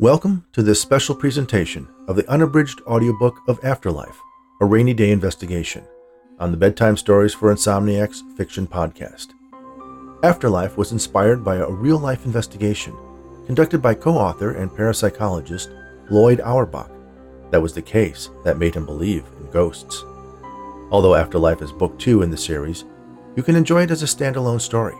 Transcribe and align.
Welcome 0.00 0.44
to 0.54 0.62
this 0.64 0.82
special 0.82 1.14
presentation 1.14 1.86
of 2.08 2.16
the 2.16 2.28
unabridged 2.28 2.80
audiobook 2.84 3.38
of 3.46 3.60
After 3.62 3.92
Life, 3.92 4.18
a 4.60 4.64
Raney/Daye 4.64 5.12
investigation, 5.12 5.84
on 6.40 6.50
the 6.50 6.56
Bedtime 6.56 6.96
Stories 6.96 7.32
for 7.32 7.54
Insomniacs 7.54 8.20
fiction 8.36 8.66
podcast. 8.66 9.28
After 10.24 10.50
Life 10.50 10.76
was 10.76 10.90
inspired 10.90 11.44
by 11.44 11.58
a 11.58 11.70
real 11.70 12.00
life 12.00 12.26
investigation 12.26 12.92
conducted 13.46 13.80
by 13.80 13.94
co 13.94 14.18
author 14.18 14.50
and 14.50 14.68
parapsychologist 14.68 15.68
Lloyd 16.10 16.40
Auerbach. 16.40 16.90
That 17.52 17.62
was 17.62 17.72
the 17.72 17.80
case 17.80 18.30
that 18.42 18.58
made 18.58 18.74
him 18.74 18.86
believe 18.86 19.24
in 19.38 19.48
ghosts. 19.52 20.04
Although 20.90 21.14
After 21.14 21.38
Life 21.38 21.62
is 21.62 21.70
book 21.70 21.96
two 22.00 22.22
in 22.22 22.32
the 22.32 22.36
series, 22.36 22.84
you 23.36 23.44
can 23.44 23.54
enjoy 23.54 23.82
it 23.84 23.92
as 23.92 24.02
a 24.02 24.06
standalone 24.06 24.60
story. 24.60 24.96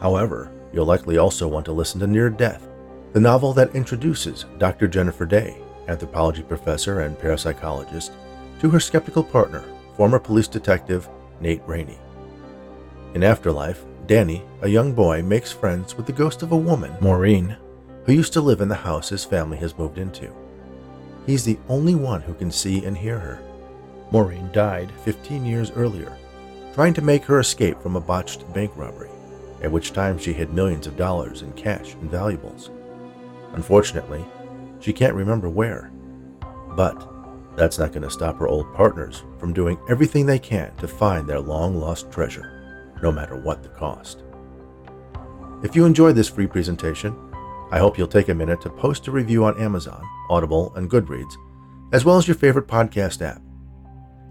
However, 0.00 0.50
you'll 0.72 0.86
likely 0.86 1.18
also 1.18 1.46
want 1.46 1.66
to 1.66 1.72
listen 1.72 2.00
to 2.00 2.06
Near 2.06 2.30
Death 2.30 2.66
the 3.12 3.20
novel 3.20 3.52
that 3.54 3.74
introduces 3.74 4.44
Dr. 4.58 4.86
Jennifer 4.86 5.24
Daye, 5.24 5.56
anthropology 5.88 6.42
professor 6.42 7.00
and 7.00 7.16
parapsychologist, 7.18 8.10
to 8.60 8.70
her 8.70 8.80
skeptical 8.80 9.24
partner, 9.24 9.64
former 9.96 10.18
police 10.18 10.48
detective 10.48 11.08
Nate 11.40 11.62
Raney. 11.66 11.98
In 13.14 13.24
After 13.24 13.50
Life, 13.50 13.84
Danny, 14.06 14.44
a 14.62 14.68
young 14.68 14.92
boy, 14.92 15.22
makes 15.22 15.52
friends 15.52 15.96
with 15.96 16.06
the 16.06 16.12
ghost 16.12 16.42
of 16.42 16.52
a 16.52 16.56
woman, 16.56 16.94
Maureen, 17.00 17.56
who 18.04 18.12
used 18.12 18.32
to 18.34 18.40
live 18.40 18.60
in 18.60 18.68
the 18.68 18.74
house 18.74 19.08
his 19.08 19.24
family 19.24 19.58
has 19.58 19.78
moved 19.78 19.98
into. 19.98 20.32
He's 21.26 21.44
the 21.44 21.58
only 21.68 21.94
one 21.94 22.22
who 22.22 22.34
can 22.34 22.50
see 22.50 22.84
and 22.84 22.96
hear 22.96 23.18
her. 23.18 23.40
Maureen 24.10 24.50
died 24.52 24.90
15 25.04 25.44
years 25.44 25.70
earlier, 25.72 26.16
trying 26.74 26.94
to 26.94 27.02
make 27.02 27.24
her 27.24 27.40
escape 27.40 27.80
from 27.82 27.96
a 27.96 28.00
botched 28.00 28.50
bank 28.54 28.72
robbery, 28.76 29.10
at 29.62 29.70
which 29.70 29.92
time 29.92 30.18
she 30.18 30.32
hid 30.32 30.52
millions 30.54 30.86
of 30.86 30.96
dollars 30.96 31.42
in 31.42 31.52
cash 31.52 31.94
and 31.94 32.10
valuables. 32.10 32.70
Unfortunately, 33.54 34.24
she 34.80 34.92
can't 34.92 35.14
remember 35.14 35.48
where. 35.48 35.90
But 36.76 37.08
that's 37.56 37.78
not 37.78 37.92
going 37.92 38.02
to 38.02 38.10
stop 38.10 38.38
her 38.38 38.46
old 38.46 38.72
partners 38.74 39.24
from 39.38 39.52
doing 39.52 39.78
everything 39.88 40.26
they 40.26 40.38
can 40.38 40.74
to 40.76 40.86
find 40.86 41.28
their 41.28 41.40
long 41.40 41.76
lost 41.76 42.10
treasure, 42.10 42.94
no 43.02 43.10
matter 43.10 43.36
what 43.36 43.62
the 43.62 43.68
cost. 43.70 44.22
If 45.62 45.74
you 45.74 45.84
enjoyed 45.84 46.14
this 46.14 46.28
free 46.28 46.46
presentation, 46.46 47.16
I 47.70 47.78
hope 47.78 47.98
you'll 47.98 48.06
take 48.06 48.28
a 48.28 48.34
minute 48.34 48.60
to 48.62 48.70
post 48.70 49.08
a 49.08 49.10
review 49.10 49.44
on 49.44 49.60
Amazon, 49.60 50.02
Audible, 50.30 50.72
and 50.76 50.88
Goodreads, 50.88 51.34
as 51.92 52.04
well 52.04 52.16
as 52.16 52.28
your 52.28 52.36
favorite 52.36 52.68
podcast 52.68 53.20
app. 53.22 53.42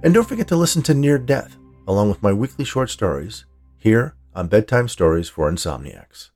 And 0.04 0.14
don't 0.14 0.28
forget 0.28 0.48
to 0.48 0.56
listen 0.56 0.82
to 0.84 0.94
Near 0.94 1.18
Death, 1.18 1.58
along 1.88 2.10
with 2.10 2.24
my 2.24 2.32
weekly 2.32 2.64
short 2.64 2.90
stories, 2.90 3.46
here 3.78 4.16
on 4.34 4.48
Bedtime 4.48 4.88
Stories 4.88 5.28
for 5.28 5.52
Insomniacs. 5.52 6.30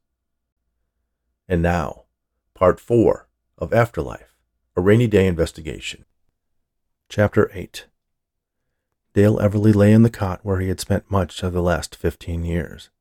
And 1.48 1.62
now, 1.62 2.04
Part 2.62 2.80
4 2.80 3.28
of 3.58 3.74
After 3.74 4.04
Life 4.04 4.38
A 4.76 4.82
Raney/Daye 4.82 5.26
Investigation. 5.26 6.06
Chapter 7.10 7.50
8 7.56 7.88
Dale 9.16 9.40
Everly 9.40 9.74
lay 9.74 9.92
in 9.92 10.04
the 10.04 10.12
cot 10.12 10.42
where 10.44 10.60
he 10.60 10.68
had 10.68 10.80
spent 10.80 11.10
much 11.10 11.42
of 11.42 11.54
the 11.54 11.62
last 11.64 11.96
fifteen 11.96 12.46
years. 12.46 12.92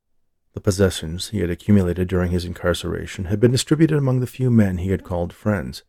The 0.55 0.63
possessions 0.63 1.29
he 1.29 1.41
had 1.41 1.51
accumulated 1.51 2.09
during 2.09 2.31
his 2.31 2.47
incarceration 2.47 3.27
had 3.27 3.39
been 3.39 3.51
distributed 3.51 3.99
among 3.99 4.21
the 4.21 4.27
few 4.27 4.51
men 4.51 4.79
he 4.79 4.93
had 4.93 5.05
called 5.05 5.35
friends, 5.35 5.83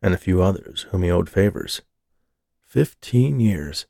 and 0.00 0.14
a 0.14 0.16
few 0.16 0.40
others 0.40 0.86
whom 0.90 1.02
he 1.02 1.10
owed 1.10 1.28
favors. 1.28 1.82
Fifteen 2.62 3.40
years. 3.40 3.84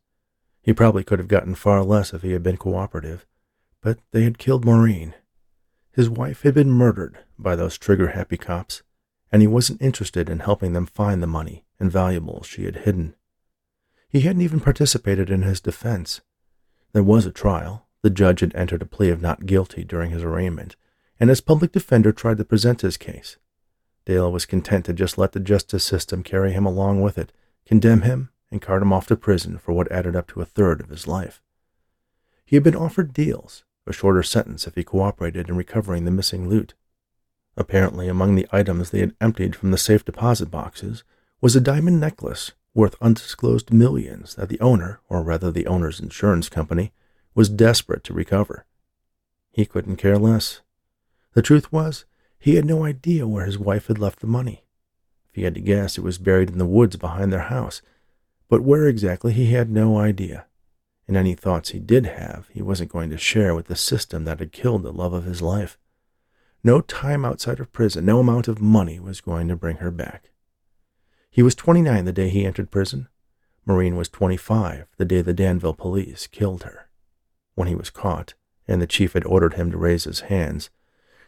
He 0.62 0.73
probably 0.73 1.05
could 1.05 1.20
have 1.20 1.28
gotten 1.28 1.55
far 1.55 1.84
less 1.84 2.12
if 2.12 2.23
he 2.23 2.33
had 2.33 2.42
been 2.42 2.56
cooperative, 2.56 3.25
but 3.83 4.00
they 4.11 4.25
had 4.25 4.39
killed 4.39 4.64
Maureen. 4.64 5.14
His 5.92 6.11
wife 6.11 6.42
had 6.42 6.55
been 6.55 6.73
murdered 6.73 7.20
by 7.39 7.55
those 7.55 7.78
trigger 7.78 8.08
happy 8.08 8.36
cops 8.36 8.83
and 9.30 9.42
he 9.42 9.48
wasn't 9.48 9.82
interested 9.82 10.28
in 10.28 10.40
helping 10.40 10.72
them 10.72 10.86
find 10.86 11.22
the 11.22 11.27
money 11.27 11.64
and 11.78 11.92
valuables 11.92 12.46
she 12.46 12.64
had 12.64 12.77
hidden. 12.77 13.14
He 14.08 14.20
hadn't 14.20 14.42
even 14.42 14.61
participated 14.61 15.30
in 15.30 15.42
his 15.42 15.61
defense. 15.61 16.20
There 16.92 17.02
was 17.02 17.27
a 17.27 17.30
trial. 17.30 17.86
The 18.02 18.11
judge 18.11 18.40
had 18.40 18.55
entered 18.55 18.83
a 18.83 18.86
plea 18.86 19.11
of 19.11 19.20
not 19.20 19.46
guilty 19.46 19.84
during 19.84 20.11
his 20.11 20.22
arraignment, 20.22 20.77
and 21.20 21.28
his 21.28 21.40
public 21.40 21.72
defender 21.72 22.12
tried 22.12 22.38
to 22.38 22.44
present 22.44 22.80
his 22.80 22.96
case. 22.96 23.36
Dale 24.06 24.33
was 24.33 24.46
content 24.46 24.86
to 24.86 24.92
just 24.92 25.18
let 25.18 25.33
the 25.33 25.40
justice 25.40 25.84
system 25.84 26.22
carry 26.22 26.52
him 26.52 26.64
along 26.64 27.02
with 27.02 27.18
it, 27.18 27.33
condemn 27.67 28.02
him, 28.02 28.30
and 28.50 28.62
cart 28.62 28.83
him 28.83 28.92
off 28.92 29.06
to 29.08 29.17
prison 29.17 29.58
for 29.58 29.72
what 29.72 29.92
added 29.92 30.17
up 30.17 30.27
to 30.28 30.40
a 30.40 30.46
third 30.46 30.80
of 30.80 30.88
his 30.88 31.06
life. 31.06 31.42
He 32.46 32.56
had 32.56 32.62
been 32.62 32.77
offered 32.77 33.12
deals, 33.12 33.64
a 33.86 33.92
shorter 33.92 34.22
sentence 34.22 34.67
if 34.67 34.74
he 34.74 34.84
cooperated 34.84 35.50
in 35.50 35.56
recovering 35.56 36.05
the 36.05 36.11
missing 36.11 36.48
loot, 36.48 36.72
Apparently, 37.58 38.07
among 38.07 38.36
the 38.36 38.46
items 38.52 38.91
they 38.91 39.01
had 39.01 39.17
emptied 39.20 39.57
from 39.57 39.73
the 39.73 39.79
safe 39.79 40.05
deposit 40.05 40.48
boxes 40.48 41.02
was 41.41 41.57
a 41.57 41.61
diamond 41.61 41.98
necklace 41.98 42.52
worth 42.73 42.95
undisclosed 43.01 43.73
millions 43.73 44.36
that 44.36 44.48
the 44.48 44.61
owner, 44.61 45.01
or 45.08 45.24
rather 45.24 45.51
the 45.51 45.67
owner's 45.67 45.98
insurance 45.98 46.48
company, 46.48 46.92
was 47.35 47.48
desperate 47.48 48.05
to 48.05 48.14
recover. 48.14 48.64
He 49.51 49.67
couldn't 49.67 49.97
care 49.97 50.18
less. 50.18 50.61
The 51.35 51.42
truth 51.42 51.73
was, 51.73 52.05
he 52.39 52.55
had 52.55 52.64
no 52.64 52.85
idea 52.85 53.27
where 53.27 53.45
his 53.45 53.58
wife 53.58 53.89
had 53.89 53.98
left 53.98 54.20
the 54.20 54.29
money. 54.29 54.63
If 55.29 55.35
he 55.35 55.42
had 55.42 55.57
to 55.57 55.61
guess, 55.61 55.98
it 55.98 56.05
was 56.05 56.18
buried 56.18 56.51
in 56.51 56.58
the 56.58 56.64
woods 56.64 56.95
behind 56.95 57.33
their 57.33 57.41
house. 57.41 57.83
But 58.48 58.63
where 58.63 58.86
exactly, 58.86 59.33
he 59.33 59.51
had 59.51 59.68
no 59.68 59.98
idea. 59.98 60.47
And 61.08 61.17
any 61.17 61.35
thoughts 61.35 61.70
he 61.70 61.80
did 61.80 62.07
have, 62.07 62.47
he 62.52 62.63
wasn't 62.63 62.92
going 62.92 63.11
to 63.11 63.18
share 63.18 63.52
with 63.57 63.67
the 63.67 63.74
system 63.74 64.24
that 64.27 64.39
had 64.39 64.52
killed 64.52 64.85
the 64.85 64.92
love 64.92 65.13
of 65.13 65.24
his 65.24 65.42
life. 65.42 65.77
No 66.64 66.80
time 66.80 67.24
outside 67.24 67.61
of 67.61 67.73
prison, 67.73 68.05
no 68.05 68.19
amount 68.19 68.48
of 68.48 68.61
money 68.61 68.98
was 68.98 69.20
going 69.20 69.48
to 69.48 69.57
bring 69.57 69.77
her 69.77 69.91
back. 69.91 70.30
He 71.30 71.42
was 71.42 71.55
29 71.55 72.05
the 72.05 72.13
day 72.13 72.29
he 72.29 72.45
entered 72.45 72.70
prison. 72.70 73.08
Maureen 73.64 73.96
was 73.96 74.08
25 74.08 74.86
the 74.97 75.05
day 75.05 75.23
the 75.23 75.35
Danville 75.35 75.74
police 75.74 76.27
killed 76.27 76.64
her. 76.64 76.89
When 77.55 77.68
he 77.68 77.74
was 77.74 77.91
caught, 77.91 78.35
and 78.67 78.83
the 78.83 78.86
chief 78.86 79.13
had 79.13 79.24
ordered 79.24 79.55
him 79.55 79.70
to 79.70 79.79
raise 79.79 80.05
his 80.05 80.20
hands, 80.20 80.70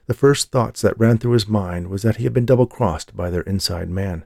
the 0.07 0.15
first 0.15 0.51
thoughts 0.51 0.81
that 0.83 0.99
ran 0.99 1.19
through 1.19 1.33
his 1.33 1.47
mind 1.47 1.89
was 1.89 2.03
that 2.03 2.17
he 2.17 2.25
had 2.25 2.33
been 2.33 2.47
double 2.47 2.67
crossed 2.67 3.17
by 3.17 3.31
their 3.31 3.43
inside 3.43 3.89
man. 3.89 4.25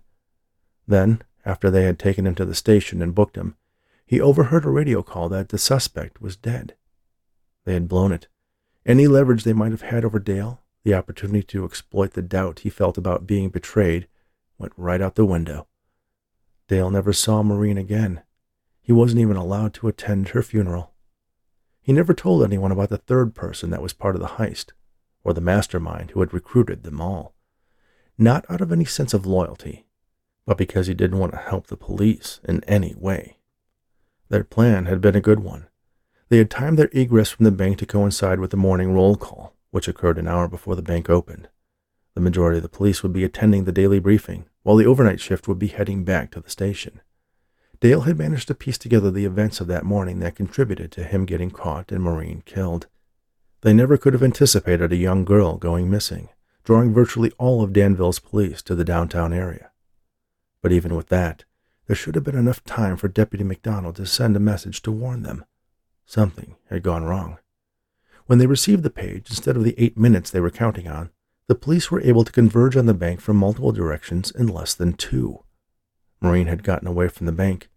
Then, 0.89 1.23
after 1.45 1.71
they 1.71 1.85
had 1.85 1.99
taken 1.99 2.27
him 2.27 2.35
to 2.37 2.45
the 2.47 2.55
station 2.55 3.03
and 3.03 3.15
booked 3.15 3.37
him, 3.37 3.57
he 4.07 4.21
overheard 4.21 4.65
a 4.65 4.71
radio 4.71 5.03
call 5.03 5.29
that 5.29 5.51
the 5.51 5.59
suspect 5.59 6.23
was 6.23 6.37
dead. 6.37 6.75
They 7.65 7.75
had 7.75 7.89
blown 7.89 8.13
it. 8.13 8.29
Any 8.87 9.07
leverage 9.07 9.45
they 9.45 9.53
might 9.53 9.73
have 9.73 9.83
had 9.83 10.05
over 10.05 10.19
Dale 10.19 10.63
the 10.85 10.95
opportunity 10.95 11.43
to 11.43 11.65
exploit 11.65 12.13
the 12.13 12.23
doubt 12.23 12.61
he 12.61 12.71
felt 12.71 12.99
about 12.99 13.27
being 13.27 13.49
betrayed 13.49 14.07
went 14.59 14.73
right 14.77 15.01
out 15.01 15.15
the 15.15 15.25
window. 15.25 15.67
Dale 16.69 16.91
never 16.91 17.13
saw 17.13 17.43
Maureen 17.43 17.79
again. 17.79 18.23
He 18.83 18.93
wasn't 18.93 19.21
even 19.21 19.37
allowed 19.37 19.75
to 19.75 19.89
attend 19.89 20.29
her 20.29 20.43
funeral. 20.43 20.93
He 21.81 21.93
never 21.93 22.15
told 22.15 22.45
anyone 22.45 22.71
about 22.71 22.91
the 22.91 22.99
third 22.99 23.35
person 23.35 23.71
that 23.71 23.83
was 23.83 23.93
part 23.93 24.15
of 24.15 24.21
the 24.21 24.29
heist, 24.29 24.73
or 25.23 25.33
the 25.33 25.41
mastermind 25.41 26.11
who 26.11 26.21
had 26.21 26.35
recruited 26.35 26.83
them 26.83 27.01
all. 27.01 27.35
Not 28.17 28.45
out 28.51 28.61
of 28.61 28.71
any 28.71 28.85
sense 28.85 29.15
of 29.15 29.27
loyalty, 29.27 29.87
but 30.47 30.59
because 30.59 30.87
he 30.87 30.95
didn't 30.95 31.19
want 31.19 31.33
to 31.33 31.39
help 31.39 31.67
the 31.67 31.77
police 31.77 32.41
in 32.45 32.63
any 32.65 32.95
way. 32.95 33.39
Their 34.29 34.45
plan 34.45 34.85
had 34.85 35.01
been 35.01 35.17
a 35.17 35.21
good 35.21 35.41
one. 35.41 35.67
They 36.29 36.39
had 36.39 36.51
timed 36.51 36.79
their 36.79 36.91
egress 36.93 37.31
from 37.31 37.45
the 37.45 37.51
bank 37.51 37.79
to 37.79 37.87
coincide 37.87 38.39
with 38.39 38.51
the 38.51 38.57
morning 38.57 38.93
roll 38.93 39.17
call 39.17 39.55
which 39.75 39.89
occurred 39.89 40.19
an 40.19 40.29
hour 40.29 40.47
before 40.47 40.77
the 40.77 40.83
bank 40.83 41.11
opened. 41.11 41.49
The 42.15 42.21
majority 42.21 42.59
of 42.59 42.63
the 42.63 42.69
police 42.69 43.03
would 43.03 43.13
be 43.13 43.25
attending 43.25 43.65
the 43.65 43.73
daily 43.73 43.99
briefing, 43.99 44.45
while 44.63 44.77
the 44.77 44.87
overnight 44.87 45.19
shift 45.19 45.49
would 45.49 45.59
be 45.59 45.67
heading 45.67 46.05
back 46.05 46.31
to 46.31 46.41
the 46.41 46.49
station. 46.49 47.01
Dale 47.81 48.03
had 48.03 48.17
managed 48.17 48.47
to 48.47 48.55
piece 48.55 48.79
together 48.79 49.11
the 49.11 49.25
events 49.25 49.61
of 49.61 49.67
that 49.67 49.83
morning 49.83 50.21
that 50.21 50.37
contributed 50.37 50.93
to 50.93 51.03
him 51.03 51.25
getting 51.25 51.51
caught 51.51 51.91
and 51.91 52.05
Maureen 52.05 52.45
killed. 52.47 52.87
They 53.63 53.73
never 53.73 53.97
could 53.97 54.13
have 54.13 54.23
anticipated 54.23 54.93
a 54.93 54.97
young 54.97 55.25
girl 55.25 55.57
going 55.57 55.91
missing, 55.91 56.29
drawing 56.63 56.95
virtually 56.95 57.33
all 57.37 57.61
of 57.61 57.73
Danville's 57.73 58.21
police 58.21 58.63
to 58.63 58.77
the 58.77 58.85
downtown 58.85 59.33
area. 59.33 59.73
But 60.63 60.71
even 60.71 60.95
with 60.95 61.09
that, 61.09 61.43
there 61.89 61.97
should 61.97 62.15
have 62.15 62.23
been 62.23 62.39
enough 62.39 62.63
time 62.63 62.97
for 62.97 63.09
Deputy 63.09 63.43
McDonald 63.43 63.97
to 63.97 64.07
send 64.07 64.37
a 64.37 64.41
message 64.41 64.83
to 64.83 64.93
warn 64.93 65.25
them. 65.25 65.45
Something 66.07 66.55
had 66.71 66.85
gone 66.85 67.03
wrong. 67.03 67.39
When 68.27 68.39
they 68.39 68.47
received 68.47 68.83
the 68.83 68.91
page, 68.91 69.29
instead 69.29 69.57
of 69.57 69.65
the 69.65 69.75
eight 69.77 69.99
minutes 69.99 70.31
they 70.31 70.41
were 70.41 70.51
counting 70.51 70.89
on, 70.89 71.11
the 71.47 71.55
police 71.55 71.91
were 71.91 72.01
able 72.01 72.25
to 72.25 72.33
converge 72.33 72.77
on 72.77 72.87
the 72.87 72.95
bank 72.95 73.21
from 73.21 73.37
multiple 73.37 73.73
directions 73.73 74.31
in 74.31 74.47
less 74.47 74.75
than 74.75 74.95
two. 74.95 75.45
Maureen 76.21 76.47
had 76.47 76.63
gotten 76.63 76.89
away 76.89 77.09
from 77.09 77.27
the 77.27 77.33
bank. 77.33 77.69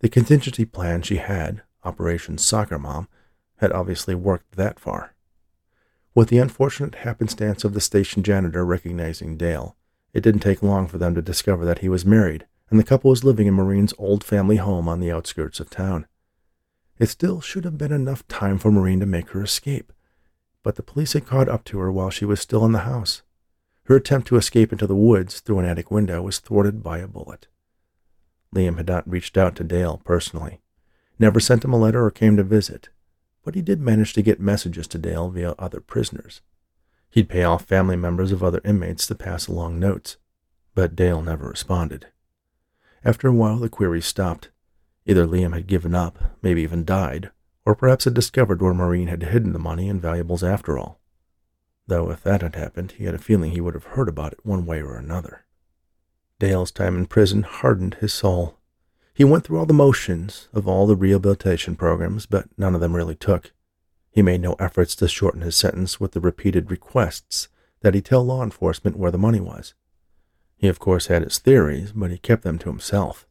The 0.00 0.08
contingency 0.08 0.64
plan 0.64 1.02
she 1.02 1.16
had, 1.16 1.62
Operation 1.84 2.38
Soccer 2.38 2.78
Mom, 2.78 3.08
had 3.58 3.70
obviously 3.70 4.16
worked 4.16 4.56
that 4.56 4.80
far. 4.80 5.14
With 6.14 6.28
the 6.28 6.38
unfortunate 6.38 6.96
happenstance 6.96 7.62
of 7.62 7.72
the 7.72 7.80
station 7.80 8.22
janitor 8.22 8.64
recognizing 8.64 9.36
Dale, 9.36 9.76
it 10.12 10.22
didn't 10.22 10.40
take 10.40 10.62
long 10.62 10.88
for 10.88 10.98
them 10.98 11.14
to 11.14 11.22
discover 11.22 11.64
that 11.64 11.78
he 11.78 11.88
was 11.88 12.04
married 12.04 12.46
and 12.70 12.80
the 12.80 12.84
couple 12.84 13.10
was 13.10 13.24
living 13.24 13.46
in 13.46 13.54
Maureen's 13.54 13.94
old 13.98 14.24
family 14.24 14.56
home 14.56 14.88
on 14.88 14.98
the 14.98 15.10
outskirts 15.10 15.60
of 15.60 15.70
town. 15.70 16.06
It 16.98 17.08
still 17.08 17.40
should 17.40 17.64
have 17.64 17.76
been 17.76 17.92
enough 17.92 18.26
time 18.28 18.58
for 18.58 18.70
Maureen 18.70 19.00
to 19.00 19.06
make 19.06 19.30
her 19.30 19.42
escape, 19.42 19.92
but 20.62 20.76
the 20.76 20.82
police 20.82 21.12
had 21.12 21.26
caught 21.26 21.48
up 21.48 21.64
to 21.64 21.78
her 21.78 21.90
while 21.90 22.10
she 22.10 22.24
was 22.24 22.40
still 22.40 22.64
in 22.64 22.72
the 22.72 22.80
house. 22.80 23.22
Her 23.84 23.96
attempt 23.96 24.28
to 24.28 24.36
escape 24.36 24.72
into 24.72 24.86
the 24.86 24.94
woods 24.94 25.40
through 25.40 25.58
an 25.58 25.66
attic 25.66 25.90
window 25.90 26.22
was 26.22 26.38
thwarted 26.38 26.82
by 26.82 26.98
a 26.98 27.08
bullet. 27.08 27.48
Liam 28.54 28.76
had 28.76 28.86
not 28.86 29.08
reached 29.10 29.36
out 29.36 29.56
to 29.56 29.64
Dale 29.64 30.00
personally, 30.04 30.60
never 31.18 31.40
sent 31.40 31.64
him 31.64 31.72
a 31.72 31.78
letter 31.78 32.04
or 32.04 32.10
came 32.10 32.36
to 32.36 32.44
visit, 32.44 32.88
but 33.42 33.54
he 33.54 33.62
did 33.62 33.80
manage 33.80 34.12
to 34.14 34.22
get 34.22 34.40
messages 34.40 34.86
to 34.88 34.98
Dale 34.98 35.28
via 35.28 35.54
other 35.58 35.80
prisoners. 35.80 36.40
He'd 37.10 37.28
pay 37.28 37.44
off 37.44 37.64
family 37.64 37.96
members 37.96 38.32
of 38.32 38.42
other 38.42 38.60
inmates 38.64 39.06
to 39.08 39.14
pass 39.14 39.46
along 39.46 39.78
notes, 39.78 40.16
but 40.74 40.96
Dale 40.96 41.22
never 41.22 41.48
responded. 41.48 42.06
After 43.04 43.28
a 43.28 43.32
while, 43.32 43.58
the 43.58 43.68
queries 43.68 44.06
stopped. 44.06 44.50
Either 45.06 45.26
Liam 45.26 45.52
had 45.52 45.66
given 45.66 45.94
up, 45.94 46.18
maybe 46.42 46.62
even 46.62 46.84
died, 46.84 47.30
or 47.66 47.74
perhaps 47.74 48.04
had 48.04 48.14
discovered 48.14 48.62
where 48.62 48.74
Maureen 48.74 49.08
had 49.08 49.22
hidden 49.22 49.52
the 49.52 49.58
money 49.58 49.88
and 49.88 50.00
valuables 50.00 50.42
after 50.42 50.78
all. 50.78 51.00
Though 51.86 52.10
if 52.10 52.22
that 52.22 52.42
had 52.42 52.54
happened, 52.54 52.92
he 52.92 53.04
had 53.04 53.14
a 53.14 53.18
feeling 53.18 53.50
he 53.50 53.60
would 53.60 53.74
have 53.74 53.84
heard 53.84 54.08
about 54.08 54.32
it 54.32 54.44
one 54.44 54.64
way 54.64 54.80
or 54.80 54.96
another. 54.96 55.44
Dale's 56.38 56.70
time 56.70 56.96
in 56.96 57.06
prison 57.06 57.42
hardened 57.42 57.94
his 57.94 58.12
soul. 58.12 58.58
He 59.12 59.24
went 59.24 59.44
through 59.44 59.58
all 59.58 59.66
the 59.66 59.74
motions 59.74 60.48
of 60.52 60.66
all 60.66 60.86
the 60.86 60.96
rehabilitation 60.96 61.76
programs, 61.76 62.26
but 62.26 62.48
none 62.56 62.74
of 62.74 62.80
them 62.80 62.96
really 62.96 63.14
took. 63.14 63.52
He 64.10 64.22
made 64.22 64.40
no 64.40 64.54
efforts 64.54 64.96
to 64.96 65.08
shorten 65.08 65.42
his 65.42 65.56
sentence 65.56 66.00
with 66.00 66.12
the 66.12 66.20
repeated 66.20 66.70
requests 66.70 67.48
that 67.82 67.94
he 67.94 68.00
tell 68.00 68.24
law 68.24 68.42
enforcement 68.42 68.96
where 68.96 69.10
the 69.10 69.18
money 69.18 69.40
was. 69.40 69.74
He, 70.56 70.68
of 70.68 70.78
course, 70.78 71.06
had 71.06 71.22
his 71.22 71.38
theories, 71.38 71.92
but 71.92 72.10
he 72.10 72.18
kept 72.18 72.42
them 72.42 72.58
to 72.60 72.70
himself. 72.70 73.26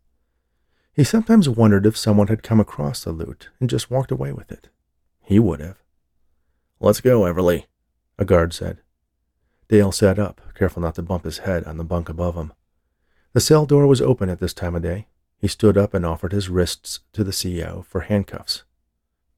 He 0.93 1.03
sometimes 1.03 1.49
wondered 1.49 1.87
if 1.87 1.97
someone 1.97 2.27
had 2.27 2.43
come 2.43 2.59
across 2.59 3.03
the 3.03 3.11
loot 3.11 3.49
and 3.59 3.69
just 3.69 3.89
walked 3.89 4.11
away 4.11 4.31
with 4.31 4.51
it. 4.51 4.69
He 5.21 5.39
would 5.39 5.59
have. 5.59 5.77
Let's 6.79 7.01
go, 7.01 7.21
Everly, 7.21 7.65
a 8.19 8.25
guard 8.25 8.53
said. 8.53 8.79
Dale 9.69 9.91
sat 9.91 10.19
up, 10.19 10.39
careful 10.53 10.81
not 10.81 10.95
to 10.95 11.01
bump 11.01 11.23
his 11.23 11.39
head 11.39 11.63
on 11.63 11.77
the 11.77 11.83
bunk 11.83 12.09
above 12.09 12.35
him. 12.35 12.53
The 13.33 13.41
cell 13.41 13.65
door 13.65 13.87
was 13.87 14.01
open 14.01 14.29
at 14.29 14.39
this 14.39 14.53
time 14.53 14.75
of 14.75 14.83
day. 14.83 15.07
He 15.39 15.47
stood 15.47 15.77
up 15.77 15.95
and 15.95 16.05
offered 16.05 16.31
his 16.31 16.49
wrists 16.49 16.99
to 17.13 17.23
the 17.23 17.31
CEO 17.31 17.83
for 17.85 18.01
handcuffs. 18.01 18.63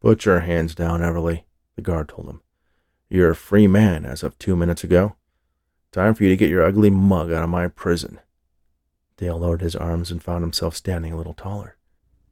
Put 0.01 0.25
your 0.25 0.41
hands 0.41 0.75
down, 0.75 0.99
Everly, 0.99 1.43
the 1.75 1.81
guard 1.81 2.09
told 2.09 2.27
him. 2.27 2.41
You're 3.09 3.31
a 3.31 3.35
free 3.35 3.67
man 3.67 4.05
as 4.05 4.23
of 4.23 4.37
two 4.37 4.57
minutes 4.57 4.83
ago. 4.83 5.15
Time 5.91 6.13
for 6.13 6.23
you 6.23 6.29
to 6.29 6.35
get 6.35 6.49
your 6.49 6.65
ugly 6.65 6.89
mug 6.89 7.31
out 7.31 7.43
of 7.43 7.49
my 7.49 7.69
prison. 7.69 8.19
Dale 9.17 9.39
lowered 9.39 9.61
his 9.61 9.75
arms 9.75 10.11
and 10.11 10.21
found 10.21 10.43
himself 10.43 10.75
standing 10.75 11.13
a 11.13 11.17
little 11.17 11.33
taller. 11.33 11.77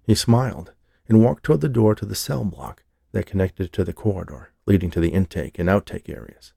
He 0.05 0.15
smiled 0.15 0.73
and 1.07 1.23
walked 1.23 1.43
toward 1.43 1.61
the 1.61 1.69
door 1.69 1.95
to 1.95 2.05
the 2.05 2.15
cell 2.15 2.43
block 2.43 2.83
that 3.11 3.25
connected 3.25 3.71
to 3.73 3.83
the 3.83 3.93
corridor 3.93 4.53
leading 4.65 4.89
to 4.91 4.99
the 4.99 5.09
intake 5.09 5.59
and 5.59 5.69
outtake 5.69 6.09
areas. 6.09 6.53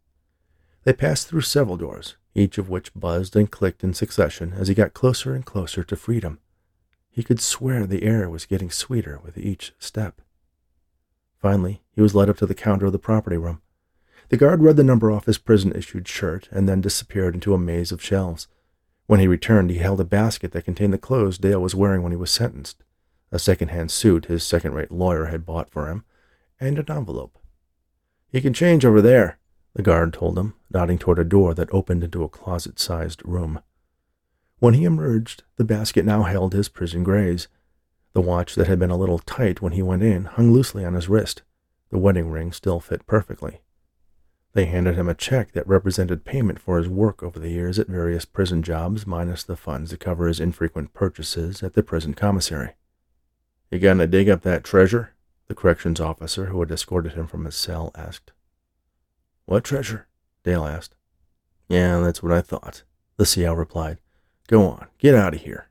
They 0.85 0.93
passed 0.93 1.29
through 1.29 1.41
several 1.43 1.77
doors, 1.77 2.17
each 2.35 2.59
of 2.59 2.69
which 2.69 2.95
buzzed 2.95 3.35
and 3.35 3.51
clicked 3.51 3.83
in 3.83 3.95
succession 3.95 4.53
as 4.53 4.69
he 4.69 4.75
got 4.75 4.95
closer 4.95 5.35
and 5.35 5.45
closer 5.45 5.83
to 5.83 5.97
freedom. 5.97 6.39
He 7.11 7.23
could 7.23 7.41
swear 7.41 7.87
the 7.87 8.05
air 8.05 8.29
was 8.31 8.47
getting 8.47 8.71
sweeter 8.71 9.19
with 9.25 9.39
each 9.39 9.73
step. 9.79 10.21
Finally, 11.41 11.83
he 11.91 12.03
was 12.03 12.15
led 12.15 12.31
up 12.31 12.37
to 12.39 12.47
the 12.47 12.55
counter 12.55 12.87
of 12.87 12.93
the 12.93 12.99
property 12.99 13.37
room. 13.37 13.63
The 14.29 14.37
guard 14.37 14.63
read 14.63 14.77
the 14.77 14.85
number 14.85 15.11
off 15.11 15.27
his 15.27 15.39
prison 15.39 15.73
issued 15.75 16.07
shirt 16.09 16.49
and 16.51 16.69
then 16.69 16.81
disappeared 16.81 17.35
into 17.35 17.55
a 17.55 17.59
maze 17.59 17.93
of 17.93 18.03
shelves. 18.03 18.49
When 19.07 19.21
he 19.21 19.29
returned, 19.29 19.71
he 19.71 19.79
held 19.79 20.01
a 20.01 20.05
basket 20.05 20.53
that 20.53 20.65
contained 20.65 20.93
the 20.93 20.99
clothes 20.99 21.39
Dale 21.39 21.61
was 21.61 21.75
wearing 21.75 22.03
when 22.03 22.13
he 22.13 22.17
was 22.17 22.31
sentenced 22.31 22.83
a 23.33 23.39
second 23.39 23.69
hand 23.69 23.91
suit 23.91 24.27
his 24.27 24.45
second 24.45 24.73
rate 24.73 24.93
lawyer 24.93 25.27
had 25.27 25.45
bought 25.45 25.71
for 25.71 25.89
him, 25.89 26.05
and 26.61 26.79
an 26.79 26.91
envelope. 26.91 27.39
You 28.31 28.41
can 28.41 28.53
change 28.53 28.85
over 28.85 29.03
there, 29.03 29.39
the 29.75 29.83
guard 29.83 30.13
told 30.13 30.39
him, 30.39 30.55
nodding 30.71 30.99
toward 30.99 31.19
a 31.19 31.25
door 31.25 31.55
that 31.55 31.73
opened 31.73 32.05
into 32.05 32.25
a 32.25 32.29
closet 32.29 32.79
sized 32.79 33.23
room. 33.25 33.61
When 34.59 34.75
he 34.75 34.85
emerged, 34.85 35.43
the 35.57 35.65
basket 35.65 36.05
now 36.05 36.23
held 36.23 36.55
his 36.55 36.69
prison 36.69 37.05
grays. 37.05 37.49
The 38.15 38.23
watch 38.23 38.55
that 38.55 38.69
had 38.69 38.79
been 38.79 38.91
a 38.91 38.97
little 38.97 39.19
tight 39.19 39.61
when 39.61 39.73
he 39.73 39.83
went 39.83 40.03
in 40.03 40.25
hung 40.25 40.53
loosely 40.53 40.85
on 40.85 40.95
his 40.95 41.09
wrist. 41.09 41.43
The 41.91 41.99
wedding 41.99 42.31
ring 42.31 42.53
still 42.53 42.81
fit 42.81 43.07
perfectly. 43.07 43.61
They 44.57 44.65
handed 44.65 44.95
him 44.95 45.07
a 45.07 45.15
check 45.15 45.53
that 45.53 45.69
represented 45.69 46.25
payment 46.25 46.59
for 46.59 46.79
his 46.79 46.89
work 46.89 47.23
over 47.23 47.39
the 47.39 47.51
years 47.51 47.79
at 47.79 47.89
various 47.89 48.25
prison 48.25 48.63
jobs, 48.63 49.07
minus 49.07 49.43
the 49.43 49.55
funds 49.55 49.91
to 49.91 49.99
cover 49.99 50.27
his 50.27 50.41
infrequent 50.41 50.95
purchases 50.95 51.63
at 51.63 51.75
the 51.75 51.83
prison 51.83 52.15
commissary. 52.15 52.71
You 53.71 53.79
gonna 53.79 54.07
dig 54.07 54.31
up 54.31 54.41
that 54.45 54.65
treasure? 54.65 55.13
The 55.49 55.55
corrections 55.55 56.01
officer 56.01 56.47
who 56.47 56.59
had 56.61 56.71
escorted 56.71 57.13
him 57.13 57.27
from 57.27 57.45
his 57.45 57.55
cell 57.55 57.91
asked. 57.95 58.33
What 59.45 59.63
treasure? 59.63 60.09
Dale 60.43 60.65
asked. 60.65 60.95
Yeah, 61.69 62.01
that's 62.01 62.23
what 62.23 62.33
I 62.33 62.41
thought, 62.41 62.83
the 63.19 63.27
CO 63.27 63.53
replied. 63.53 63.99
Go 64.49 64.67
on, 64.67 64.87
get 64.97 65.15
out 65.15 65.35
of 65.35 65.43
here. 65.43 65.69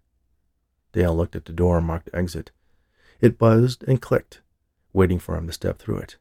Dale 0.92 1.18
looked 1.18 1.36
at 1.36 1.46
the 1.46 1.54
door 1.54 1.81
marked 1.81 2.12
exit. 2.14 2.52
It 3.20 3.40
buzzed 3.40 3.84
and 3.88 4.00
clicked, 4.00 4.42
waiting 4.94 5.18
for 5.18 5.36
him 5.36 5.48
to 5.48 5.54
step 5.54 5.80
through 5.80 5.98
it. 5.98 6.18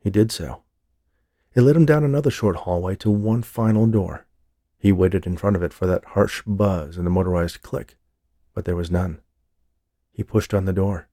He 0.00 0.10
did 0.10 0.32
so. 0.32 0.63
It 1.54 1.62
led 1.62 1.76
him 1.76 1.86
down 1.86 2.02
another 2.02 2.30
short 2.30 2.56
hallway 2.56 2.96
to 2.96 3.10
one 3.10 3.42
final 3.42 3.86
door. 3.86 4.26
He 4.76 4.92
waited 4.92 5.26
in 5.26 5.36
front 5.36 5.56
of 5.56 5.62
it 5.62 5.72
for 5.72 5.86
that 5.86 6.04
harsh 6.04 6.42
buzz 6.46 6.96
and 6.96 7.06
the 7.06 7.10
motorized 7.10 7.62
click, 7.62 7.96
but 8.52 8.64
there 8.64 8.76
was 8.76 8.90
none. 8.90 9.20
He 10.12 10.22
pushed 10.22 10.52
on 10.52 10.64
the 10.64 10.72
door. 10.72 11.08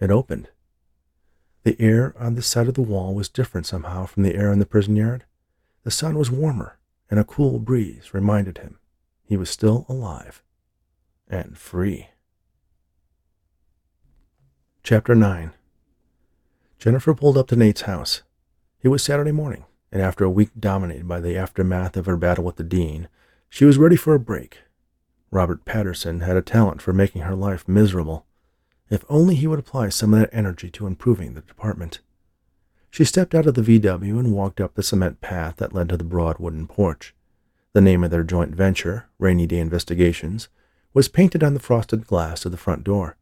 It 0.00 0.10
opened. 0.10 0.48
The 1.64 1.80
air 1.80 2.14
on 2.18 2.34
this 2.34 2.46
side 2.46 2.68
of 2.68 2.74
the 2.74 2.82
wall 2.82 3.14
was 3.14 3.28
different 3.28 3.66
somehow 3.66 4.06
from 4.06 4.22
the 4.22 4.34
air 4.34 4.52
in 4.52 4.58
the 4.58 4.66
prison 4.66 4.96
yard. 4.96 5.24
The 5.82 5.90
sun 5.90 6.16
was 6.16 6.30
warmer, 6.30 6.78
and 7.10 7.18
a 7.18 7.24
cool 7.24 7.58
breeze 7.58 8.14
reminded 8.14 8.58
him 8.58 8.78
he 9.22 9.36
was 9.36 9.50
still 9.50 9.86
alive 9.88 10.42
and 11.28 11.56
free. 11.56 12.08
Chapter 14.82 15.14
9 15.14 15.52
Jennifer 16.78 17.14
pulled 17.14 17.38
up 17.38 17.48
to 17.48 17.56
Nate's 17.56 17.82
house. 17.82 18.22
It 18.84 18.90
was 18.90 19.02
Saturday 19.02 19.32
morning, 19.32 19.64
and 19.90 20.02
after 20.02 20.24
a 20.24 20.30
week 20.30 20.50
dominated 20.60 21.08
by 21.08 21.18
the 21.18 21.38
aftermath 21.38 21.96
of 21.96 22.04
her 22.04 22.18
battle 22.18 22.44
with 22.44 22.56
the 22.56 22.62
dean, 22.62 23.08
she 23.48 23.64
was 23.64 23.78
ready 23.78 23.96
for 23.96 24.14
a 24.14 24.20
break. 24.20 24.58
Robert 25.30 25.64
Patterson 25.64 26.20
had 26.20 26.36
a 26.36 26.42
talent 26.42 26.82
for 26.82 26.92
making 26.92 27.22
her 27.22 27.34
life 27.34 27.66
miserable. 27.66 28.26
If 28.90 29.02
only 29.08 29.36
he 29.36 29.46
would 29.46 29.58
apply 29.58 29.88
some 29.88 30.12
of 30.12 30.20
that 30.20 30.34
energy 30.34 30.68
to 30.72 30.86
improving 30.86 31.32
the 31.32 31.40
department. 31.40 32.00
She 32.90 33.06
stepped 33.06 33.34
out 33.34 33.46
of 33.46 33.54
the 33.54 33.62
VW 33.62 34.18
and 34.18 34.34
walked 34.34 34.60
up 34.60 34.74
the 34.74 34.82
cement 34.82 35.22
path 35.22 35.56
that 35.56 35.72
led 35.72 35.88
to 35.88 35.96
the 35.96 36.04
broad 36.04 36.38
wooden 36.38 36.66
porch. 36.66 37.14
The 37.72 37.80
name 37.80 38.04
of 38.04 38.10
their 38.10 38.22
joint 38.22 38.54
venture, 38.54 39.06
Raney/Daye 39.18 39.60
Investigations, 39.60 40.48
was 40.92 41.08
painted 41.08 41.42
on 41.42 41.54
the 41.54 41.58
frosted 41.58 42.06
glass 42.06 42.44
of 42.44 42.52
the 42.52 42.58
front 42.58 42.84
door. 42.84 43.16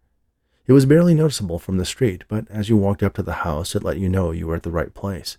It 0.67 0.73
was 0.73 0.87
barely 0.87 1.15
noticeable 1.15 1.61
from 1.61 1.79
the 1.79 1.85
street, 1.85 2.25
but 2.27 2.51
as 2.51 2.69
you 2.69 2.77
walked 2.77 3.05
up 3.05 3.15
to 3.15 3.23
the 3.23 3.45
house, 3.45 3.77
it 3.77 3.85
let 3.85 3.99
you 3.99 4.09
know 4.09 4.33
you 4.33 4.49
were 4.49 4.57
at 4.57 4.65
the 4.65 4.73
right 4.73 4.93
place. 4.93 5.39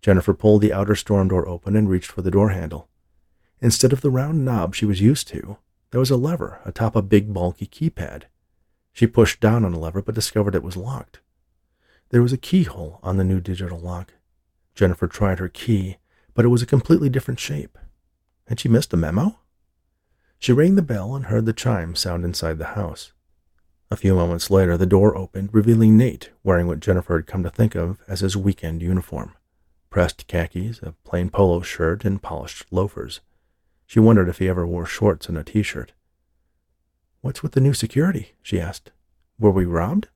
Jennifer 0.00 0.32
pulled 0.32 0.62
the 0.62 0.72
outer 0.72 0.94
storm 0.94 1.28
door 1.28 1.48
open 1.48 1.74
and 1.74 1.88
reached 1.88 2.10
for 2.10 2.22
the 2.22 2.30
door 2.30 2.50
handle. 2.50 2.88
Instead 3.60 3.92
of 3.92 4.00
the 4.00 4.10
round 4.10 4.44
knob 4.44 4.74
she 4.74 4.86
was 4.86 5.00
used 5.00 5.26
to, 5.28 5.58
there 5.90 6.00
was 6.00 6.10
a 6.10 6.16
lever 6.16 6.60
atop 6.64 6.94
a 6.94 7.02
big, 7.02 7.32
bulky 7.32 7.66
keypad. 7.66 8.24
She 8.92 9.06
pushed 9.06 9.40
down 9.40 9.64
on 9.64 9.72
the 9.72 9.78
lever 9.78 10.02
but 10.02 10.14
discovered 10.14 10.54
it 10.54 10.62
was 10.62 10.76
locked. 10.76 11.20
There 12.10 12.22
was 12.22 12.32
a 12.32 12.38
keyhole 12.38 13.00
on 13.02 13.16
the 13.16 13.24
new 13.24 13.40
digital 13.40 13.78
lock. 13.78 14.14
Jennifer 14.74 15.08
tried 15.08 15.40
her 15.40 15.48
key, 15.48 15.96
but 16.34 16.44
it 16.44 16.48
was 16.48 16.62
a 16.62 16.66
completely 16.66 17.08
different 17.08 17.40
shape. 17.40 17.76
Had 18.46 18.60
she 18.60 18.68
missed 18.68 18.92
a 18.92 18.96
memo? 18.96 19.40
She 20.38 20.52
rang 20.52 20.76
the 20.76 20.82
bell 20.82 21.16
and 21.16 21.26
heard 21.26 21.46
the 21.46 21.52
chime 21.52 21.96
sound 21.96 22.24
inside 22.24 22.58
the 22.58 22.66
house. 22.66 23.12
A 23.90 23.96
few 23.96 24.14
moments 24.14 24.50
later, 24.50 24.76
the 24.76 24.86
door 24.86 25.16
opened, 25.16 25.50
revealing 25.52 25.96
Nate 25.96 26.30
wearing 26.44 26.66
what 26.66 26.80
Jennifer 26.80 27.16
had 27.16 27.26
come 27.26 27.42
to 27.42 27.50
think 27.50 27.74
of 27.74 27.98
as 28.06 28.20
his 28.20 28.36
weekend 28.36 28.82
uniform 28.82 29.34
pressed 29.90 30.26
khakis, 30.26 30.80
a 30.82 30.92
plain 31.04 31.30
polo 31.30 31.60
shirt, 31.60 32.04
and 32.04 32.22
polished 32.22 32.66
loafers. 32.70 33.20
She 33.86 34.00
wondered 34.00 34.28
if 34.28 34.38
he 34.38 34.48
ever 34.48 34.66
wore 34.66 34.86
shorts 34.86 35.28
and 35.28 35.38
a 35.38 35.44
t 35.44 35.62
shirt. 35.62 35.92
What's 37.20 37.42
with 37.42 37.52
the 37.52 37.60
new 37.60 37.74
security? 37.74 38.34
she 38.42 38.60
asked. 38.60 38.92
Were 39.38 39.50
we 39.50 39.64
robbed? 39.64 40.08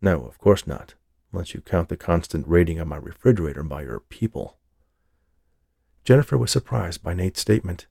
No, 0.00 0.24
of 0.24 0.38
course 0.38 0.66
not, 0.66 0.94
unless 1.32 1.54
you 1.54 1.60
count 1.60 1.88
the 1.88 1.96
constant 1.96 2.46
raiding 2.48 2.78
of 2.78 2.88
my 2.88 2.96
refrigerator 2.96 3.62
by 3.62 3.82
your 3.82 4.00
people. 4.00 4.56
Jennifer 6.04 6.38
was 6.38 6.50
surprised 6.50 7.02
by 7.02 7.14
Nate's 7.14 7.40
statement. 7.40 7.86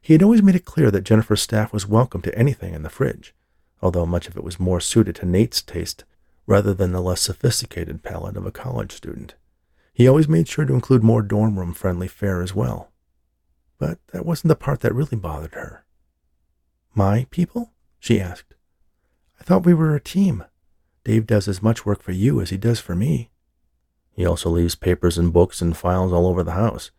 He 0.00 0.14
had 0.14 0.22
always 0.22 0.42
made 0.42 0.54
it 0.54 0.64
clear 0.64 0.90
that 0.90 1.04
Jennifer's 1.04 1.42
staff 1.42 1.72
was 1.72 1.86
welcome 1.86 2.22
to 2.22 2.38
anything 2.38 2.74
in 2.74 2.82
the 2.82 2.90
fridge, 2.90 3.34
although 3.82 4.06
much 4.06 4.28
of 4.28 4.36
it 4.36 4.44
was 4.44 4.58
more 4.58 4.80
suited 4.80 5.14
to 5.16 5.26
Nate's 5.26 5.60
taste 5.60 6.04
rather 6.46 6.74
than 6.74 6.92
the 6.92 7.00
less 7.02 7.20
sophisticated 7.20 8.02
palate 8.02 8.36
of 8.36 8.46
a 8.46 8.50
college 8.50 8.92
student. 8.92 9.34
He 10.00 10.08
always 10.08 10.30
made 10.30 10.48
sure 10.48 10.64
to 10.64 10.72
include 10.72 11.04
more 11.04 11.20
dorm 11.20 11.58
room 11.58 11.74
friendly 11.74 12.08
fare 12.08 12.40
as 12.40 12.54
well. 12.54 12.90
But 13.76 13.98
that 14.14 14.24
wasn't 14.24 14.48
the 14.48 14.56
part 14.56 14.80
that 14.80 14.94
really 14.94 15.18
bothered 15.18 15.52
her. 15.52 15.84
My 16.94 17.26
people? 17.30 17.74
she 17.98 18.18
asked. 18.18 18.54
I 19.38 19.44
thought 19.44 19.66
we 19.66 19.74
were 19.74 19.94
a 19.94 20.00
team. 20.00 20.46
Dave 21.04 21.26
does 21.26 21.46
as 21.48 21.62
much 21.62 21.84
work 21.84 22.00
for 22.00 22.12
you 22.12 22.40
as 22.40 22.48
he 22.48 22.56
does 22.56 22.80
for 22.80 22.94
me. 22.94 23.28
He 24.12 24.24
also 24.24 24.48
leaves 24.48 24.74
papers 24.74 25.18
and 25.18 25.34
books 25.34 25.60
and 25.60 25.76
files 25.76 26.14
all 26.14 26.26
over 26.26 26.42
the 26.42 26.52
house. 26.52 26.92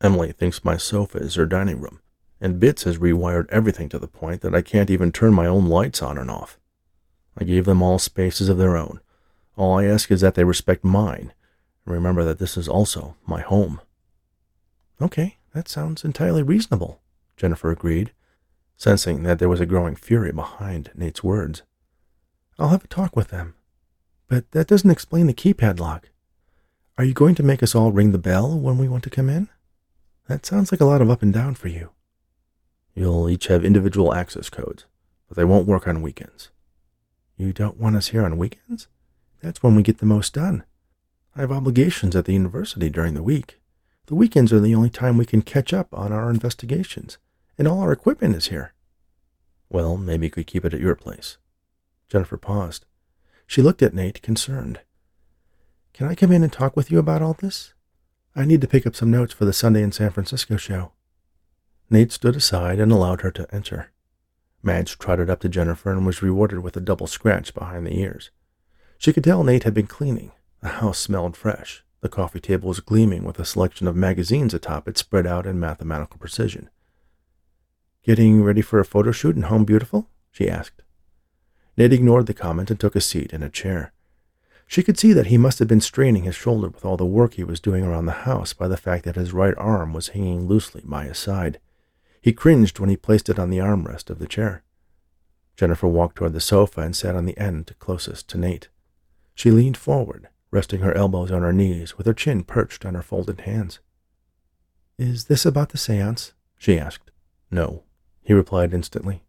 Emily 0.00 0.30
thinks 0.30 0.64
my 0.64 0.76
sofa 0.76 1.18
is 1.18 1.34
her 1.34 1.44
dining 1.44 1.80
room, 1.80 1.98
and 2.40 2.60
Bits 2.60 2.84
has 2.84 2.98
rewired 2.98 3.50
everything 3.50 3.88
to 3.88 3.98
the 3.98 4.06
point 4.06 4.42
that 4.42 4.54
I 4.54 4.62
can't 4.62 4.90
even 4.90 5.10
turn 5.10 5.34
my 5.34 5.46
own 5.46 5.66
lights 5.66 6.00
on 6.00 6.18
and 6.18 6.30
off. 6.30 6.56
I 7.36 7.42
gave 7.42 7.64
them 7.64 7.82
all 7.82 7.98
spaces 7.98 8.48
of 8.48 8.58
their 8.58 8.76
own. 8.76 9.00
All 9.56 9.76
I 9.76 9.86
ask 9.86 10.12
is 10.12 10.20
that 10.20 10.36
they 10.36 10.44
respect 10.44 10.84
mine, 10.84 11.32
remember 11.84 12.24
that 12.24 12.38
this 12.38 12.56
is 12.56 12.68
also 12.68 13.16
my 13.26 13.40
home. 13.40 13.80
Okay, 15.00 15.38
that 15.54 15.68
sounds 15.68 16.04
entirely 16.04 16.42
reasonable, 16.42 17.00
Jennifer 17.36 17.70
agreed, 17.70 18.12
sensing 18.76 19.22
that 19.22 19.38
there 19.38 19.48
was 19.48 19.60
a 19.60 19.66
growing 19.66 19.96
fury 19.96 20.32
behind 20.32 20.90
Nate's 20.94 21.24
words. 21.24 21.62
I'll 22.58 22.68
have 22.68 22.84
a 22.84 22.88
talk 22.88 23.16
with 23.16 23.28
them. 23.28 23.54
But 24.28 24.50
that 24.52 24.66
doesn't 24.66 24.90
explain 24.90 25.26
the 25.26 25.34
keypad 25.34 25.78
lock. 25.78 26.08
Are 26.96 27.04
you 27.04 27.12
going 27.12 27.34
to 27.34 27.42
make 27.42 27.62
us 27.62 27.74
all 27.74 27.92
ring 27.92 28.12
the 28.12 28.18
bell 28.18 28.58
when 28.58 28.78
we 28.78 28.88
want 28.88 29.04
to 29.04 29.10
come 29.10 29.28
in? 29.28 29.48
That 30.28 30.46
sounds 30.46 30.70
like 30.72 30.80
a 30.80 30.84
lot 30.84 31.02
of 31.02 31.10
up 31.10 31.22
and 31.22 31.32
down 31.32 31.54
for 31.54 31.68
you. 31.68 31.90
You'll 32.94 33.28
each 33.28 33.48
have 33.48 33.64
individual 33.64 34.14
access 34.14 34.48
codes, 34.48 34.84
but 35.28 35.36
they 35.36 35.44
won't 35.44 35.66
work 35.66 35.88
on 35.88 36.02
weekends. 36.02 36.50
You 37.36 37.52
don't 37.52 37.78
want 37.78 37.96
us 37.96 38.08
here 38.08 38.24
on 38.24 38.38
weekends? 38.38 38.88
That's 39.40 39.62
when 39.62 39.74
we 39.74 39.82
get 39.82 39.98
the 39.98 40.06
most 40.06 40.34
done. 40.34 40.64
I 41.34 41.40
have 41.40 41.52
obligations 41.52 42.14
at 42.14 42.26
the 42.26 42.34
university 42.34 42.90
during 42.90 43.14
the 43.14 43.22
week. 43.22 43.58
The 44.06 44.14
weekends 44.14 44.52
are 44.52 44.60
the 44.60 44.74
only 44.74 44.90
time 44.90 45.16
we 45.16 45.24
can 45.24 45.40
catch 45.40 45.72
up 45.72 45.88
on 45.92 46.12
our 46.12 46.28
investigations, 46.28 47.16
and 47.56 47.66
all 47.66 47.80
our 47.80 47.92
equipment 47.92 48.36
is 48.36 48.48
here. 48.48 48.74
Well, 49.70 49.96
maybe 49.96 50.26
you 50.26 50.30
could 50.30 50.46
keep 50.46 50.66
it 50.66 50.74
at 50.74 50.80
your 50.80 50.94
place. 50.94 51.38
Jennifer 52.10 52.36
paused. 52.36 52.84
She 53.46 53.62
looked 53.62 53.82
at 53.82 53.94
Nate, 53.94 54.20
concerned. 54.20 54.80
Can 55.94 56.06
I 56.06 56.14
come 56.14 56.32
in 56.32 56.42
and 56.42 56.52
talk 56.52 56.76
with 56.76 56.90
you 56.90 56.98
about 56.98 57.22
all 57.22 57.32
this? 57.32 57.72
I 58.36 58.44
need 58.44 58.60
to 58.60 58.68
pick 58.68 58.86
up 58.86 58.94
some 58.94 59.10
notes 59.10 59.32
for 59.32 59.46
the 59.46 59.52
Sunday 59.54 59.82
in 59.82 59.92
San 59.92 60.10
Francisco 60.10 60.58
show. 60.58 60.92
Nate 61.88 62.12
stood 62.12 62.36
aside 62.36 62.78
and 62.78 62.92
allowed 62.92 63.22
her 63.22 63.30
to 63.30 63.54
enter. 63.54 63.90
Madge 64.62 64.98
trotted 64.98 65.30
up 65.30 65.40
to 65.40 65.48
Jennifer 65.48 65.90
and 65.90 66.04
was 66.04 66.22
rewarded 66.22 66.58
with 66.58 66.76
a 66.76 66.80
double 66.80 67.06
scratch 67.06 67.54
behind 67.54 67.86
the 67.86 67.98
ears. 67.98 68.30
She 68.98 69.14
could 69.14 69.24
tell 69.24 69.42
Nate 69.42 69.64
had 69.64 69.74
been 69.74 69.86
cleaning. 69.86 70.32
The 70.62 70.68
house 70.68 70.98
smelled 70.98 71.36
fresh. 71.36 71.82
The 72.02 72.08
coffee 72.08 72.38
table 72.38 72.68
was 72.68 72.78
gleaming 72.78 73.24
with 73.24 73.40
a 73.40 73.44
selection 73.44 73.88
of 73.88 73.96
magazines 73.96 74.54
atop 74.54 74.86
it 74.86 74.96
spread 74.96 75.26
out 75.26 75.44
in 75.44 75.58
mathematical 75.58 76.18
precision. 76.18 76.70
Getting 78.04 78.42
ready 78.44 78.62
for 78.62 78.78
a 78.78 78.84
photo 78.84 79.10
shoot 79.10 79.34
in 79.34 79.42
Home 79.42 79.64
Beautiful? 79.64 80.08
she 80.30 80.48
asked. 80.48 80.82
Nate 81.76 81.92
ignored 81.92 82.26
the 82.26 82.34
comment 82.34 82.70
and 82.70 82.78
took 82.78 82.94
a 82.94 83.00
seat 83.00 83.32
in 83.32 83.42
a 83.42 83.50
chair. 83.50 83.92
She 84.68 84.84
could 84.84 84.98
see 84.98 85.12
that 85.12 85.26
he 85.26 85.36
must 85.36 85.58
have 85.58 85.66
been 85.66 85.80
straining 85.80 86.22
his 86.22 86.36
shoulder 86.36 86.68
with 86.68 86.84
all 86.84 86.96
the 86.96 87.04
work 87.04 87.34
he 87.34 87.44
was 87.44 87.60
doing 87.60 87.84
around 87.84 88.06
the 88.06 88.12
house 88.12 88.52
by 88.52 88.68
the 88.68 88.76
fact 88.76 89.04
that 89.04 89.16
his 89.16 89.32
right 89.32 89.54
arm 89.58 89.92
was 89.92 90.08
hanging 90.08 90.46
loosely 90.46 90.82
by 90.84 91.04
his 91.04 91.18
side. 91.18 91.58
He 92.20 92.32
cringed 92.32 92.78
when 92.78 92.88
he 92.88 92.96
placed 92.96 93.28
it 93.28 93.38
on 93.38 93.50
the 93.50 93.58
armrest 93.58 94.10
of 94.10 94.20
the 94.20 94.28
chair. 94.28 94.62
Jennifer 95.56 95.88
walked 95.88 96.16
toward 96.16 96.34
the 96.34 96.40
sofa 96.40 96.82
and 96.82 96.94
sat 96.94 97.16
on 97.16 97.26
the 97.26 97.36
end 97.36 97.74
closest 97.80 98.28
to 98.28 98.38
Nate. 98.38 98.68
She 99.34 99.50
leaned 99.50 99.76
forward, 99.76 100.28
resting 100.52 100.80
her 100.80 100.96
elbows 100.96 101.32
on 101.32 101.42
her 101.42 101.52
knees 101.52 101.98
with 101.98 102.06
her 102.06 102.14
chin 102.14 102.44
perched 102.44 102.84
on 102.84 102.94
her 102.94 103.02
folded 103.02 103.40
hands. 103.40 103.80
Is 104.98 105.24
this 105.24 105.44
about 105.44 105.70
the 105.70 105.78
seance? 105.78 106.34
she 106.56 106.78
asked. 106.78 107.10
No, 107.50 107.82
he 108.22 108.32
replied 108.32 108.72
instantly. 108.72 109.24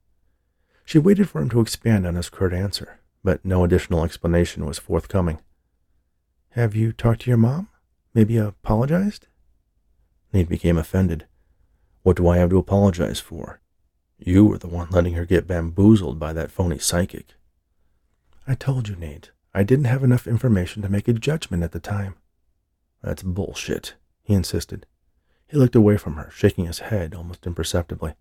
She 0.85 0.99
waited 0.99 1.29
for 1.29 1.41
him 1.41 1.49
to 1.49 1.61
expand 1.61 2.05
on 2.05 2.15
his 2.15 2.29
curt 2.29 2.53
answer, 2.53 2.99
but 3.23 3.43
no 3.43 3.63
additional 3.63 4.03
explanation 4.03 4.65
was 4.65 4.77
forthcoming. 4.77 5.39
Have 6.49 6.75
you 6.75 6.91
talked 6.91 7.21
to 7.21 7.31
your 7.31 7.37
mom? 7.37 7.69
Maybe 8.13 8.37
apologized? 8.37 9.27
Nate 10.31 10.49
became 10.49 10.77
offended. 10.77 11.25
What 12.03 12.17
do 12.17 12.27
I 12.27 12.37
have 12.37 12.49
to 12.51 12.57
apologize 12.57 13.19
for? 13.19 13.61
You 14.17 14.45
were 14.45 14.57
the 14.57 14.67
one 14.67 14.89
letting 14.89 15.13
her 15.13 15.25
get 15.25 15.47
bamboozled 15.47 16.19
by 16.19 16.33
that 16.33 16.51
phony 16.51 16.77
psychic. 16.79 17.33
I 18.47 18.55
told 18.55 18.89
you, 18.89 18.95
Nate. 18.95 19.31
I 19.53 19.63
didn't 19.63 19.86
have 19.86 20.03
enough 20.03 20.27
information 20.27 20.81
to 20.81 20.89
make 20.89 21.07
a 21.07 21.13
judgment 21.13 21.63
at 21.63 21.72
the 21.72 21.79
time. 21.79 22.15
That's 23.03 23.24
bullshit, 23.24 23.95
he 24.24 24.33
insisted. 24.33 24.86
He 25.45 25.57
looked 25.57 25.75
away 25.75 25.98
from 25.98 26.15
her, 26.15 26.31
shaking 26.33 26.65
his 26.65 26.79
head 26.79 27.13
almost 27.13 27.45
imperceptibly. 27.45 28.15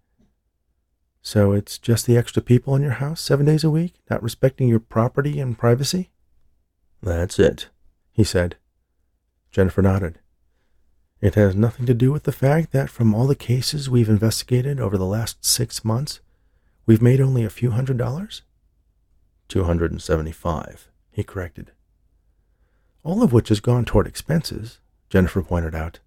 So 1.23 1.53
it's 1.53 1.79
just 1.79 2.07
the 2.07 2.17
extra 2.17 2.43
people 2.43 2.75
in 2.75 2.83
your 2.83 2.93
house 2.93 3.21
seven 3.21 3.47
days 3.47 3.65
a 3.65 3.71
week, 3.71 3.95
not 4.11 4.23
respecting 4.23 4.69
your 4.69 4.81
property 4.81 5.39
and 5.41 5.57
privacy? 5.57 6.11
That's 7.03 7.39
it, 7.39 7.69
he 8.12 8.25
said. 8.25 8.57
Jennifer 9.51 9.83
nodded. 9.83 10.19
It 11.21 11.37
has 11.37 11.55
nothing 11.55 11.87
to 11.87 11.95
do 11.95 12.11
with 12.11 12.25
the 12.25 12.33
fact 12.33 12.73
that 12.73 12.91
from 12.91 13.15
all 13.15 13.29
the 13.29 13.37
cases 13.37 13.89
we've 13.89 14.09
investigated 14.09 14.81
over 14.81 14.99
the 14.99 15.07
last 15.07 15.45
six 15.45 15.85
months, 15.85 16.21
we've 16.85 17.01
made 17.01 17.21
only 17.21 17.45
a 17.45 17.51
few 17.51 17.71
hundred 17.71 17.97
dollars? 17.97 18.43
Two 19.47 19.65
hundred 19.65 19.93
and 19.93 20.03
seventy-five, 20.03 20.89
he 21.12 21.23
corrected. 21.23 21.71
All 23.04 23.23
of 23.23 23.33
which 23.33 23.49
has 23.49 23.61
gone 23.61 23.85
toward 23.85 24.07
expenses, 24.07 24.78
Jennifer 25.09 25.42
pointed 25.42 25.75
out. 25.75 26.00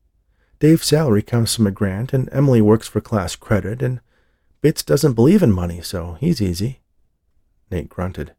Dave's 0.59 0.85
salary 0.85 1.21
comes 1.21 1.55
from 1.55 1.67
a 1.67 1.71
grant, 1.71 2.13
and 2.13 2.29
Emily 2.31 2.61
works 2.61 2.87
for 2.87 3.01
class 3.01 3.35
credit, 3.35 3.81
and 3.81 3.99
Bits 4.65 4.81
doesn't 4.81 5.13
believe 5.13 5.43
in 5.43 5.51
money, 5.51 5.79
so 5.79 6.17
he's 6.19 6.41
easy. 6.41 6.79
Nate 7.69 7.87
grunted. 7.87 8.33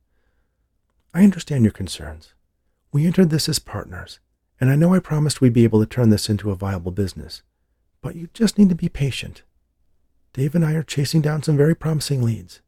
I 1.14 1.22
understand 1.22 1.62
your 1.62 1.70
concerns. 1.70 2.34
We 2.90 3.06
entered 3.06 3.30
this 3.30 3.48
as 3.48 3.60
partners, 3.60 4.18
and 4.60 4.68
I 4.68 4.74
know 4.74 4.92
I 4.92 4.98
promised 4.98 5.40
we'd 5.40 5.52
be 5.52 5.62
able 5.62 5.78
to 5.78 5.86
turn 5.86 6.10
this 6.10 6.28
into 6.28 6.50
a 6.50 6.56
viable 6.56 6.90
business, 6.90 7.42
but 8.02 8.16
you 8.16 8.28
just 8.34 8.58
need 8.58 8.70
to 8.70 8.74
be 8.74 8.88
patient. 8.88 9.44
Dave 10.32 10.56
and 10.56 10.64
I 10.64 10.72
are 10.72 10.82
chasing 10.82 11.20
down 11.20 11.44
some 11.44 11.56
very 11.56 11.76
promising 11.76 12.24
leads. 12.24 12.60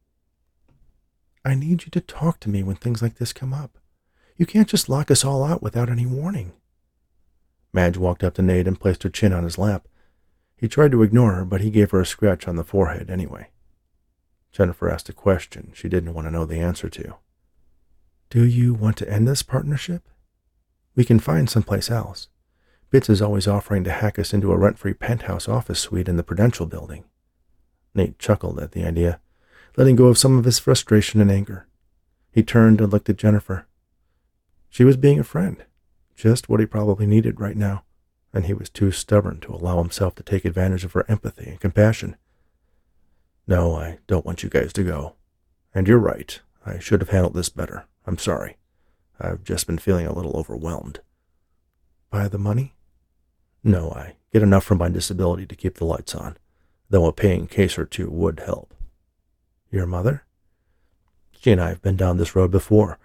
I 1.43 1.53
need 1.53 1.83
you 1.83 1.91
to 1.91 1.99
talk 1.99 2.39
to 2.39 2.49
me 2.49 2.63
when 2.63 2.77
things 2.77 3.01
like 3.01 3.15
this 3.15 3.33
come 3.33 3.53
up. 3.53 3.77
You 4.39 4.45
can't 4.45 4.69
just 4.69 4.87
lock 4.87 5.11
us 5.11 5.25
all 5.25 5.43
out 5.43 5.61
without 5.61 5.89
any 5.89 6.05
warning. 6.05 6.53
Madge 7.73 7.97
walked 7.97 8.23
up 8.23 8.35
to 8.35 8.41
Nate 8.41 8.69
and 8.69 8.79
placed 8.79 9.03
her 9.03 9.09
chin 9.09 9.33
on 9.33 9.43
his 9.43 9.57
lap. 9.57 9.85
He 10.55 10.69
tried 10.69 10.91
to 10.91 11.03
ignore 11.03 11.33
her, 11.33 11.43
but 11.43 11.59
he 11.59 11.69
gave 11.69 11.91
her 11.91 11.99
a 11.99 12.05
scratch 12.05 12.47
on 12.47 12.55
the 12.55 12.63
forehead 12.63 13.09
anyway. 13.11 13.49
Jennifer 14.53 14.89
asked 14.89 15.09
a 15.09 15.13
question 15.13 15.73
she 15.75 15.89
didn't 15.89 16.13
want 16.13 16.25
to 16.25 16.31
know 16.31 16.45
the 16.45 16.59
answer 16.59 16.87
to. 16.89 17.15
Do 18.29 18.45
you 18.45 18.73
want 18.73 18.95
to 18.97 19.11
end 19.11 19.27
this 19.27 19.43
partnership? 19.43 20.07
We 20.95 21.03
can 21.03 21.19
find 21.19 21.49
someplace 21.49 21.91
else. 21.91 22.29
Bits 22.91 23.09
is 23.09 23.21
always 23.21 23.47
offering 23.47 23.83
to 23.83 23.91
hack 23.91 24.17
us 24.17 24.33
into 24.33 24.53
a 24.53 24.57
rent 24.57 24.79
free 24.79 24.93
penthouse 24.93 25.49
office 25.49 25.81
suite 25.81 26.07
in 26.07 26.15
the 26.15 26.23
Prudential 26.23 26.65
building. 26.65 27.03
Nate 27.93 28.17
chuckled 28.17 28.57
at 28.59 28.71
the 28.71 28.85
idea, 28.85 29.19
letting 29.75 29.97
go 29.97 30.05
of 30.07 30.17
some 30.17 30.37
of 30.37 30.45
his 30.45 30.59
frustration 30.59 31.19
and 31.19 31.29
anger. 31.29 31.67
He 32.31 32.41
turned 32.41 32.79
and 32.79 32.91
looked 32.91 33.09
at 33.09 33.17
Jennifer. 33.17 33.65
She 34.69 34.83
was 34.83 34.97
being 34.97 35.19
a 35.19 35.23
friend, 35.23 35.65
just 36.15 36.47
what 36.47 36.59
he 36.59 36.65
probably 36.65 37.05
needed 37.05 37.39
right 37.39 37.57
now, 37.57 37.83
and 38.33 38.45
he 38.45 38.53
was 38.53 38.69
too 38.69 38.91
stubborn 38.91 39.39
to 39.41 39.53
allow 39.53 39.79
himself 39.79 40.15
to 40.15 40.23
take 40.23 40.45
advantage 40.45 40.85
of 40.85 40.93
her 40.93 41.05
empathy 41.09 41.49
and 41.49 41.59
compassion. 41.59 42.15
No, 43.47 43.75
I 43.75 43.97
don't 44.05 44.25
want 44.25 44.43
you 44.43 44.49
guys 44.49 44.71
to 44.73 44.83
go. 44.83 45.15
And 45.73 45.87
you're 45.87 45.97
right. 45.97 46.39
I 46.65 46.77
should 46.77 47.01
have 47.01 47.09
handled 47.09 47.33
this 47.33 47.49
better. 47.49 47.87
I'm 48.05 48.17
sorry. 48.17 48.57
I've 49.19 49.43
just 49.43 49.65
been 49.65 49.79
feeling 49.79 50.05
a 50.05 50.13
little 50.13 50.37
overwhelmed. 50.37 50.99
By 52.11 52.27
the 52.27 52.37
money? 52.37 52.75
No, 53.63 53.91
I 53.91 54.15
get 54.31 54.43
enough 54.43 54.63
from 54.63 54.77
my 54.77 54.89
disability 54.89 55.45
to 55.47 55.55
keep 55.55 55.75
the 55.75 55.85
lights 55.85 56.13
on, 56.15 56.37
though 56.89 57.05
a 57.05 57.13
paying 57.13 57.47
case 57.47 57.77
or 57.77 57.85
two 57.85 58.09
would 58.09 58.41
help. 58.41 58.73
Your 59.71 59.85
mother? 59.85 60.23
She 61.31 61.51
and 61.51 61.61
I 61.61 61.69
have 61.69 61.81
been 61.81 61.95
down 61.95 62.17
this 62.17 62.35
road 62.35 62.51
before. 62.51 62.99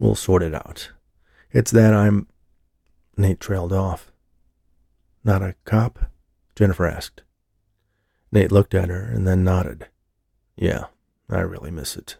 We'll 0.00 0.14
sort 0.14 0.42
it 0.42 0.54
out. 0.54 0.92
It's 1.52 1.70
that 1.72 1.92
I'm. 1.92 2.26
Nate 3.18 3.38
trailed 3.38 3.72
off. 3.72 4.10
Not 5.22 5.42
a 5.42 5.56
cop? 5.66 6.10
Jennifer 6.56 6.86
asked. 6.86 7.22
Nate 8.32 8.50
looked 8.50 8.74
at 8.74 8.88
her 8.88 9.02
and 9.02 9.26
then 9.26 9.44
nodded. 9.44 9.88
Yeah, 10.56 10.86
I 11.28 11.40
really 11.40 11.70
miss 11.70 11.96
it. 11.96 12.16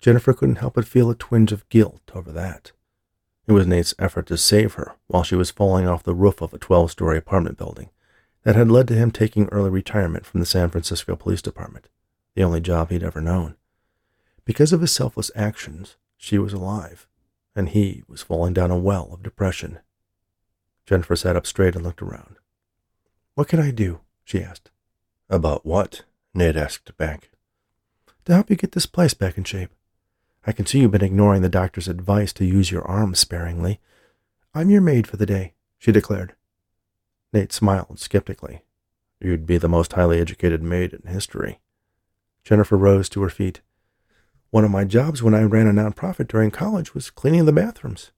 Jennifer 0.00 0.32
couldn't 0.32 0.56
help 0.56 0.74
but 0.74 0.88
feel 0.88 1.08
a 1.08 1.14
twinge 1.14 1.52
of 1.52 1.68
guilt 1.68 2.10
over 2.12 2.32
that. 2.32 2.72
It 3.46 3.52
was 3.52 3.66
Nate's 3.66 3.94
effort 4.00 4.26
to 4.26 4.36
save 4.36 4.74
her 4.74 4.96
while 5.06 5.22
she 5.22 5.36
was 5.36 5.52
falling 5.52 5.86
off 5.86 6.02
the 6.02 6.14
roof 6.16 6.42
of 6.42 6.52
a 6.52 6.58
12 6.58 6.90
story 6.90 7.16
apartment 7.16 7.56
building 7.56 7.90
that 8.42 8.56
had 8.56 8.72
led 8.72 8.88
to 8.88 8.94
him 8.94 9.12
taking 9.12 9.46
early 9.52 9.70
retirement 9.70 10.26
from 10.26 10.40
the 10.40 10.46
San 10.46 10.70
Francisco 10.70 11.14
Police 11.14 11.42
Department, 11.42 11.88
the 12.34 12.42
only 12.42 12.60
job 12.60 12.90
he'd 12.90 13.04
ever 13.04 13.20
known. 13.20 13.54
Because 14.44 14.72
of 14.72 14.80
his 14.80 14.90
selfless 14.90 15.30
actions, 15.36 15.96
she 16.16 16.38
was 16.38 16.52
alive, 16.52 17.06
and 17.54 17.70
he 17.70 18.02
was 18.08 18.22
falling 18.22 18.52
down 18.52 18.70
a 18.70 18.78
well 18.78 19.10
of 19.12 19.22
depression. 19.22 19.78
Jennifer 20.86 21.16
sat 21.16 21.36
up 21.36 21.46
straight 21.46 21.74
and 21.74 21.84
looked 21.84 22.02
around. 22.02 22.36
What 23.34 23.48
can 23.48 23.60
I 23.60 23.70
do? 23.70 24.00
she 24.24 24.42
asked. 24.42 24.70
About 25.28 25.66
what? 25.66 26.02
Nate 26.34 26.56
asked 26.56 26.96
back. 26.96 27.30
To 28.24 28.34
help 28.34 28.50
you 28.50 28.56
get 28.56 28.72
this 28.72 28.86
place 28.86 29.14
back 29.14 29.36
in 29.36 29.44
shape. 29.44 29.70
I 30.46 30.52
can 30.52 30.64
see 30.64 30.80
you've 30.80 30.92
been 30.92 31.02
ignoring 31.02 31.42
the 31.42 31.48
doctor's 31.48 31.88
advice 31.88 32.32
to 32.34 32.44
use 32.44 32.70
your 32.70 32.86
arms 32.86 33.18
sparingly. 33.18 33.80
I'm 34.54 34.70
your 34.70 34.80
maid 34.80 35.06
for 35.06 35.16
the 35.16 35.26
day, 35.26 35.54
she 35.78 35.92
declared. 35.92 36.34
Nate 37.32 37.52
smiled 37.52 37.98
skeptically. 37.98 38.62
You'd 39.20 39.46
be 39.46 39.58
the 39.58 39.68
most 39.68 39.94
highly 39.94 40.20
educated 40.20 40.62
maid 40.62 40.92
in 40.92 41.10
history. 41.10 41.60
Jennifer 42.44 42.76
rose 42.76 43.08
to 43.10 43.22
her 43.22 43.28
feet. 43.28 43.60
One 44.56 44.64
of 44.64 44.70
my 44.70 44.84
jobs 44.84 45.22
when 45.22 45.34
I 45.34 45.42
ran 45.42 45.66
a 45.66 45.70
nonprofit 45.70 46.28
during 46.28 46.50
college 46.50 46.94
was 46.94 47.10
cleaning 47.10 47.44
the 47.44 47.52
bathrooms. 47.52 48.10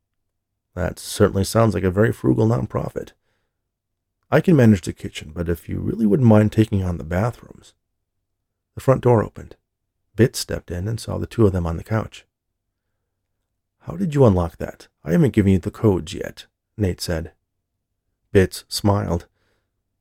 That 0.77 1.01
certainly 1.01 1.43
sounds 1.43 1.75
like 1.75 1.83
a 1.83 1.91
very 1.91 2.13
frugal 2.13 2.47
nonprofit. 2.47 3.11
I 4.31 4.41
can 4.41 4.55
manage 4.55 4.83
the 4.83 4.93
kitchen, 4.93 5.33
but 5.35 5.49
if 5.49 5.69
you 5.69 5.81
really 5.81 6.07
wouldn't 6.07 6.29
mind 6.29 6.53
taking 6.53 6.85
on 6.85 6.97
the 6.97 7.03
bathrooms. 7.03 7.75
The 8.77 8.81
front 8.81 9.01
door 9.01 9.25
opened. 9.25 9.57
Bits 10.15 10.39
stepped 10.39 10.71
in 10.71 10.87
and 10.87 11.01
saw 11.01 11.19
the 11.19 11.27
two 11.27 11.45
of 11.45 11.53
them 11.53 11.67
on 11.67 11.77
the 11.77 11.83
couch. 11.83 12.25
How 13.81 13.97
did 13.97 14.15
you 14.15 14.25
unlock 14.25 14.59
that? 14.59 14.87
I 15.05 15.11
haven't 15.11 15.33
given 15.33 15.55
you 15.55 15.59
the 15.59 15.73
codes 15.73 16.15
yet, 16.15 16.47
Nate 16.77 17.01
said. 17.01 17.33
Bits 18.31 18.65
smiled. 18.69 19.27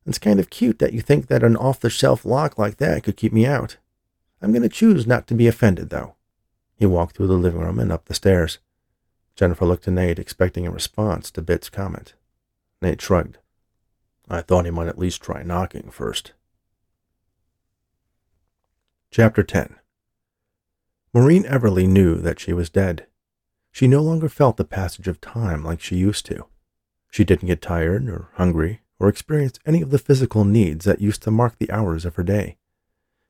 It's 0.06 0.20
kind 0.20 0.38
of 0.38 0.50
cute 0.50 0.78
that 0.78 0.92
you 0.92 1.00
think 1.00 1.26
that 1.26 1.42
an 1.42 1.56
off 1.56 1.80
the 1.80 1.90
shelf 1.90 2.24
lock 2.24 2.56
like 2.56 2.76
that 2.76 3.02
could 3.02 3.16
keep 3.16 3.32
me 3.32 3.44
out. 3.44 3.78
I'm 4.40 4.52
going 4.52 4.62
to 4.62 4.68
choose 4.68 5.04
not 5.04 5.26
to 5.26 5.34
be 5.34 5.48
offended, 5.48 5.90
though. 5.90 6.14
He 6.78 6.86
walked 6.86 7.16
through 7.16 7.26
the 7.26 7.34
living 7.34 7.60
room 7.60 7.80
and 7.80 7.90
up 7.90 8.04
the 8.04 8.14
stairs. 8.14 8.58
Jennifer 9.34 9.66
looked 9.66 9.84
to 9.84 9.90
Nate, 9.90 10.18
expecting 10.18 10.66
a 10.66 10.70
response 10.70 11.30
to 11.32 11.42
Bit's 11.42 11.68
comment. 11.68 12.14
Nate 12.80 13.02
shrugged. 13.02 13.38
I 14.28 14.42
thought 14.42 14.64
he 14.64 14.70
might 14.70 14.86
at 14.86 14.98
least 14.98 15.20
try 15.20 15.42
knocking 15.42 15.90
first. 15.90 16.32
Chapter 19.10 19.42
10 19.42 19.76
Maureen 21.12 21.44
Everly 21.44 21.88
knew 21.88 22.16
that 22.16 22.38
she 22.38 22.52
was 22.52 22.70
dead. 22.70 23.06
She 23.72 23.88
no 23.88 24.02
longer 24.02 24.28
felt 24.28 24.56
the 24.56 24.64
passage 24.64 25.08
of 25.08 25.20
time 25.20 25.64
like 25.64 25.80
she 25.80 25.96
used 25.96 26.26
to. 26.26 26.44
She 27.10 27.24
didn't 27.24 27.48
get 27.48 27.62
tired 27.62 28.08
or 28.08 28.28
hungry 28.34 28.82
or 29.00 29.08
experience 29.08 29.58
any 29.64 29.82
of 29.82 29.90
the 29.90 29.98
physical 29.98 30.44
needs 30.44 30.84
that 30.84 31.00
used 31.00 31.22
to 31.22 31.30
mark 31.30 31.58
the 31.58 31.70
hours 31.70 32.04
of 32.04 32.16
her 32.16 32.22
day. 32.22 32.57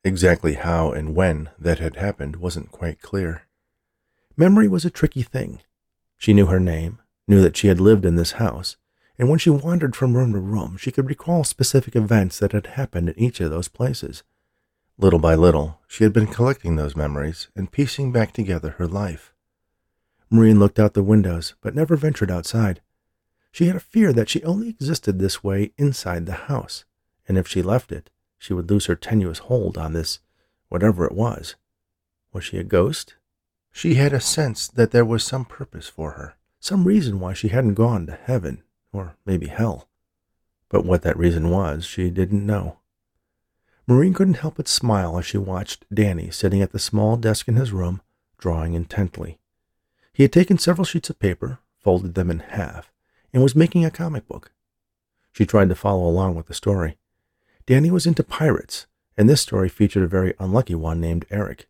Exactly 0.05 0.55
how 0.55 0.93
and 0.93 1.14
when 1.14 1.50
that 1.59 1.81
had 1.81 1.97
happened 1.97 2.37
wasn't 2.37 2.71
quite 2.71 3.02
clear. 3.02 3.43
Memory 4.37 4.69
was 4.69 4.85
a 4.85 4.90
tricky 4.90 5.23
thing. 5.23 5.61
She 6.17 6.33
knew 6.33 6.47
her 6.47 6.61
name, 6.61 7.00
knew 7.26 7.40
that 7.43 7.57
she 7.57 7.69
had 7.69 7.81
lived 7.81 8.05
in 8.05 8.14
this 8.14 8.33
house, 8.33 8.76
and 9.19 9.28
when 9.28 9.38
she 9.38 9.50
wandered 9.50 9.97
from 9.97 10.17
room 10.17 10.33
to 10.33 10.38
room, 10.38 10.76
she 10.76 10.93
could 10.93 11.09
recall 11.09 11.43
specific 11.43 11.97
events 11.97 12.38
that 12.38 12.52
had 12.52 12.69
happened 12.69 13.09
in 13.09 13.19
each 13.19 13.40
of 13.40 13.50
those 13.50 13.69
places. 13.69 14.23
Little 14.97 15.19
by 15.19 15.35
little, 15.35 15.81
she 15.88 16.05
had 16.05 16.12
been 16.12 16.26
collecting 16.26 16.76
those 16.76 16.97
memories 16.97 17.49
and 17.57 17.71
piecing 17.71 18.12
back 18.12 18.33
together 18.33 18.71
her 18.78 18.87
life. 18.87 19.33
Maureen 20.31 20.59
looked 20.59 20.78
out 20.78 20.95
the 20.95 21.02
windows, 21.02 21.55
but 21.61 21.75
never 21.75 21.97
ventured 21.97 22.31
outside. 22.31 22.81
She 23.50 23.67
had 23.67 23.76
a 23.76 23.81
fear 23.81 24.12
that 24.12 24.28
she 24.28 24.43
only 24.45 24.69
existed 24.69 25.19
this 25.19 25.43
way 25.43 25.73
inside 25.78 26.26
the 26.26 26.33
house, 26.33 26.85
and 27.26 27.38
if 27.38 27.49
she 27.49 27.62
left 27.62 27.90
it, 27.90 28.11
she 28.38 28.54
would 28.54 28.71
lose 28.71 28.87
her 28.87 28.95
tenuous 28.95 29.38
hold 29.38 29.76
on 29.76 29.92
this, 29.92 30.21
whatever 30.68 31.04
it 31.04 31.12
was. 31.12 31.57
Was 32.33 32.45
she 32.45 32.59
a 32.59 32.64
ghost? 32.64 33.16
She 33.73 33.95
had 33.95 34.12
a 34.12 34.21
sense 34.21 34.68
that 34.68 34.92
there 34.92 35.04
was 35.04 35.25
some 35.25 35.45
purpose 35.45 35.88
for 35.88 36.12
her, 36.12 36.37
some 36.61 36.85
reason 36.85 37.21
why 37.21 37.33
she 37.33 37.49
hadn't 37.49 37.75
gone 37.75 38.07
to 38.07 38.18
heaven, 38.23 38.62
or 38.92 39.16
maybe 39.26 39.47
hell. 39.47 39.88
But 40.68 40.85
what 40.85 41.02
that 41.02 41.18
reason 41.18 41.50
was, 41.50 41.85
she 41.85 42.11
didn't 42.11 42.47
know. 42.47 42.78
Maureen 43.87 44.12
couldn't 44.12 44.35
help 44.35 44.57
but 44.57 44.68
smile 44.68 45.18
as 45.18 45.25
she 45.25 45.38
watched 45.38 45.87
Danny 45.92 46.30
sitting 46.30 46.61
at 46.61 46.73
the 46.73 46.78
small 46.78 47.16
desk 47.16 47.49
in 47.49 47.57
his 47.57 47.73
room, 47.73 48.02
drawing 48.37 48.75
intently. 48.75 49.38
He 50.12 50.25
had 50.25 50.33
taken 50.33 50.59
several 50.59 50.85
sheets 50.85 51.09
of 51.09 51.18
paper, 51.18 51.61
folded 51.78 52.14
them 52.14 52.30
in 52.30 52.40
half, 52.40 52.92
and 53.33 53.42
was 53.42 53.57
making 53.57 53.85
a 53.85 53.90
comic 53.90 54.28
book. 54.28 54.52
She 55.33 55.47
tried 55.47 55.68
to 55.71 55.75
follow 55.75 56.07
along 56.07 56.35
with 56.35 56.47
the 56.47 56.54
story. 56.54 56.99
Danny 57.68 57.90
was 57.90 58.07
into 58.07 58.24
pirates, 58.24 58.87
and 59.18 59.28
this 59.28 59.42
story 59.42 59.68
featured 59.68 60.02
a 60.02 60.07
very 60.07 60.33
unlucky 60.38 60.74
one 60.74 61.02
named 61.02 61.26
Eric. 61.28 61.68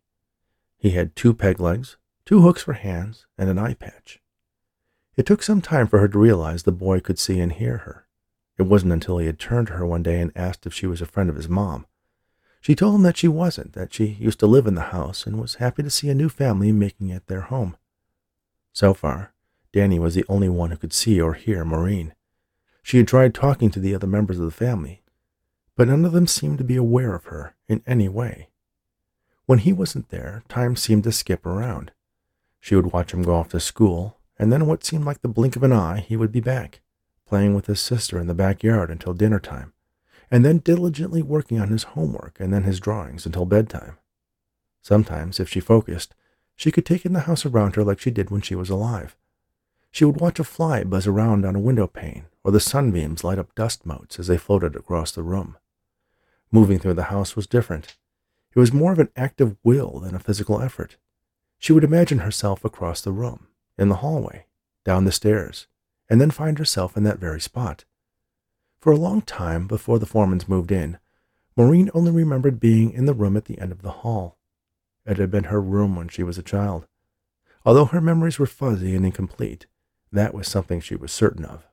He 0.77 0.91
had 0.91 1.13
two 1.13 1.33
peg 1.33 1.59
legs, 1.59 1.97
two 2.25 2.39
hooks 2.39 2.63
for 2.63 2.71
hands, 2.71 3.25
and 3.37 3.49
an 3.49 3.59
eye 3.59 3.73
patch. 3.73 4.21
It 5.17 5.25
took 5.25 5.43
some 5.43 5.59
time 5.59 5.87
for 5.87 5.99
her 5.99 6.07
to 6.07 6.17
realize 6.17 6.63
the 6.63 6.71
boy 6.71 7.01
could 7.01 7.19
see 7.19 7.41
and 7.41 7.51
hear 7.51 7.79
her. 7.79 8.07
It 8.57 8.61
wasn't 8.63 8.93
until 8.93 9.17
he 9.17 9.25
had 9.25 9.39
turned 9.39 9.67
to 9.67 9.73
her 9.73 9.85
one 9.85 10.01
day 10.01 10.21
and 10.21 10.31
asked 10.37 10.65
if 10.65 10.73
she 10.73 10.87
was 10.87 11.01
a 11.01 11.05
friend 11.05 11.29
of 11.29 11.35
his 11.35 11.49
mom. 11.49 11.85
She 12.61 12.75
told 12.75 12.95
him 12.95 13.03
that 13.03 13.17
she 13.17 13.27
wasn't, 13.27 13.73
that 13.73 13.93
she 13.93 14.05
used 14.05 14.39
to 14.39 14.47
live 14.47 14.67
in 14.67 14.75
the 14.75 14.93
house 14.95 15.27
and 15.27 15.37
was 15.37 15.55
happy 15.55 15.83
to 15.83 15.89
see 15.89 16.07
a 16.07 16.15
new 16.15 16.29
family 16.29 16.71
making 16.71 17.09
it 17.09 17.27
their 17.27 17.41
home. 17.41 17.75
So 18.71 18.93
far, 18.93 19.33
Danny 19.73 19.99
was 19.99 20.15
the 20.15 20.23
only 20.29 20.47
one 20.47 20.71
who 20.71 20.77
could 20.77 20.93
see 20.93 21.19
or 21.19 21.33
hear 21.33 21.65
Maureen. 21.65 22.13
She 22.81 22.99
had 22.99 23.07
tried 23.09 23.33
talking 23.33 23.69
to 23.71 23.81
the 23.81 23.93
other 23.93 24.07
members 24.07 24.39
of 24.39 24.45
the 24.45 24.51
family, 24.51 25.03
but 25.79 25.87
none 25.87 26.03
of 26.03 26.11
them 26.11 26.27
seemed 26.27 26.57
to 26.57 26.63
be 26.65 26.75
aware 26.75 27.15
of 27.15 27.23
her 27.27 27.55
in 27.69 27.81
any 27.87 28.09
way. 28.09 28.49
When 29.45 29.59
he 29.59 29.71
wasn't 29.71 30.09
there, 30.09 30.43
time 30.49 30.75
seemed 30.75 31.05
to 31.05 31.11
skip 31.13 31.45
around. 31.45 31.93
She 32.59 32.75
would 32.75 32.91
watch 32.91 33.13
him 33.13 33.23
go 33.23 33.35
off 33.35 33.47
to 33.51 33.61
school, 33.61 34.17
and 34.37 34.51
then 34.51 34.65
what 34.65 34.83
seemed 34.83 35.05
like 35.05 35.21
the 35.21 35.29
blink 35.29 35.55
of 35.55 35.63
an 35.63 35.71
eye, 35.71 36.01
he 36.01 36.17
would 36.17 36.33
be 36.33 36.41
back, 36.41 36.81
playing 37.25 37.55
with 37.55 37.67
his 37.67 37.79
sister 37.79 38.19
in 38.19 38.27
the 38.27 38.33
backyard 38.33 38.91
until 38.91 39.13
dinner 39.13 39.39
time, 39.39 39.71
and 40.29 40.43
then 40.43 40.57
diligently 40.57 41.21
working 41.21 41.61
on 41.61 41.69
his 41.69 41.83
homework 41.83 42.41
and 42.41 42.51
then 42.51 42.63
his 42.63 42.81
drawings 42.81 43.25
until 43.25 43.45
bedtime. 43.45 43.97
Sometimes, 44.81 45.39
if 45.39 45.47
she 45.47 45.61
focused, 45.61 46.13
she 46.57 46.73
could 46.73 46.85
take 46.85 47.05
in 47.05 47.13
the 47.13 47.21
house 47.21 47.45
around 47.45 47.77
her 47.77 47.85
like 47.85 48.01
she 48.01 48.11
did 48.11 48.31
when 48.31 48.41
she 48.41 48.53
was 48.53 48.69
alive. 48.69 49.15
She 49.91 50.03
would 50.03 50.19
watch 50.19 50.39
a 50.39 50.43
fly 50.43 50.83
buzz 50.83 51.07
around 51.07 51.45
on 51.45 51.55
a 51.55 51.61
window 51.61 51.87
pane, 51.87 52.25
or 52.43 52.51
the 52.51 52.59
sunbeams 52.59 53.23
light 53.23 53.39
up 53.39 53.55
dust 53.55 53.85
motes 53.85 54.19
as 54.19 54.27
they 54.27 54.37
floated 54.37 54.75
across 54.75 55.13
the 55.13 55.23
room. 55.23 55.55
Moving 56.51 56.79
through 56.79 56.95
the 56.95 57.03
house 57.03 57.35
was 57.35 57.47
different. 57.47 57.97
It 58.55 58.59
was 58.59 58.73
more 58.73 58.91
of 58.91 58.99
an 58.99 59.09
act 59.15 59.39
of 59.39 59.57
will 59.63 59.99
than 59.99 60.15
a 60.15 60.19
physical 60.19 60.61
effort. 60.61 60.97
She 61.59 61.73
would 61.73 61.83
imagine 61.83 62.19
herself 62.19 62.65
across 62.65 63.01
the 63.01 63.11
room, 63.11 63.47
in 63.77 63.89
the 63.89 63.97
hallway, 63.97 64.47
down 64.83 65.05
the 65.05 65.11
stairs, 65.11 65.67
and 66.09 66.19
then 66.19 66.31
find 66.31 66.57
herself 66.57 66.97
in 66.97 67.03
that 67.03 67.19
very 67.19 67.39
spot. 67.39 67.85
For 68.79 68.91
a 68.91 68.97
long 68.97 69.21
time 69.21 69.67
before 69.67 69.99
the 69.99 70.07
Foremans 70.07 70.49
moved 70.49 70.71
in, 70.71 70.97
Maureen 71.55 71.91
only 71.93 72.11
remembered 72.11 72.59
being 72.59 72.91
in 72.91 73.05
the 73.05 73.13
room 73.13 73.37
at 73.37 73.45
the 73.45 73.59
end 73.59 73.71
of 73.71 73.81
the 73.81 73.91
hall. 73.91 74.37
It 75.05 75.17
had 75.17 75.29
been 75.29 75.45
her 75.45 75.61
room 75.61 75.95
when 75.95 76.07
she 76.07 76.23
was 76.23 76.37
a 76.37 76.43
child. 76.43 76.87
Although 77.65 77.85
her 77.85 78.01
memories 78.01 78.39
were 78.39 78.45
fuzzy 78.45 78.95
and 78.95 79.05
incomplete, 79.05 79.67
that 80.11 80.33
was 80.33 80.47
something 80.47 80.79
she 80.79 80.95
was 80.95 81.11
certain 81.11 81.45
of. 81.45 81.67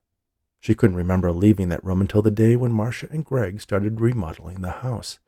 She 0.60 0.74
couldn't 0.74 0.96
remember 0.96 1.30
leaving 1.32 1.68
that 1.68 1.84
room 1.84 2.00
until 2.00 2.22
the 2.22 2.30
day 2.30 2.56
when 2.56 2.72
Marcia 2.72 3.08
and 3.10 3.24
Greg 3.24 3.60
started 3.60 4.00
remodeling 4.00 4.60
the 4.60 4.70
house. 4.70 5.18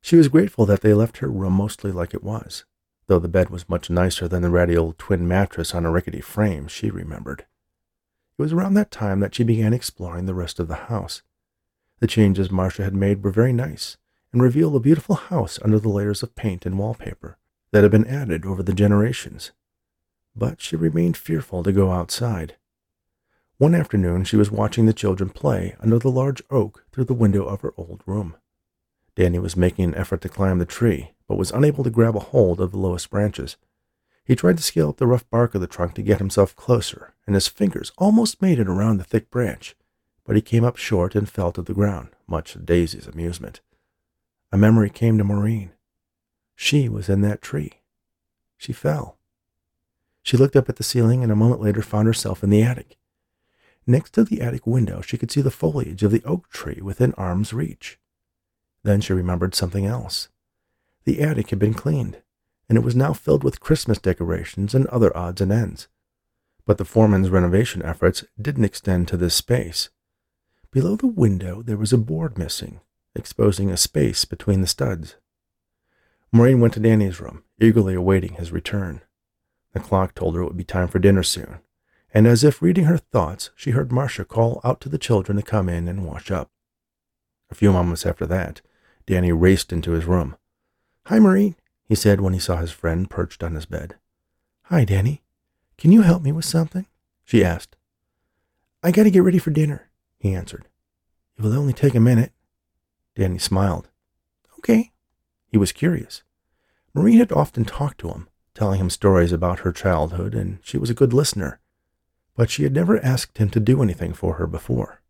She 0.00 0.16
was 0.16 0.28
grateful 0.28 0.66
that 0.66 0.80
they 0.80 0.94
left 0.94 1.18
her 1.18 1.28
room 1.28 1.54
mostly 1.54 1.92
like 1.92 2.12
it 2.12 2.24
was, 2.24 2.64
though 3.06 3.18
the 3.18 3.28
bed 3.28 3.50
was 3.50 3.68
much 3.68 3.88
nicer 3.88 4.28
than 4.28 4.42
the 4.42 4.50
ratty 4.50 4.76
old 4.76 4.98
twin 4.98 5.26
mattress 5.28 5.74
on 5.74 5.86
a 5.86 5.90
rickety 5.90 6.20
frame 6.20 6.68
she 6.68 6.90
remembered. 6.90 7.46
It 8.38 8.42
was 8.42 8.52
around 8.52 8.74
that 8.74 8.90
time 8.90 9.20
that 9.20 9.34
she 9.34 9.44
began 9.44 9.72
exploring 9.72 10.26
the 10.26 10.34
rest 10.34 10.58
of 10.58 10.68
the 10.68 10.74
house. 10.74 11.22
The 12.00 12.06
changes 12.06 12.50
Marcia 12.50 12.84
had 12.84 12.94
made 12.94 13.22
were 13.22 13.30
very 13.30 13.52
nice 13.52 13.96
and 14.32 14.42
revealed 14.42 14.74
a 14.74 14.80
beautiful 14.80 15.14
house 15.14 15.58
under 15.62 15.78
the 15.78 15.88
layers 15.88 16.22
of 16.22 16.34
paint 16.34 16.66
and 16.66 16.78
wallpaper 16.78 17.38
that 17.70 17.82
had 17.82 17.92
been 17.92 18.06
added 18.06 18.44
over 18.44 18.62
the 18.62 18.72
generations. 18.72 19.52
But 20.34 20.60
she 20.60 20.74
remained 20.74 21.16
fearful 21.16 21.62
to 21.62 21.72
go 21.72 21.92
outside. 21.92 22.56
One 23.58 23.74
afternoon 23.74 24.24
she 24.24 24.36
was 24.36 24.50
watching 24.50 24.86
the 24.86 24.92
children 24.92 25.30
play 25.30 25.76
under 25.78 25.98
the 26.00 26.10
large 26.10 26.42
oak 26.50 26.84
through 26.90 27.04
the 27.04 27.14
window 27.14 27.44
of 27.44 27.60
her 27.60 27.72
old 27.76 28.02
room. 28.04 28.36
Danny 29.14 29.38
was 29.38 29.56
making 29.56 29.84
an 29.84 29.94
effort 29.94 30.22
to 30.22 30.28
climb 30.28 30.58
the 30.58 30.66
tree, 30.66 31.12
but 31.28 31.38
was 31.38 31.52
unable 31.52 31.84
to 31.84 31.90
grab 31.90 32.16
a 32.16 32.20
hold 32.20 32.60
of 32.60 32.72
the 32.72 32.78
lowest 32.78 33.10
branches. 33.10 33.56
He 34.24 34.34
tried 34.34 34.56
to 34.56 34.62
scale 34.62 34.88
up 34.88 34.96
the 34.96 35.06
rough 35.06 35.28
bark 35.30 35.54
of 35.54 35.60
the 35.60 35.68
trunk 35.68 35.94
to 35.94 36.02
get 36.02 36.18
himself 36.18 36.56
closer, 36.56 37.14
and 37.26 37.36
his 37.36 37.46
fingers 37.46 37.92
almost 37.96 38.42
made 38.42 38.58
it 38.58 38.68
around 38.68 38.96
the 38.96 39.04
thick 39.04 39.30
branch, 39.30 39.76
but 40.24 40.34
he 40.34 40.42
came 40.42 40.64
up 40.64 40.76
short 40.76 41.14
and 41.14 41.28
fell 41.28 41.52
to 41.52 41.62
the 41.62 41.74
ground, 41.74 42.08
much 42.26 42.54
to 42.54 42.58
Daisy's 42.58 43.06
amusement. 43.06 43.60
A 44.50 44.58
memory 44.58 44.90
came 44.90 45.16
to 45.18 45.24
Maureen. 45.24 45.70
She 46.56 46.88
was 46.88 47.08
in 47.08 47.20
that 47.20 47.40
tree. 47.40 47.74
She 48.56 48.72
fell. 48.72 49.16
She 50.24 50.36
looked 50.36 50.56
up 50.56 50.68
at 50.68 50.76
the 50.76 50.82
ceiling 50.82 51.22
and 51.22 51.30
a 51.30 51.36
moment 51.36 51.60
later 51.60 51.82
found 51.82 52.08
herself 52.08 52.42
in 52.42 52.50
the 52.50 52.62
attic. 52.62 52.96
Next 53.86 54.12
to 54.14 54.24
the 54.24 54.40
attic 54.40 54.66
window, 54.66 55.00
she 55.00 55.18
could 55.18 55.30
see 55.30 55.42
the 55.42 55.50
foliage 55.50 56.02
of 56.02 56.10
the 56.10 56.24
oak 56.24 56.48
tree 56.48 56.80
within 56.80 57.12
arm's 57.14 57.52
reach. 57.52 57.98
Then 58.82 59.00
she 59.00 59.12
remembered 59.12 59.54
something 59.54 59.84
else. 59.84 60.28
The 61.04 61.20
attic 61.20 61.50
had 61.50 61.58
been 61.58 61.74
cleaned, 61.74 62.22
and 62.68 62.78
it 62.78 62.84
was 62.84 62.96
now 62.96 63.12
filled 63.12 63.44
with 63.44 63.60
Christmas 63.60 63.98
decorations 63.98 64.74
and 64.74 64.86
other 64.86 65.14
odds 65.16 65.40
and 65.40 65.52
ends. 65.52 65.88
But 66.64 66.78
the 66.78 66.84
Foreman's 66.84 67.28
renovation 67.28 67.82
efforts 67.82 68.24
didn't 68.40 68.64
extend 68.64 69.08
to 69.08 69.18
this 69.18 69.34
space. 69.34 69.90
Below 70.70 70.96
the 70.96 71.06
window, 71.06 71.62
there 71.62 71.76
was 71.76 71.92
a 71.92 71.98
board 71.98 72.38
missing, 72.38 72.80
exposing 73.14 73.70
a 73.70 73.76
space 73.76 74.24
between 74.24 74.62
the 74.62 74.66
studs. 74.66 75.16
Maureen 76.32 76.60
went 76.60 76.74
to 76.74 76.80
Danny's 76.80 77.20
room, 77.20 77.44
eagerly 77.60 77.94
awaiting 77.94 78.34
his 78.34 78.50
return. 78.50 79.02
The 79.72 79.80
clock 79.80 80.14
told 80.14 80.34
her 80.34 80.42
it 80.42 80.46
would 80.46 80.56
be 80.56 80.64
time 80.64 80.88
for 80.88 80.98
dinner 80.98 81.22
soon, 81.22 81.60
and 82.14 82.28
as 82.28 82.44
if 82.44 82.62
reading 82.62 82.84
her 82.84 82.96
thoughts, 82.96 83.50
she 83.56 83.72
heard 83.72 83.90
Marcia 83.90 84.24
call 84.24 84.60
out 84.62 84.80
to 84.80 84.88
the 84.88 84.98
children 84.98 85.36
to 85.36 85.42
come 85.42 85.68
in 85.68 85.88
and 85.88 86.06
wash 86.06 86.30
up. 86.30 86.48
A 87.50 87.56
few 87.56 87.72
moments 87.72 88.06
after 88.06 88.24
that, 88.26 88.60
Danny 89.04 89.32
raced 89.32 89.72
into 89.72 89.90
his 89.90 90.04
room. 90.04 90.36
Hi, 91.06 91.18
Maureen, 91.18 91.56
he 91.84 91.96
said 91.96 92.20
when 92.20 92.32
he 92.32 92.38
saw 92.38 92.56
his 92.56 92.70
friend 92.70 93.10
perched 93.10 93.42
on 93.42 93.56
his 93.56 93.66
bed. 93.66 93.96
Hi, 94.66 94.84
Danny. 94.84 95.22
Can 95.76 95.90
you 95.90 96.02
help 96.02 96.22
me 96.22 96.30
with 96.30 96.44
something? 96.44 96.86
she 97.24 97.44
asked. 97.44 97.76
I 98.82 98.92
gotta 98.92 99.10
get 99.10 99.24
ready 99.24 99.38
for 99.38 99.50
dinner, 99.50 99.90
he 100.16 100.34
answered. 100.34 100.68
It 101.36 101.42
will 101.42 101.58
only 101.58 101.72
take 101.72 101.96
a 101.96 102.00
minute. 102.00 102.32
Danny 103.16 103.38
smiled. 103.38 103.88
Okay. 104.58 104.92
He 105.48 105.58
was 105.58 105.72
curious. 105.72 106.22
Maureen 106.94 107.18
had 107.18 107.32
often 107.32 107.64
talked 107.64 107.98
to 107.98 108.10
him, 108.10 108.28
telling 108.54 108.80
him 108.80 108.88
stories 108.88 109.32
about 109.32 109.60
her 109.60 109.72
childhood, 109.72 110.32
and 110.34 110.58
she 110.62 110.78
was 110.78 110.90
a 110.90 110.94
good 110.94 111.12
listener. 111.12 111.60
But 112.36 112.50
she 112.50 112.64
had 112.64 112.72
never 112.72 113.02
asked 113.04 113.38
him 113.38 113.50
to 113.50 113.60
do 113.60 113.82
anything 113.82 114.12
for 114.12 114.34
her 114.34 114.46
before. 114.46 115.00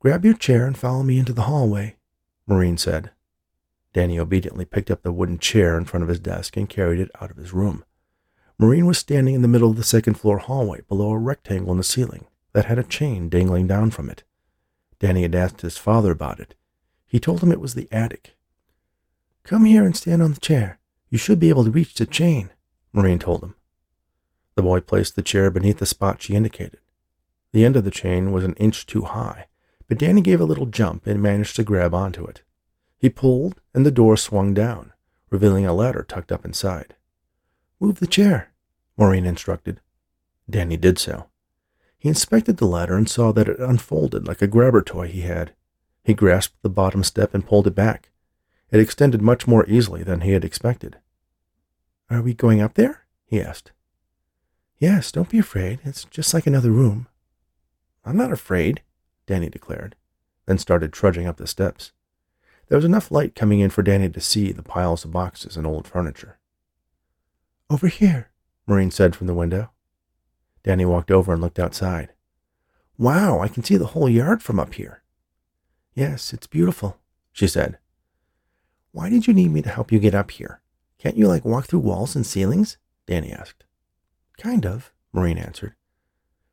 Grab 0.00 0.24
your 0.24 0.34
chair 0.34 0.66
and 0.66 0.76
follow 0.76 1.02
me 1.02 1.18
into 1.18 1.32
the 1.32 1.42
hallway, 1.42 1.96
Maureen 2.46 2.76
said. 2.76 3.10
Danny 3.94 4.18
obediently 4.18 4.64
picked 4.64 4.90
up 4.90 5.02
the 5.02 5.12
wooden 5.12 5.38
chair 5.38 5.78
in 5.78 5.84
front 5.84 6.02
of 6.02 6.08
his 6.08 6.20
desk 6.20 6.56
and 6.56 6.68
carried 6.68 7.00
it 7.00 7.10
out 7.20 7.30
of 7.30 7.36
his 7.36 7.52
room. 7.52 7.84
Maureen 8.58 8.86
was 8.86 8.98
standing 8.98 9.34
in 9.34 9.42
the 9.42 9.48
middle 9.48 9.70
of 9.70 9.76
the 9.76 9.84
second 9.84 10.14
floor 10.14 10.38
hallway 10.38 10.82
below 10.88 11.10
a 11.10 11.18
rectangle 11.18 11.72
in 11.72 11.78
the 11.78 11.84
ceiling 11.84 12.26
that 12.52 12.66
had 12.66 12.78
a 12.78 12.84
chain 12.84 13.28
dangling 13.28 13.66
down 13.66 13.90
from 13.90 14.10
it. 14.10 14.24
Danny 14.98 15.22
had 15.22 15.34
asked 15.34 15.62
his 15.62 15.78
father 15.78 16.10
about 16.10 16.38
it. 16.38 16.54
He 17.06 17.18
told 17.18 17.42
him 17.42 17.50
it 17.50 17.60
was 17.60 17.74
the 17.74 17.88
attic. 17.90 18.36
Come 19.42 19.64
here 19.64 19.84
and 19.84 19.96
stand 19.96 20.22
on 20.22 20.34
the 20.34 20.40
chair. 20.40 20.78
You 21.10 21.18
should 21.18 21.38
be 21.38 21.48
able 21.48 21.64
to 21.64 21.70
reach 21.70 21.94
the 21.94 22.06
chain, 22.06 22.50
Maureen 22.92 23.18
told 23.18 23.42
him. 23.42 23.54
The 24.56 24.62
boy 24.62 24.80
placed 24.80 25.16
the 25.16 25.22
chair 25.22 25.50
beneath 25.50 25.78
the 25.78 25.86
spot 25.86 26.22
she 26.22 26.34
indicated. 26.34 26.78
The 27.52 27.64
end 27.64 27.76
of 27.76 27.84
the 27.84 27.90
chain 27.90 28.32
was 28.32 28.44
an 28.44 28.54
inch 28.54 28.86
too 28.86 29.02
high, 29.02 29.46
but 29.88 29.98
Danny 29.98 30.20
gave 30.20 30.40
a 30.40 30.44
little 30.44 30.66
jump 30.66 31.06
and 31.06 31.22
managed 31.22 31.56
to 31.56 31.64
grab 31.64 31.94
onto 31.94 32.24
it. 32.24 32.42
He 32.98 33.10
pulled, 33.10 33.60
and 33.74 33.84
the 33.84 33.90
door 33.90 34.16
swung 34.16 34.54
down, 34.54 34.92
revealing 35.30 35.66
a 35.66 35.74
ladder 35.74 36.04
tucked 36.08 36.32
up 36.32 36.44
inside. 36.44 36.94
Move 37.80 38.00
the 38.00 38.06
chair, 38.06 38.52
Maureen 38.96 39.26
instructed. 39.26 39.80
Danny 40.48 40.76
did 40.76 40.98
so. 40.98 41.26
He 41.98 42.08
inspected 42.08 42.58
the 42.58 42.66
ladder 42.66 42.96
and 42.96 43.08
saw 43.08 43.32
that 43.32 43.48
it 43.48 43.58
unfolded 43.58 44.26
like 44.26 44.42
a 44.42 44.46
grabber 44.46 44.82
toy 44.82 45.08
he 45.08 45.22
had. 45.22 45.54
He 46.02 46.14
grasped 46.14 46.62
the 46.62 46.68
bottom 46.68 47.02
step 47.02 47.34
and 47.34 47.46
pulled 47.46 47.66
it 47.66 47.74
back. 47.74 48.10
It 48.70 48.80
extended 48.80 49.22
much 49.22 49.46
more 49.46 49.64
easily 49.66 50.02
than 50.02 50.20
he 50.20 50.32
had 50.32 50.44
expected. 50.44 50.98
Are 52.10 52.20
we 52.20 52.34
going 52.34 52.60
up 52.60 52.74
there? 52.74 53.06
he 53.26 53.40
asked. 53.40 53.72
Yes, 54.84 55.10
don't 55.10 55.30
be 55.30 55.38
afraid. 55.38 55.78
It's 55.82 56.04
just 56.04 56.34
like 56.34 56.46
another 56.46 56.70
room. 56.70 57.06
I'm 58.04 58.18
not 58.18 58.30
afraid, 58.30 58.82
Danny 59.24 59.48
declared, 59.48 59.96
then 60.44 60.58
started 60.58 60.92
trudging 60.92 61.26
up 61.26 61.38
the 61.38 61.46
steps. 61.46 61.92
There 62.68 62.76
was 62.76 62.84
enough 62.84 63.10
light 63.10 63.34
coming 63.34 63.60
in 63.60 63.70
for 63.70 63.82
Danny 63.82 64.10
to 64.10 64.20
see 64.20 64.52
the 64.52 64.62
piles 64.62 65.02
of 65.02 65.10
boxes 65.10 65.56
and 65.56 65.66
old 65.66 65.88
furniture. 65.88 66.38
Over 67.70 67.86
here, 67.86 68.28
Maureen 68.66 68.90
said 68.90 69.16
from 69.16 69.26
the 69.26 69.32
window. 69.32 69.70
Danny 70.64 70.84
walked 70.84 71.10
over 71.10 71.32
and 71.32 71.40
looked 71.40 71.58
outside. 71.58 72.10
Wow, 72.98 73.40
I 73.40 73.48
can 73.48 73.64
see 73.64 73.78
the 73.78 73.86
whole 73.86 74.10
yard 74.10 74.42
from 74.42 74.60
up 74.60 74.74
here. 74.74 75.02
Yes, 75.94 76.34
it's 76.34 76.46
beautiful, 76.46 76.98
she 77.32 77.46
said. 77.46 77.78
Why 78.92 79.08
did 79.08 79.26
you 79.26 79.32
need 79.32 79.50
me 79.50 79.62
to 79.62 79.70
help 79.70 79.90
you 79.90 79.98
get 79.98 80.14
up 80.14 80.30
here? 80.30 80.60
Can't 80.98 81.16
you, 81.16 81.26
like, 81.26 81.46
walk 81.46 81.68
through 81.68 81.78
walls 81.78 82.14
and 82.14 82.26
ceilings? 82.26 82.76
Danny 83.06 83.32
asked. 83.32 83.64
Kind 84.38 84.66
of, 84.66 84.92
Maureen 85.12 85.38
answered. 85.38 85.74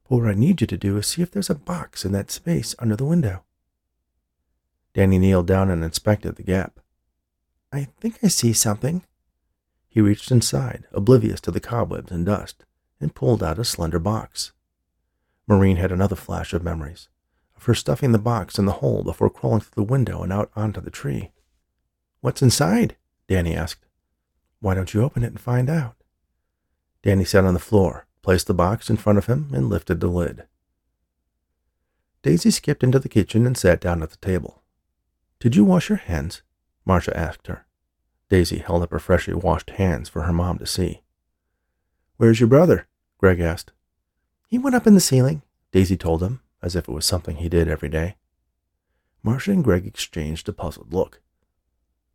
But 0.09 0.17
what 0.17 0.29
I 0.29 0.33
need 0.33 0.61
you 0.61 0.67
to 0.67 0.77
do 0.77 0.97
is 0.97 1.07
see 1.07 1.21
if 1.21 1.31
there's 1.31 1.49
a 1.49 1.55
box 1.55 2.05
in 2.05 2.11
that 2.11 2.31
space 2.31 2.75
under 2.79 2.95
the 2.95 3.05
window. 3.05 3.43
Danny 4.93 5.19
kneeled 5.19 5.47
down 5.47 5.69
and 5.69 5.83
inspected 5.83 6.35
the 6.35 6.43
gap. 6.43 6.79
I 7.71 7.85
think 7.99 8.19
I 8.21 8.27
see 8.27 8.53
something. 8.53 9.03
He 9.87 10.01
reached 10.01 10.31
inside, 10.31 10.85
oblivious 10.91 11.39
to 11.41 11.51
the 11.51 11.59
cobwebs 11.59 12.11
and 12.11 12.25
dust, 12.25 12.65
and 12.99 13.15
pulled 13.15 13.41
out 13.41 13.59
a 13.59 13.63
slender 13.63 13.99
box. 13.99 14.51
Maureen 15.47 15.77
had 15.77 15.91
another 15.91 16.15
flash 16.15 16.53
of 16.53 16.63
memories 16.63 17.07
of 17.61 17.65
her 17.65 17.75
stuffing 17.75 18.11
the 18.11 18.17
box 18.17 18.57
in 18.57 18.65
the 18.65 18.73
hole 18.73 19.03
before 19.03 19.29
crawling 19.29 19.61
through 19.61 19.85
the 19.85 19.91
window 19.91 20.23
and 20.23 20.33
out 20.33 20.51
onto 20.55 20.81
the 20.81 20.89
tree. 20.89 21.31
What's 22.19 22.41
inside? 22.41 22.95
Danny 23.27 23.55
asked. 23.55 23.85
Why 24.59 24.73
don't 24.73 24.93
you 24.93 25.03
open 25.03 25.23
it 25.23 25.27
and 25.27 25.39
find 25.39 25.69
out? 25.69 25.95
Danny 27.03 27.25
sat 27.25 27.45
on 27.45 27.53
the 27.53 27.59
floor, 27.59 28.05
placed 28.21 28.47
the 28.47 28.53
box 28.53 28.89
in 28.89 28.97
front 28.97 29.17
of 29.17 29.25
him, 29.25 29.49
and 29.53 29.69
lifted 29.69 29.99
the 29.99 30.07
lid. 30.07 30.45
Daisy 32.21 32.51
skipped 32.51 32.83
into 32.83 32.99
the 32.99 33.09
kitchen 33.09 33.47
and 33.47 33.57
sat 33.57 33.81
down 33.81 34.03
at 34.03 34.11
the 34.11 34.17
table. 34.17 34.61
Did 35.39 35.55
you 35.55 35.63
wash 35.63 35.89
your 35.89 35.97
hands? 35.97 36.43
Marcia 36.85 37.15
asked 37.17 37.47
her. 37.47 37.65
Daisy 38.29 38.59
held 38.59 38.83
up 38.83 38.91
her 38.91 38.99
freshly 38.99 39.33
washed 39.33 39.71
hands 39.71 40.07
for 40.07 40.21
her 40.23 40.33
mom 40.33 40.59
to 40.59 40.67
see. 40.67 41.01
Where's 42.17 42.39
your 42.39 42.47
brother? 42.47 42.87
Greg 43.17 43.39
asked. 43.39 43.71
He 44.47 44.59
went 44.59 44.75
up 44.75 44.85
in 44.85 44.93
the 44.93 44.99
ceiling, 44.99 45.41
Daisy 45.71 45.97
told 45.97 46.21
him, 46.21 46.41
as 46.61 46.75
if 46.75 46.87
it 46.87 46.91
was 46.91 47.05
something 47.05 47.37
he 47.37 47.49
did 47.49 47.67
every 47.67 47.89
day. 47.89 48.17
Marcia 49.23 49.51
and 49.51 49.63
Greg 49.63 49.87
exchanged 49.87 50.47
a 50.47 50.53
puzzled 50.53 50.93
look. 50.93 51.21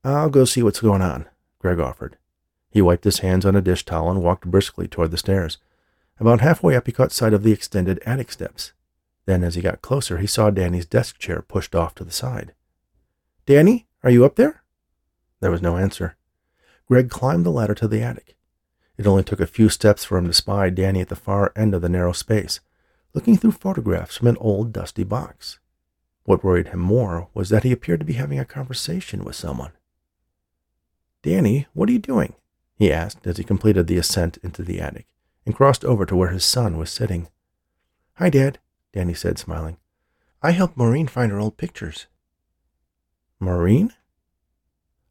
I'll 0.05 0.31
go 0.31 0.45
see 0.45 0.63
what's 0.63 0.81
going 0.81 1.03
on, 1.03 1.27
Greg 1.59 1.81
offered. 1.81 2.17
He 2.77 2.83
wiped 2.83 3.05
his 3.05 3.21
hands 3.21 3.47
on 3.47 3.57
a 3.57 3.63
dish 3.63 3.87
towel 3.87 4.11
and 4.11 4.23
walked 4.23 4.51
briskly 4.51 4.87
toward 4.87 5.11
the 5.11 5.17
stairs. 5.17 5.57
About 6.21 6.43
halfway 6.43 6.77
up, 6.77 6.85
he 6.85 6.93
caught 6.93 7.11
sight 7.11 7.33
of 7.33 7.43
the 7.43 7.51
extended 7.51 8.03
attic 8.05 8.31
steps. 8.31 8.75
Then, 9.25 9.43
as 9.43 9.55
he 9.55 9.63
got 9.63 9.81
closer, 9.81 10.19
he 10.19 10.27
saw 10.27 10.51
Danny's 10.51 10.85
desk 10.85 11.19
chair 11.19 11.41
pushed 11.41 11.75
off 11.75 11.95
to 11.95 12.05
the 12.05 12.13
side. 12.13 12.53
Danny, 13.47 13.87
are 14.03 14.11
you 14.11 14.27
up 14.27 14.37
there? 14.37 14.63
There 15.41 15.51
was 15.51 15.63
no 15.63 15.79
answer. 15.79 16.19
Greg 16.87 17.09
climbed 17.09 17.47
the 17.47 17.51
ladder 17.51 17.75
to 17.77 17.89
the 17.89 18.03
attic. 18.03 18.37
It 18.99 19.07
only 19.07 19.25
took 19.25 19.41
a 19.41 19.47
few 19.47 19.71
steps 19.71 20.05
for 20.05 20.19
him 20.19 20.27
to 20.27 20.35
spy 20.35 20.69
Danny 20.69 21.01
at 21.01 21.09
the 21.09 21.17
far 21.17 21.55
end 21.57 21.75
of 21.75 21.81
the 21.81 21.89
narrow 21.89 22.13
space, 22.13 22.61
looking 23.15 23.39
through 23.39 23.53
photographs 23.53 24.19
from 24.19 24.29
an 24.29 24.37
old 24.37 24.75
dusty 24.75 25.03
box. 25.03 25.61
What 26.25 26.45
worried 26.45 26.69
him 26.69 26.81
more 26.81 27.29
was 27.33 27.49
that 27.49 27.65
he 27.65 27.73
appeared 27.73 28.01
to 28.01 28.07
be 28.07 28.21
having 28.21 28.39
a 28.39 28.45
conversation 28.45 29.25
with 29.25 29.35
someone. 29.35 29.73
Danny, 31.23 31.69
what 31.73 31.89
are 31.89 31.93
you 31.93 31.99
doing? 31.99 32.35
He 32.77 32.93
asked 32.93 33.27
as 33.27 33.39
he 33.39 33.45
completed 33.45 33.87
the 33.87 33.99
ascent 33.99 34.39
into 34.43 34.63
the 34.63 34.81
attic 34.81 35.07
and 35.45 35.55
crossed 35.55 35.85
over 35.85 36.05
to 36.05 36.15
where 36.15 36.29
his 36.29 36.45
son 36.45 36.77
was 36.77 36.91
sitting. 36.91 37.29
Hi, 38.15 38.31
Dad, 38.31 38.59
Danny 38.93 39.15
said, 39.15 39.39
smiling. 39.39 39.79
I 40.43 40.51
helped 40.51 40.77
Maureen 40.77 41.07
find 41.07 41.33
her 41.33 41.41
old 41.41 41.57
pictures. 41.57 42.07
Maureen? 43.41 43.93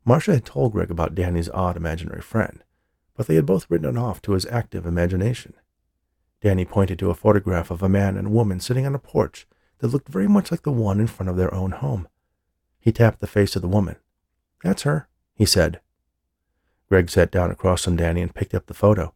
Marcia 0.04 0.36
had 0.36 0.45
told 0.45 0.73
Greg 0.73 0.91
about 0.91 1.15
Danny's 1.15 1.49
odd 1.49 1.75
imaginary 1.75 2.21
friend, 2.21 2.63
but 3.15 3.28
they 3.28 3.36
had 3.36 3.45
both 3.45 3.69
written 3.69 3.97
it 3.97 3.99
off 3.99 4.21
to 4.21 4.34
his 4.34 4.45
active 4.47 4.86
imagination. 4.86 5.54
Danny 6.41 6.65
pointed 6.65 6.99
to 6.99 7.10
a 7.10 7.15
photograph 7.15 7.71
of 7.71 7.82
a 7.82 7.89
man 7.89 8.17
and 8.17 8.32
woman 8.32 8.60
sitting 8.60 8.86
on 8.86 8.93
a 8.93 8.99
porch 8.99 9.47
that 9.80 9.88
looked 9.88 10.10
very 10.10 10.28
much 10.28 10.51
like 10.51 10.62
the 10.62 10.71
one 10.71 10.99
in 10.99 11.08
front 11.08 11.30
of 11.30 11.38
their 11.38 11.54
own 11.54 11.71
home. 11.71 12.08
He 12.80 12.91
tapped 12.91 13.19
the 13.19 13.28
face 13.28 13.56
of 13.56 13.63
the 13.63 13.67
woman. 13.67 13.95
That's 14.63 14.84
her, 14.84 15.08
he 15.34 15.45
said, 15.45 15.82
Greg 16.89 17.10
sat 17.10 17.32
down 17.32 17.52
across 17.52 17.84
from 17.84 17.95
Danny 17.95 18.21
and 18.21 18.34
picked 18.34 18.54
up 18.54 18.67
the 18.67 18.74
photo. 18.74 19.13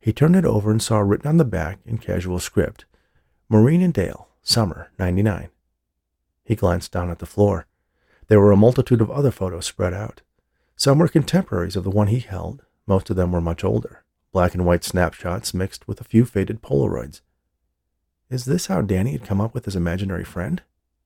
He 0.00 0.12
turned 0.12 0.36
it 0.36 0.44
over 0.44 0.70
and 0.70 0.82
saw 0.82 0.98
written 0.98 1.28
on 1.28 1.36
the 1.36 1.44
back 1.44 1.78
in 1.84 1.98
casual 1.98 2.38
script, 2.38 2.84
Maureen 3.48 3.82
and 3.82 3.94
Dale, 3.94 4.28
summer 4.42 4.90
99. 4.98 5.50
He 6.44 6.56
glanced 6.56 6.92
down 6.92 7.10
at 7.10 7.18
the 7.18 7.26
floor. 7.26 7.66
There 8.28 8.40
were 8.40 8.52
a 8.52 8.56
multitude 8.56 9.00
of 9.00 9.10
other 9.10 9.30
photos 9.30 9.66
spread 9.66 9.94
out. 9.94 10.22
Some 10.76 10.98
were 10.98 11.08
contemporaries 11.08 11.76
of 11.76 11.84
the 11.84 11.90
one 11.90 12.08
he 12.08 12.18
held. 12.18 12.62
Most 12.86 13.08
of 13.08 13.16
them 13.16 13.32
were 13.32 13.40
much 13.40 13.64
older, 13.64 14.04
black 14.32 14.54
and 14.54 14.66
white 14.66 14.84
snapshots 14.84 15.54
mixed 15.54 15.88
with 15.88 16.00
a 16.00 16.04
few 16.04 16.24
faded 16.24 16.62
Polaroids. 16.62 17.20
Is 18.28 18.44
this 18.44 18.66
how 18.66 18.82
Danny 18.82 19.12
had 19.12 19.24
come 19.24 19.40
up 19.40 19.54
with 19.54 19.64
his 19.64 19.76
imaginary 19.76 20.24
friend? 20.24 20.62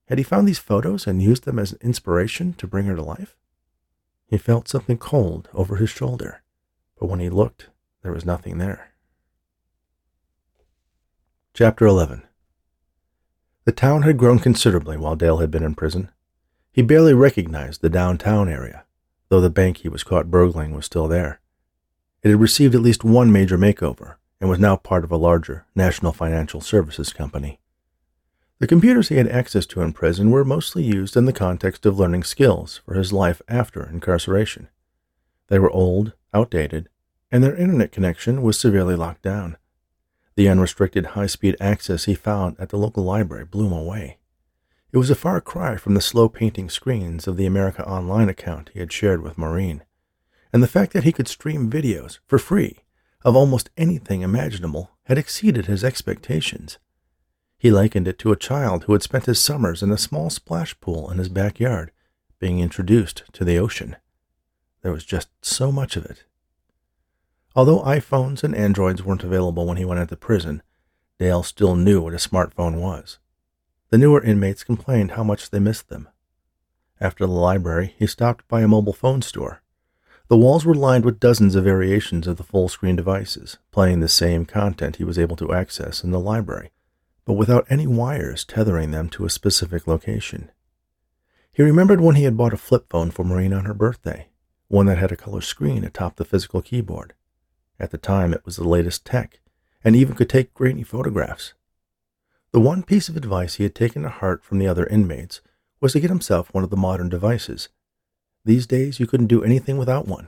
Had 0.09 0.19
he 0.19 0.25
found 0.25 0.49
these 0.49 0.59
photos 0.59 1.07
and 1.07 1.23
used 1.23 1.45
them 1.45 1.59
as 1.59 1.73
an 1.73 1.79
inspiration 1.83 2.55
to 2.55 2.67
bring 2.67 2.87
her 2.87 2.97
to 2.97 3.03
life? 3.03 3.37
He 4.31 4.39
felt 4.39 4.69
something 4.69 4.97
cold 4.97 5.49
over 5.53 5.75
his 5.75 5.91
shoulder, 5.91 6.45
but 6.97 7.09
when 7.09 7.19
he 7.19 7.29
looked, 7.29 7.69
there 8.03 8.13
was 8.13 8.25
nothing 8.25 8.59
there. 8.59 8.93
Chapter 11.53 11.85
11 11.85 12.23
The 13.65 13.73
town 13.73 14.03
had 14.03 14.19
grown 14.19 14.39
considerably 14.39 14.97
while 14.97 15.17
Dale 15.17 15.39
had 15.39 15.51
been 15.51 15.65
in 15.65 15.75
prison. 15.75 16.13
He 16.71 16.81
barely 16.81 17.13
recognized 17.13 17.83
the 17.83 17.91
downtown 17.91 18.49
area, 18.49 18.85
though 19.31 19.41
the 19.41 19.51
bank 19.51 19.79
he 19.79 19.89
was 19.89 20.05
caught 20.05 20.31
burgling 20.31 20.77
was 20.77 20.87
still 20.87 21.09
there. 21.09 21.41
It 22.23 22.29
had 22.29 22.41
received 22.41 22.77
at 22.77 22.83
least 22.83 23.03
one 23.03 23.33
major 23.33 23.59
makeover 23.59 24.15
and 24.41 24.49
was 24.49 24.61
now 24.61 24.77
part 24.77 25.03
of 25.03 25.11
a 25.11 25.17
larger 25.17 25.67
national 25.75 26.13
financial 26.13 26.61
services 26.61 27.13
company. 27.13 27.59
The 28.61 28.67
computers 28.67 29.09
he 29.09 29.17
had 29.17 29.27
access 29.27 29.65
to 29.67 29.81
in 29.81 29.95
prison 29.95 30.31
were 30.31 30.45
mostly 30.45 30.85
used 30.85 31.17
in 31.17 31.25
the 31.25 31.33
context 31.33 31.87
of 31.87 31.99
learning 31.99 32.25
skills 32.25 32.83
for 32.85 32.93
his 32.93 33.11
life 33.11 33.41
after 33.49 33.89
incarceration. 33.89 34.69
They 35.49 35.59
were 35.59 35.71
old, 35.71 36.13
outdated, 36.35 36.91
and 37.33 37.43
their 37.43 37.57
internet 37.57 37.91
connection 37.91 38.43
was 38.43 38.61
severely 38.61 38.95
locked 38.95 39.23
down. 39.23 39.57
The 40.37 40.47
unrestricted 40.47 41.07
high 41.07 41.27
speed 41.27 41.57
access 41.59 42.05
he 42.05 42.15
found 42.15 42.61
at 42.61 42.69
the 42.69 42.77
local 42.77 43.03
library 43.03 43.47
blew 43.47 43.67
him 43.67 43.73
away. 43.73 44.19
It 44.93 44.99
was 44.99 45.09
a 45.09 45.15
far 45.15 45.41
cry 45.41 45.77
from 45.77 45.95
the 45.95 46.03
slow 46.03 46.29
painting 46.29 46.69
screens 46.69 47.27
of 47.27 47.39
the 47.39 47.47
America 47.47 47.89
Online 47.89 48.29
account 48.29 48.73
he 48.75 48.81
had 48.81 48.93
shared 48.93 49.23
with 49.23 49.39
Maureen, 49.39 49.85
and 50.53 50.63
the 50.63 50.69
fact 50.69 50.93
that 50.93 51.05
he 51.05 51.13
could 51.13 51.29
stream 51.29 51.71
videos 51.71 52.19
for 52.27 52.39
free 52.39 52.81
of 53.25 53.35
almost 53.35 53.71
anything 53.79 54.21
imaginable 54.21 54.91
had 55.05 55.17
exceeded 55.17 55.65
his 55.65 55.83
expectations. 55.83 56.77
He 57.61 57.71
likened 57.71 58.09
it 58.09 58.19
to 58.21 58.33
a 58.33 58.37
child 58.37 58.85
who 58.85 58.95
had 58.95 59.03
spent 59.03 59.27
his 59.27 59.39
summers 59.39 59.83
in 59.83 59.91
a 59.91 59.99
small 59.99 60.31
splash 60.31 60.81
pool 60.81 61.11
in 61.11 61.19
his 61.19 61.29
backyard, 61.29 61.93
being 62.39 62.59
introduced 62.59 63.25
to 63.35 63.45
the 63.45 63.59
ocean. 63.59 63.97
There 64.81 64.93
was 64.93 65.05
just 65.05 65.29
so 65.43 65.71
much 65.71 65.95
of 65.95 66.07
it. 66.07 66.25
Although 67.55 67.83
iPhones 67.83 68.43
and 68.43 68.55
Androids 68.55 69.05
weren't 69.05 69.25
available 69.25 69.67
when 69.67 69.77
he 69.77 69.85
went 69.85 70.01
into 70.01 70.17
prison, 70.17 70.63
Dale 71.19 71.43
still 71.43 71.77
knew 71.77 72.01
what 72.01 72.15
a 72.15 72.17
smartphone 72.17 72.81
was. 72.81 73.19
The 73.91 73.99
newer 73.99 74.23
inmates 74.23 74.65
complained 74.65 75.11
how 75.11 75.23
much 75.23 75.51
they 75.51 75.59
missed 75.59 75.91
them. 75.91 76.09
After 76.99 77.27
the 77.27 77.33
library, 77.33 77.95
he 77.99 78.07
stopped 78.07 78.49
by 78.49 78.63
a 78.63 78.69
mobile 78.69 78.95
phone 78.95 79.21
store. 79.21 79.61
The 80.29 80.39
walls 80.39 80.65
were 80.65 80.75
lined 80.75 81.05
with 81.05 81.21
dozens 81.21 81.55
of 81.55 81.65
variations 81.65 82.27
of 82.27 82.39
the 82.39 82.43
full 82.43 82.71
screen 82.71 82.97
devices, 82.97 83.59
playing 83.71 84.01
the 84.01 84.09
same 84.09 84.47
content 84.47 84.97
he 84.97 85.05
was 85.05 85.19
able 85.19 85.37
to 85.37 85.53
access 85.53 86.03
in 86.03 86.11
the 86.11 86.19
library, 86.19 86.71
but 87.31 87.37
without 87.37 87.65
any 87.71 87.87
wires 87.87 88.45
tethering 88.45 88.91
them 88.91 89.09
to 89.09 89.25
a 89.25 89.31
specific 89.31 89.87
location. 89.87 90.51
He 91.53 91.63
remembered 91.63 92.01
when 92.01 92.17
he 92.17 92.25
had 92.25 92.37
bought 92.37 92.53
a 92.53 92.57
flip 92.57 92.87
phone 92.91 93.13
for 93.13 93.23
Maureen 93.23 93.53
on 93.53 93.67
her 93.67 93.73
birthday, 93.73 94.31
one 94.67 94.87
that 94.87 94.99
had 94.99 95.13
a 95.13 95.17
color 95.17 95.41
screen 95.41 95.85
atop 95.85 96.17
the 96.17 96.25
physical 96.25 96.61
keyboard. 96.61 97.15
At 97.79 97.93
the 97.93 97.99
time, 97.99 98.35
it 98.35 98.45
was 98.45 98.57
the 98.57 98.67
latest 98.67 99.05
tech, 99.05 99.39
and 99.85 99.95
even 99.95 100.17
could 100.17 100.29
take 100.29 100.53
grainy 100.55 100.83
photographs. 100.83 101.55
The 102.51 102.59
one 102.59 102.83
piece 102.83 103.09
of 103.09 103.17
advice 103.17 103.55
he 103.55 103.63
had 103.63 103.77
taken 103.77 104.03
to 104.03 104.09
heart 104.09 104.43
from 104.43 104.59
the 104.59 104.67
other 104.67 104.87
inmates 104.87 105.41
was 105.81 105.93
to 105.93 106.01
get 106.01 106.11
himself 106.11 106.53
one 106.53 106.65
of 106.65 106.71
the 106.71 106.77
modern 106.77 107.09
devices. 107.09 107.69
These 108.45 108.67
days, 108.67 108.99
you 108.99 109.07
couldn't 109.07 109.29
do 109.29 109.45
anything 109.45 109.79
without 109.79 110.09
one. 110.09 110.27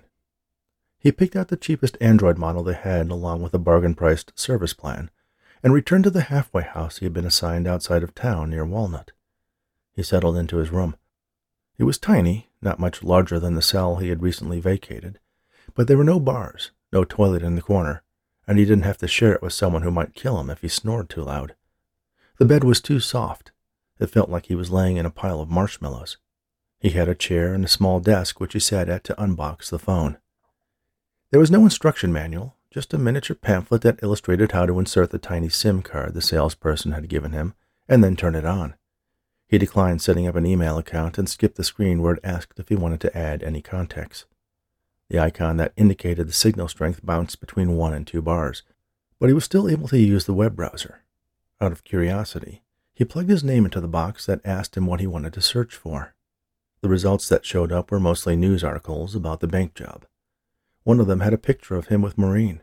He 1.01 1.11
picked 1.11 1.35
out 1.35 1.49
the 1.49 1.57
cheapest 1.57 1.97
Android 2.01 2.38
model 2.38 2.62
they 2.62 2.75
had 2.75 3.11
along 3.11 3.43
with 3.43 3.55
a 3.55 3.59
bargain 3.59 3.97
priced 3.97 4.38
service 4.38 4.73
plan 4.73 5.11
and 5.62 5.72
returned 5.72 6.05
to 6.05 6.11
the 6.11 6.22
halfway 6.22 6.62
house 6.62 6.98
he 6.98 7.05
had 7.07 7.12
been 7.12 7.27
assigned 7.27 7.66
outside 7.66 8.03
of 8.03 8.14
town 8.14 8.51
near 8.51 8.64
Walnut. 8.64 9.12
He 9.94 10.03
settled 10.03 10.37
into 10.37 10.57
his 10.57 10.70
room. 10.70 10.96
It 11.79 11.85
was 11.85 11.98
tiny, 11.98 12.48
not 12.61 12.79
much 12.79 13.03
larger 13.03 13.38
than 13.38 13.55
the 13.55 13.62
cell 13.62 13.96
he 13.96 14.09
had 14.09 14.22
recently 14.22 14.61
vacated, 14.61 15.18
but 15.75 15.87
there 15.87 15.96
were 15.96 16.05
no 16.05 16.20
bars, 16.20 16.70
no 16.92 17.05
toilet 17.05 17.42
in 17.42 17.55
the 17.55 17.62
corner, 17.62 18.03
and 18.46 18.59
he 18.59 18.64
didn't 18.64 18.85
have 18.85 18.98
to 18.98 19.09
share 19.09 19.33
it 19.33 19.42
with 19.42 19.53
someone 19.53 19.83
who 19.83 19.90
might 19.90 20.14
kill 20.14 20.38
him 20.40 20.51
if 20.51 20.61
he 20.61 20.68
snored 20.68 21.09
too 21.09 21.22
loud. 21.22 21.55
The 22.38 22.44
bed 22.44 22.64
was 22.64 22.81
too 22.81 23.01
soft. 23.01 23.53
It 23.98 24.09
felt 24.09 24.31
like 24.31 24.46
he 24.46 24.55
was 24.55 24.70
laying 24.70 24.96
in 24.96 25.07
a 25.07 25.11
pile 25.11 25.40
of 25.40 25.48
marshmallows. 25.48 26.16
He 26.81 26.90
had 26.90 27.09
a 27.09 27.14
chair 27.14 27.55
and 27.55 27.64
a 27.64 27.68
small 27.68 28.01
desk 28.01 28.40
which 28.40 28.55
he 28.55 28.59
sat 28.59 28.88
at 28.88 29.05
to 29.05 29.14
unbox 29.14 29.70
the 29.70 29.79
phone. 29.79 30.18
There 31.31 31.40
was 31.40 31.51
no 31.51 31.62
instruction 31.62 32.12
manual, 32.12 32.57
just 32.73 32.95
a 32.95 32.99
miniature 32.99 33.37
pamphlet 33.37 33.83
that 33.83 34.03
illustrated 34.03 34.53
how 34.53 34.65
to 34.65 34.79
insert 34.79 35.11
the 35.11 35.19
tiny 35.19 35.51
SIM 35.51 35.83
card 35.83 36.15
the 36.15 36.23
salesperson 36.23 36.93
had 36.93 37.09
given 37.09 37.33
him 37.33 37.55
and 37.87 38.03
then 38.03 38.17
turn 38.17 38.35
it 38.35 38.47
on. 38.47 38.75
He 39.47 39.59
declined 39.59 40.01
setting 40.01 40.27
up 40.27 40.37
an 40.37 40.47
email 40.47 40.79
account 40.79 41.19
and 41.19 41.29
skipped 41.29 41.57
the 41.57 41.65
screen 41.65 42.01
where 42.01 42.15
it 42.15 42.25
asked 42.25 42.59
if 42.59 42.71
he 42.71 42.75
wanted 42.75 43.01
to 43.03 43.17
add 43.17 43.43
any 43.43 43.61
contacts. 43.61 44.25
The 45.11 45.19
icon 45.19 45.59
that 45.59 45.75
indicated 45.77 46.27
the 46.27 46.33
signal 46.33 46.69
strength 46.69 47.05
bounced 47.05 47.41
between 47.41 47.77
one 47.77 47.93
and 47.93 48.07
two 48.07 48.23
bars, 48.23 48.63
but 49.21 49.29
he 49.29 49.35
was 49.35 49.45
still 49.45 49.69
able 49.69 49.89
to 49.89 49.99
use 49.99 50.25
the 50.25 50.33
web 50.33 50.57
browser. 50.57 51.03
Out 51.61 51.73
of 51.73 51.85
curiosity, 51.85 52.63
he 52.95 53.05
plugged 53.05 53.29
his 53.29 53.45
name 53.45 53.67
into 53.67 53.83
the 53.83 53.89
box 53.89 54.25
that 54.25 54.41
asked 54.47 54.79
him 54.79 54.87
what 54.87 55.01
he 55.01 55.07
wanted 55.07 55.35
to 55.35 55.43
search 55.43 55.75
for. 55.77 56.15
The 56.81 56.89
results 56.89 57.29
that 57.29 57.45
showed 57.45 57.71
up 57.71 57.91
were 57.91 58.01
mostly 58.01 58.35
news 58.35 58.65
articles 58.65 59.15
about 59.15 59.41
the 59.41 59.47
bank 59.47 59.75
job. 59.75 60.07
One 60.85 60.99
of 60.99 61.07
them 61.07 61.21
had 61.21 61.33
a 61.33 61.38
picture 61.38 61.77
of 61.77 61.88
him 61.88 62.03
with 62.03 62.18
Maureen, 62.18 62.62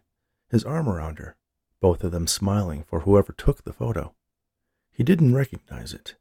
his 0.49 0.63
arm 0.63 0.89
around 0.89 1.19
her, 1.19 1.36
both 1.79 2.03
of 2.03 2.12
them 2.12 2.27
smiling 2.27 2.84
for 2.84 3.01
whoever 3.01 3.32
took 3.32 3.63
the 3.63 3.73
photo. 3.73 4.13
He 4.91 5.03
didn't 5.03 5.36
recognize 5.36 5.93
it, 5.93 6.15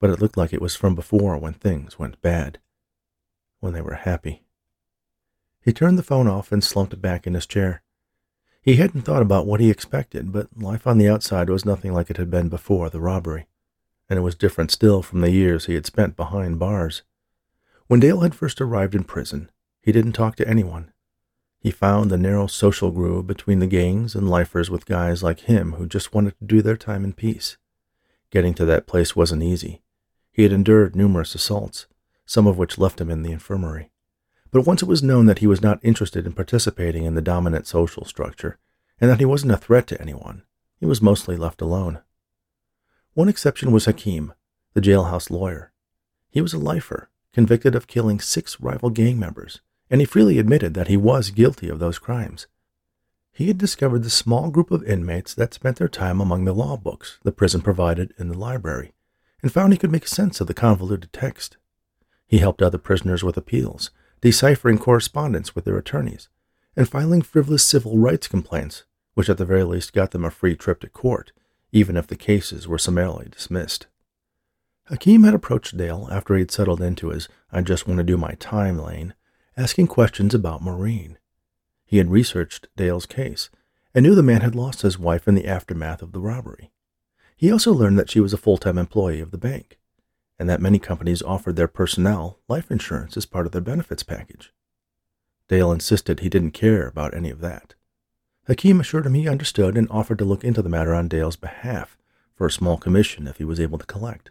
but 0.00 0.10
it 0.10 0.20
looked 0.20 0.36
like 0.36 0.52
it 0.52 0.62
was 0.62 0.74
from 0.74 0.94
before 0.94 1.38
when 1.38 1.52
things 1.52 1.98
went 1.98 2.20
bad, 2.20 2.58
when 3.60 3.72
they 3.72 3.80
were 3.80 3.94
happy. 3.94 4.42
He 5.60 5.72
turned 5.72 5.96
the 5.96 6.02
phone 6.02 6.26
off 6.26 6.50
and 6.50 6.62
slumped 6.62 7.00
back 7.00 7.26
in 7.26 7.34
his 7.34 7.46
chair. 7.46 7.82
He 8.60 8.76
hadn't 8.76 9.02
thought 9.02 9.22
about 9.22 9.46
what 9.46 9.60
he 9.60 9.70
expected, 9.70 10.32
but 10.32 10.48
life 10.56 10.86
on 10.86 10.98
the 10.98 11.08
outside 11.08 11.48
was 11.48 11.64
nothing 11.64 11.92
like 11.92 12.10
it 12.10 12.16
had 12.16 12.30
been 12.30 12.48
before 12.48 12.90
the 12.90 13.00
robbery, 13.00 13.46
and 14.08 14.18
it 14.18 14.22
was 14.22 14.34
different 14.34 14.70
still 14.70 15.02
from 15.02 15.20
the 15.20 15.30
years 15.30 15.66
he 15.66 15.74
had 15.74 15.86
spent 15.86 16.16
behind 16.16 16.58
bars. 16.58 17.02
When 17.86 18.00
Dale 18.00 18.20
had 18.20 18.34
first 18.34 18.60
arrived 18.60 18.94
in 18.94 19.04
prison, 19.04 19.50
he 19.82 19.92
didn't 19.92 20.12
talk 20.12 20.34
to 20.36 20.48
anyone. 20.48 20.90
He 21.64 21.70
found 21.70 22.10
the 22.10 22.18
narrow 22.18 22.46
social 22.46 22.90
groove 22.90 23.26
between 23.26 23.58
the 23.58 23.66
gangs 23.66 24.14
and 24.14 24.28
lifers 24.28 24.68
with 24.68 24.84
guys 24.84 25.22
like 25.22 25.40
him 25.40 25.72
who 25.72 25.86
just 25.86 26.12
wanted 26.12 26.38
to 26.38 26.44
do 26.44 26.60
their 26.60 26.76
time 26.76 27.04
in 27.04 27.14
peace. 27.14 27.56
Getting 28.30 28.52
to 28.54 28.66
that 28.66 28.86
place 28.86 29.16
wasn't 29.16 29.42
easy. 29.42 29.80
He 30.30 30.42
had 30.42 30.52
endured 30.52 30.94
numerous 30.94 31.34
assaults, 31.34 31.86
some 32.26 32.46
of 32.46 32.58
which 32.58 32.76
left 32.76 33.00
him 33.00 33.10
in 33.10 33.22
the 33.22 33.32
infirmary. 33.32 33.90
But 34.50 34.66
once 34.66 34.82
it 34.82 34.88
was 34.88 35.02
known 35.02 35.24
that 35.24 35.38
he 35.38 35.46
was 35.46 35.62
not 35.62 35.80
interested 35.82 36.26
in 36.26 36.34
participating 36.34 37.06
in 37.06 37.14
the 37.14 37.22
dominant 37.22 37.66
social 37.66 38.04
structure, 38.04 38.58
and 39.00 39.10
that 39.10 39.20
he 39.20 39.24
wasn't 39.24 39.52
a 39.52 39.56
threat 39.56 39.86
to 39.86 40.00
anyone, 40.02 40.42
he 40.76 40.84
was 40.84 41.00
mostly 41.00 41.38
left 41.38 41.62
alone. 41.62 42.00
One 43.14 43.30
exception 43.30 43.72
was 43.72 43.86
Hakim, 43.86 44.34
the 44.74 44.82
jailhouse 44.82 45.30
lawyer. 45.30 45.72
He 46.28 46.42
was 46.42 46.52
a 46.52 46.58
lifer, 46.58 47.08
convicted 47.32 47.74
of 47.74 47.86
killing 47.86 48.20
six 48.20 48.60
rival 48.60 48.90
gang 48.90 49.18
members, 49.18 49.62
and 49.94 50.00
he 50.00 50.04
freely 50.04 50.40
admitted 50.40 50.74
that 50.74 50.88
he 50.88 50.96
was 50.96 51.30
guilty 51.30 51.68
of 51.68 51.78
those 51.78 52.00
crimes. 52.00 52.48
He 53.32 53.46
had 53.46 53.56
discovered 53.56 54.02
the 54.02 54.10
small 54.10 54.50
group 54.50 54.72
of 54.72 54.82
inmates 54.82 55.32
that 55.34 55.54
spent 55.54 55.76
their 55.76 55.86
time 55.86 56.20
among 56.20 56.44
the 56.44 56.52
law 56.52 56.76
books 56.76 57.20
the 57.22 57.30
prison 57.30 57.60
provided 57.60 58.12
in 58.18 58.26
the 58.26 58.36
library, 58.36 58.92
and 59.40 59.52
found 59.52 59.72
he 59.72 59.78
could 59.78 59.92
make 59.92 60.08
sense 60.08 60.40
of 60.40 60.48
the 60.48 60.52
convoluted 60.52 61.12
text. 61.12 61.58
He 62.26 62.38
helped 62.38 62.60
other 62.60 62.76
prisoners 62.76 63.22
with 63.22 63.36
appeals 63.36 63.92
deciphering 64.20 64.78
correspondence 64.78 65.54
with 65.54 65.64
their 65.64 65.78
attorneys, 65.78 66.28
and 66.74 66.88
filing 66.88 67.22
frivolous 67.22 67.64
civil 67.64 67.96
rights 67.96 68.26
complaints, 68.26 68.82
which 69.12 69.30
at 69.30 69.38
the 69.38 69.44
very 69.44 69.62
least 69.62 69.92
got 69.92 70.10
them 70.10 70.24
a 70.24 70.30
free 70.32 70.56
trip 70.56 70.80
to 70.80 70.88
court, 70.88 71.30
even 71.70 71.96
if 71.96 72.08
the 72.08 72.16
cases 72.16 72.66
were 72.66 72.78
summarily 72.78 73.28
dismissed. 73.30 73.86
Hakim 74.86 75.22
had 75.22 75.34
approached 75.34 75.76
Dale 75.76 76.08
after 76.10 76.34
he 76.34 76.40
had 76.40 76.50
settled 76.50 76.80
into 76.80 77.10
his 77.10 77.28
I 77.52 77.60
just 77.60 77.86
want 77.86 77.98
to 77.98 78.02
do 78.04 78.16
my 78.16 78.32
time 78.40 78.76
lane, 78.76 79.14
asking 79.56 79.86
questions 79.86 80.34
about 80.34 80.62
Maureen. 80.62 81.18
He 81.84 81.98
had 81.98 82.10
researched 82.10 82.68
Dale's 82.76 83.06
case 83.06 83.50
and 83.94 84.04
knew 84.04 84.14
the 84.14 84.22
man 84.22 84.40
had 84.40 84.54
lost 84.54 84.82
his 84.82 84.98
wife 84.98 85.28
in 85.28 85.34
the 85.34 85.46
aftermath 85.46 86.02
of 86.02 86.12
the 86.12 86.20
robbery. 86.20 86.72
He 87.36 87.52
also 87.52 87.72
learned 87.72 87.98
that 87.98 88.10
she 88.10 88.20
was 88.20 88.32
a 88.32 88.38
full 88.38 88.56
time 88.56 88.78
employee 88.78 89.20
of 89.20 89.30
the 89.30 89.38
bank 89.38 89.78
and 90.38 90.48
that 90.48 90.60
many 90.60 90.78
companies 90.78 91.22
offered 91.22 91.56
their 91.56 91.68
personnel 91.68 92.40
life 92.48 92.70
insurance 92.70 93.16
as 93.16 93.26
part 93.26 93.46
of 93.46 93.52
their 93.52 93.60
benefits 93.60 94.02
package. 94.02 94.52
Dale 95.48 95.70
insisted 95.70 96.20
he 96.20 96.28
didn't 96.28 96.50
care 96.52 96.88
about 96.88 97.14
any 97.14 97.30
of 97.30 97.40
that. 97.40 97.74
Hakim 98.46 98.80
assured 98.80 99.06
him 99.06 99.14
he 99.14 99.28
understood 99.28 99.76
and 99.76 99.88
offered 99.90 100.18
to 100.18 100.24
look 100.24 100.42
into 100.42 100.62
the 100.62 100.68
matter 100.68 100.94
on 100.94 101.08
Dale's 101.08 101.36
behalf 101.36 101.96
for 102.34 102.46
a 102.46 102.50
small 102.50 102.76
commission 102.76 103.28
if 103.28 103.38
he 103.38 103.44
was 103.44 103.60
able 103.60 103.78
to 103.78 103.86
collect. 103.86 104.30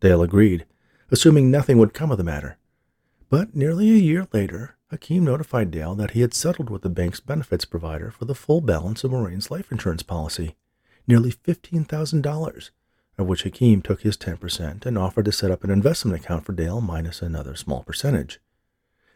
Dale 0.00 0.22
agreed, 0.22 0.66
assuming 1.10 1.50
nothing 1.50 1.78
would 1.78 1.94
come 1.94 2.10
of 2.10 2.18
the 2.18 2.24
matter. 2.24 2.58
But 3.32 3.56
nearly 3.56 3.90
a 3.90 3.94
year 3.94 4.28
later, 4.30 4.76
Hakim 4.90 5.24
notified 5.24 5.70
Dale 5.70 5.94
that 5.94 6.10
he 6.10 6.20
had 6.20 6.34
settled 6.34 6.68
with 6.68 6.82
the 6.82 6.90
bank's 6.90 7.18
benefits 7.18 7.64
provider 7.64 8.10
for 8.10 8.26
the 8.26 8.34
full 8.34 8.60
balance 8.60 9.04
of 9.04 9.10
Maureen's 9.10 9.50
life 9.50 9.72
insurance 9.72 10.02
policy, 10.02 10.54
nearly 11.06 11.32
$15,000, 11.32 12.70
of 13.16 13.26
which 13.26 13.44
Hakim 13.44 13.80
took 13.80 14.02
his 14.02 14.18
10% 14.18 14.84
and 14.84 14.98
offered 14.98 15.24
to 15.24 15.32
set 15.32 15.50
up 15.50 15.64
an 15.64 15.70
investment 15.70 16.22
account 16.22 16.44
for 16.44 16.52
Dale 16.52 16.82
minus 16.82 17.22
another 17.22 17.56
small 17.56 17.82
percentage. 17.84 18.38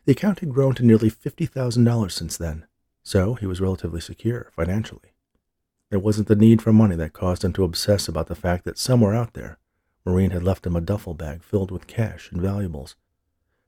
The 0.06 0.12
account 0.12 0.38
had 0.38 0.54
grown 0.54 0.74
to 0.76 0.86
nearly 0.86 1.10
$50,000 1.10 2.10
since 2.10 2.38
then, 2.38 2.64
so 3.02 3.34
he 3.34 3.44
was 3.44 3.60
relatively 3.60 4.00
secure 4.00 4.50
financially. 4.56 5.12
It 5.90 5.98
wasn't 5.98 6.28
the 6.28 6.36
need 6.36 6.62
for 6.62 6.72
money 6.72 6.96
that 6.96 7.12
caused 7.12 7.44
him 7.44 7.52
to 7.52 7.64
obsess 7.64 8.08
about 8.08 8.28
the 8.28 8.34
fact 8.34 8.64
that 8.64 8.78
somewhere 8.78 9.14
out 9.14 9.34
there, 9.34 9.58
Maureen 10.06 10.30
had 10.30 10.42
left 10.42 10.66
him 10.66 10.74
a 10.74 10.80
duffel 10.80 11.12
bag 11.12 11.42
filled 11.42 11.70
with 11.70 11.86
cash 11.86 12.32
and 12.32 12.40
valuables, 12.40 12.96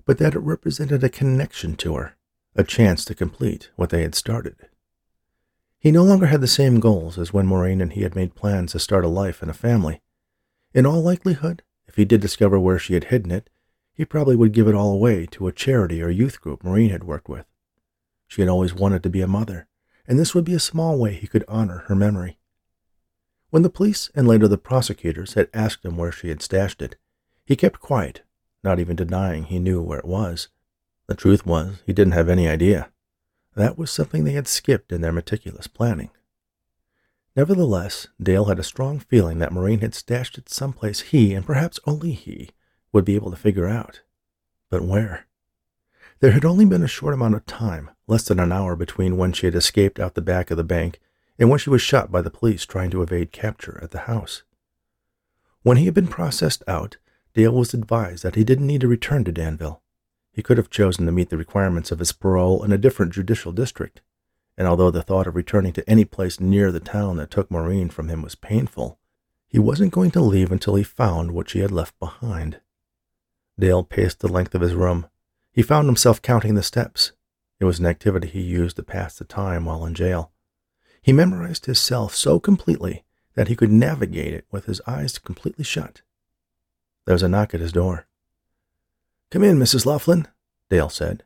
but 0.09 0.17
that 0.17 0.35
it 0.35 0.39
represented 0.39 1.05
a 1.05 1.11
connection 1.11 1.77
to 1.77 1.95
her, 1.95 2.17
a 2.57 2.65
chance 2.65 3.05
to 3.05 3.15
complete 3.15 3.69
what 3.77 3.91
they 3.91 4.01
had 4.01 4.15
started. 4.15 4.57
He 5.79 5.91
no 5.91 6.03
longer 6.03 6.25
had 6.25 6.41
the 6.41 6.47
same 6.47 6.81
goals 6.81 7.19
as 7.19 7.35
when 7.35 7.47
Maureen 7.47 7.83
and 7.83 7.93
he 7.93 8.05
had 8.05 8.17
made 8.17 8.35
plans 8.35 8.73
to 8.73 8.79
start 8.79 9.05
a 9.05 9.09
life 9.09 9.43
and 9.43 9.51
a 9.51 9.55
family, 9.55 10.01
in 10.73 10.87
all 10.87 11.03
likelihood, 11.03 11.63
if 11.87 11.97
he 11.97 12.07
did 12.07 12.23
discover 12.23 12.59
where 12.59 12.79
she 12.79 12.95
had 12.95 13.05
hidden 13.05 13.31
it, 13.31 13.51
he 13.93 14.07
probably 14.07 14.35
would 14.35 14.53
give 14.53 14.67
it 14.67 14.75
all 14.75 14.93
away 14.93 15.27
to 15.27 15.47
a 15.47 15.53
charity 15.53 16.03
or 16.03 16.09
youth 16.09 16.41
group 16.41 16.65
Maureen 16.65 16.89
had 16.89 17.05
worked 17.05 17.29
with. 17.29 17.45
She 18.27 18.41
had 18.41 18.49
always 18.49 18.73
wanted 18.73 19.03
to 19.03 19.11
be 19.11 19.21
a 19.21 19.27
mother, 19.27 19.67
and 20.07 20.19
this 20.19 20.35
would 20.35 20.47
be 20.47 20.55
a 20.55 20.59
small 20.59 20.97
way 20.97 21.13
he 21.13 21.27
could 21.27 21.45
honor 21.49 21.85
her 21.89 21.95
memory. 21.95 22.39
When 23.51 23.63
the 23.63 23.69
police 23.69 24.11
and 24.15 24.27
later 24.27 24.49
the 24.49 24.57
prosecutors 24.57 25.35
had 25.35 25.51
asked 25.53 25.85
him 25.85 25.99
where 25.99 26.13
she 26.13 26.31
had 26.31 26.41
stashed 26.41 26.81
it, 26.81 26.97
he 27.45 27.57
kept 27.57 27.81
quiet, 27.81 28.23
not 28.63 28.79
even 28.79 28.97
denying 28.97 29.45
he 29.45 29.59
knew 29.59 29.81
where 29.81 29.99
it 29.99 30.05
was. 30.05 30.49
The 31.07 31.15
truth 31.15 31.47
was, 31.47 31.83
he 31.87 31.93
didn't 31.93 32.13
have 32.13 32.29
any 32.29 32.49
idea. 32.49 32.91
That 33.55 33.79
was 33.79 33.91
something 33.91 34.25
they 34.25 34.33
had 34.33 34.47
skipped 34.47 34.93
in 34.93 35.01
their 35.01 35.13
meticulous 35.13 35.67
planning. 35.67 36.11
Nevertheless, 37.35 38.09
Dale 38.23 38.47
had 38.47 38.59
a 38.59 38.65
strong 38.65 38.99
feeling 38.99 39.39
that 39.39 39.53
Maureen 39.53 39.81
had 39.81 39.95
stashed 39.95 40.39
it 40.39 40.49
someplace 40.49 41.01
he, 41.01 41.35
and 41.35 41.47
perhaps 41.47 41.81
only 41.87 42.13
he, 42.13 42.51
would 42.93 43.05
be 43.05 43.15
able 43.15 43.31
to 43.31 43.37
figure 43.37 43.67
out. 43.67 44.03
But 44.71 44.83
where? 44.83 45.27
There 46.21 46.33
had 46.33 46.45
only 46.45 46.65
been 46.65 46.83
a 46.83 46.89
short 46.89 47.15
amount 47.15 47.37
of 47.37 47.47
time, 47.47 47.91
less 48.07 48.25
than 48.25 48.41
an 48.41 48.51
hour, 48.51 48.75
between 48.75 49.17
when 49.17 49.33
she 49.33 49.47
had 49.47 49.55
escaped 49.55 50.01
out 50.01 50.15
the 50.15 50.21
back 50.21 50.51
of 50.51 50.57
the 50.57 50.65
bank 50.65 51.01
and 51.39 51.49
when 51.49 51.59
she 51.59 51.71
was 51.71 51.81
shot 51.81 52.11
by 52.11 52.21
the 52.21 52.31
police 52.31 52.67
trying 52.67 52.91
to 52.91 53.03
evade 53.03 53.31
capture 53.31 53.79
at 53.83 53.93
the 53.93 54.01
house. 54.01 54.43
When 55.63 55.77
he 55.77 55.85
had 55.85 55.95
been 55.95 56.09
processed 56.09 56.63
out, 56.67 56.97
Dale 57.39 57.53
was 57.53 57.73
advised 57.73 58.25
that 58.25 58.35
he 58.35 58.43
didn't 58.43 58.67
need 58.67 58.81
to 58.81 58.89
return 58.89 59.23
to 59.23 59.31
Danville. 59.31 59.81
He 60.33 60.43
could 60.43 60.57
have 60.57 60.71
chosen 60.71 61.07
to 61.07 61.13
meet 61.13 61.31
the 61.31 61.37
requirements 61.37 61.93
of 61.93 62.01
his 62.01 62.11
parole 62.11 62.65
in 62.65 62.73
a 62.73 62.77
different 62.77 63.13
judicial 63.13 63.53
district, 63.53 64.01
and 64.57 64.67
although 64.67 64.91
the 64.91 65.05
thought 65.05 65.29
of 65.29 65.37
returning 65.37 65.73
to 65.75 65.89
any 65.89 66.05
place 66.05 66.41
near 66.41 66.73
the 66.73 66.81
town 66.81 67.19
that 67.19 67.31
took 67.31 67.49
Maureen 67.49 67.91
from 67.91 68.09
him 68.09 68.23
was 68.23 68.35
painful, 68.35 68.99
he 69.47 69.57
wasn't 69.57 69.93
going 69.93 70.11
to 70.11 70.21
leave 70.21 70.51
until 70.51 70.75
he 70.75 70.83
found 70.83 71.31
what 71.31 71.49
she 71.49 71.61
had 71.61 71.71
left 71.71 71.97
behind. 72.01 72.61
Dale 73.57 73.85
paced 73.85 74.19
the 74.19 74.27
length 74.27 74.57
of 74.57 74.61
his 74.61 74.75
room. 74.75 75.07
He 75.53 75.63
found 75.63 75.87
himself 75.87 76.21
counting 76.21 76.57
the 76.57 76.65
steps. 76.65 77.13
It 77.61 77.67
was 77.67 77.79
an 77.79 77.87
activity 77.87 78.27
he 78.27 78.41
used 78.41 78.75
to 78.79 78.83
pass 78.83 79.17
the 79.17 79.25
time 79.25 79.65
while 79.65 79.87
in 79.87 79.95
jail. 79.95 80.33
He 81.01 81.13
memorized 81.13 81.67
his 81.67 81.81
cell 81.81 82.09
so 82.09 82.41
completely 82.41 83.05
that 83.35 83.47
he 83.47 83.55
could 83.55 83.71
navigate 83.71 84.35
it 84.35 84.47
with 84.51 84.65
his 84.65 84.81
eyes 84.89 85.21
completely 85.21 85.63
shut. 85.63 86.03
There 87.09 87.15
was 87.15 87.23
a 87.23 87.29
knock 87.31 87.55
at 87.55 87.61
his 87.61 87.73
door. 87.73 88.07
Come 89.31 89.43
in, 89.43 89.57
Mrs. 89.57 89.87
Laughlin, 89.87 90.29
Dale 90.69 90.91
said. 90.91 91.25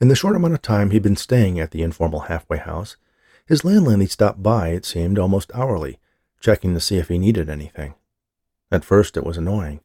In 0.00 0.08
the 0.08 0.16
short 0.16 0.34
amount 0.34 0.54
of 0.54 0.60
time 0.60 0.90
he'd 0.90 1.04
been 1.04 1.14
staying 1.14 1.60
at 1.60 1.70
the 1.70 1.84
informal 1.84 2.22
halfway 2.22 2.58
house, 2.58 2.96
his 3.46 3.64
landlady 3.64 4.06
stopped 4.06 4.42
by, 4.42 4.70
it 4.70 4.84
seemed, 4.84 5.20
almost 5.20 5.52
hourly, 5.54 6.00
checking 6.40 6.74
to 6.74 6.80
see 6.80 6.98
if 6.98 7.06
he 7.06 7.16
needed 7.16 7.48
anything. 7.48 7.94
At 8.72 8.84
first 8.84 9.16
it 9.16 9.22
was 9.22 9.36
annoying, 9.36 9.82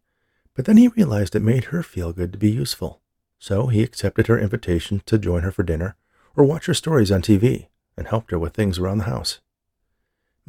but 0.56 0.66
then 0.66 0.78
he 0.78 0.88
realized 0.88 1.36
it 1.36 1.44
made 1.44 1.66
her 1.66 1.84
feel 1.84 2.12
good 2.12 2.32
to 2.34 2.40
be 2.40 2.50
useful, 2.50 3.00
so 3.38 3.68
he 3.68 3.84
accepted 3.84 4.26
her 4.26 4.40
invitation 4.40 5.04
to 5.06 5.20
join 5.20 5.44
her 5.44 5.52
for 5.52 5.62
dinner 5.62 5.96
or 6.36 6.44
watch 6.44 6.66
her 6.66 6.74
stories 6.74 7.12
on 7.12 7.22
TV 7.22 7.68
and 7.96 8.08
helped 8.08 8.32
her 8.32 8.40
with 8.40 8.56
things 8.56 8.80
around 8.80 8.98
the 8.98 9.04
house. 9.04 9.42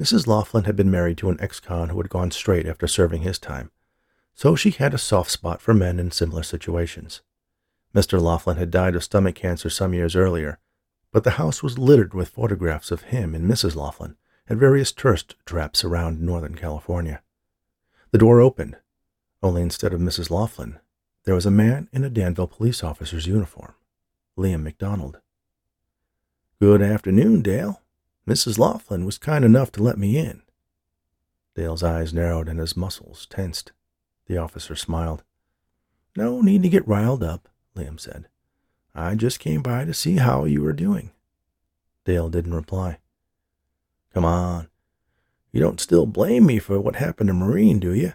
Mrs. 0.00 0.26
Laughlin 0.26 0.64
had 0.64 0.74
been 0.74 0.90
married 0.90 1.18
to 1.18 1.28
an 1.28 1.38
ex-con 1.38 1.90
who 1.90 1.98
had 1.98 2.08
gone 2.08 2.30
straight 2.30 2.66
after 2.66 2.86
serving 2.86 3.20
his 3.20 3.38
time, 3.38 3.70
so 4.38 4.54
she 4.54 4.70
had 4.70 4.94
a 4.94 4.98
soft 4.98 5.32
spot 5.32 5.60
for 5.60 5.74
men 5.74 5.98
in 5.98 6.12
similar 6.12 6.44
situations. 6.44 7.22
Mr. 7.92 8.22
Laughlin 8.22 8.56
had 8.56 8.70
died 8.70 8.94
of 8.94 9.02
stomach 9.02 9.34
cancer 9.34 9.68
some 9.68 9.92
years 9.92 10.14
earlier, 10.14 10.60
but 11.10 11.24
the 11.24 11.32
house 11.42 11.60
was 11.60 11.76
littered 11.76 12.14
with 12.14 12.28
photographs 12.28 12.92
of 12.92 13.02
him 13.02 13.34
and 13.34 13.50
Mrs. 13.50 13.74
Laughlin 13.74 14.14
at 14.48 14.56
various 14.56 14.92
tourist 14.92 15.34
traps 15.44 15.82
around 15.82 16.20
Northern 16.20 16.54
California. 16.54 17.20
The 18.12 18.18
door 18.18 18.40
opened, 18.40 18.76
only 19.42 19.60
instead 19.60 19.92
of 19.92 20.00
Mrs. 20.00 20.30
Laughlin, 20.30 20.78
there 21.24 21.34
was 21.34 21.44
a 21.44 21.50
man 21.50 21.88
in 21.92 22.04
a 22.04 22.10
Danville 22.10 22.46
police 22.46 22.84
officer's 22.84 23.26
uniform, 23.26 23.74
Liam 24.38 24.62
MacDonald. 24.62 25.18
Good 26.60 26.80
afternoon, 26.80 27.42
Dale. 27.42 27.82
Mrs. 28.24 28.56
Laughlin 28.56 29.04
was 29.04 29.18
kind 29.18 29.44
enough 29.44 29.72
to 29.72 29.82
let 29.82 29.98
me 29.98 30.16
in. 30.16 30.42
Dale's 31.56 31.82
eyes 31.82 32.14
narrowed 32.14 32.48
and 32.48 32.60
his 32.60 32.76
muscles 32.76 33.26
tensed. 33.26 33.72
The 34.28 34.36
officer 34.36 34.76
smiled. 34.76 35.24
No 36.14 36.40
need 36.40 36.62
to 36.62 36.68
get 36.68 36.86
riled 36.86 37.22
up, 37.22 37.48
Liam 37.74 37.98
said. 37.98 38.28
I 38.94 39.14
just 39.14 39.40
came 39.40 39.62
by 39.62 39.84
to 39.84 39.94
see 39.94 40.16
how 40.16 40.44
you 40.44 40.62
were 40.62 40.72
doing. 40.72 41.10
Dale 42.04 42.28
didn't 42.28 42.54
reply. 42.54 42.98
Come 44.12 44.24
on. 44.24 44.68
You 45.52 45.60
don't 45.60 45.80
still 45.80 46.06
blame 46.06 46.46
me 46.46 46.58
for 46.58 46.78
what 46.78 46.96
happened 46.96 47.28
to 47.28 47.34
Maureen, 47.34 47.78
do 47.80 47.94
you? 47.94 48.12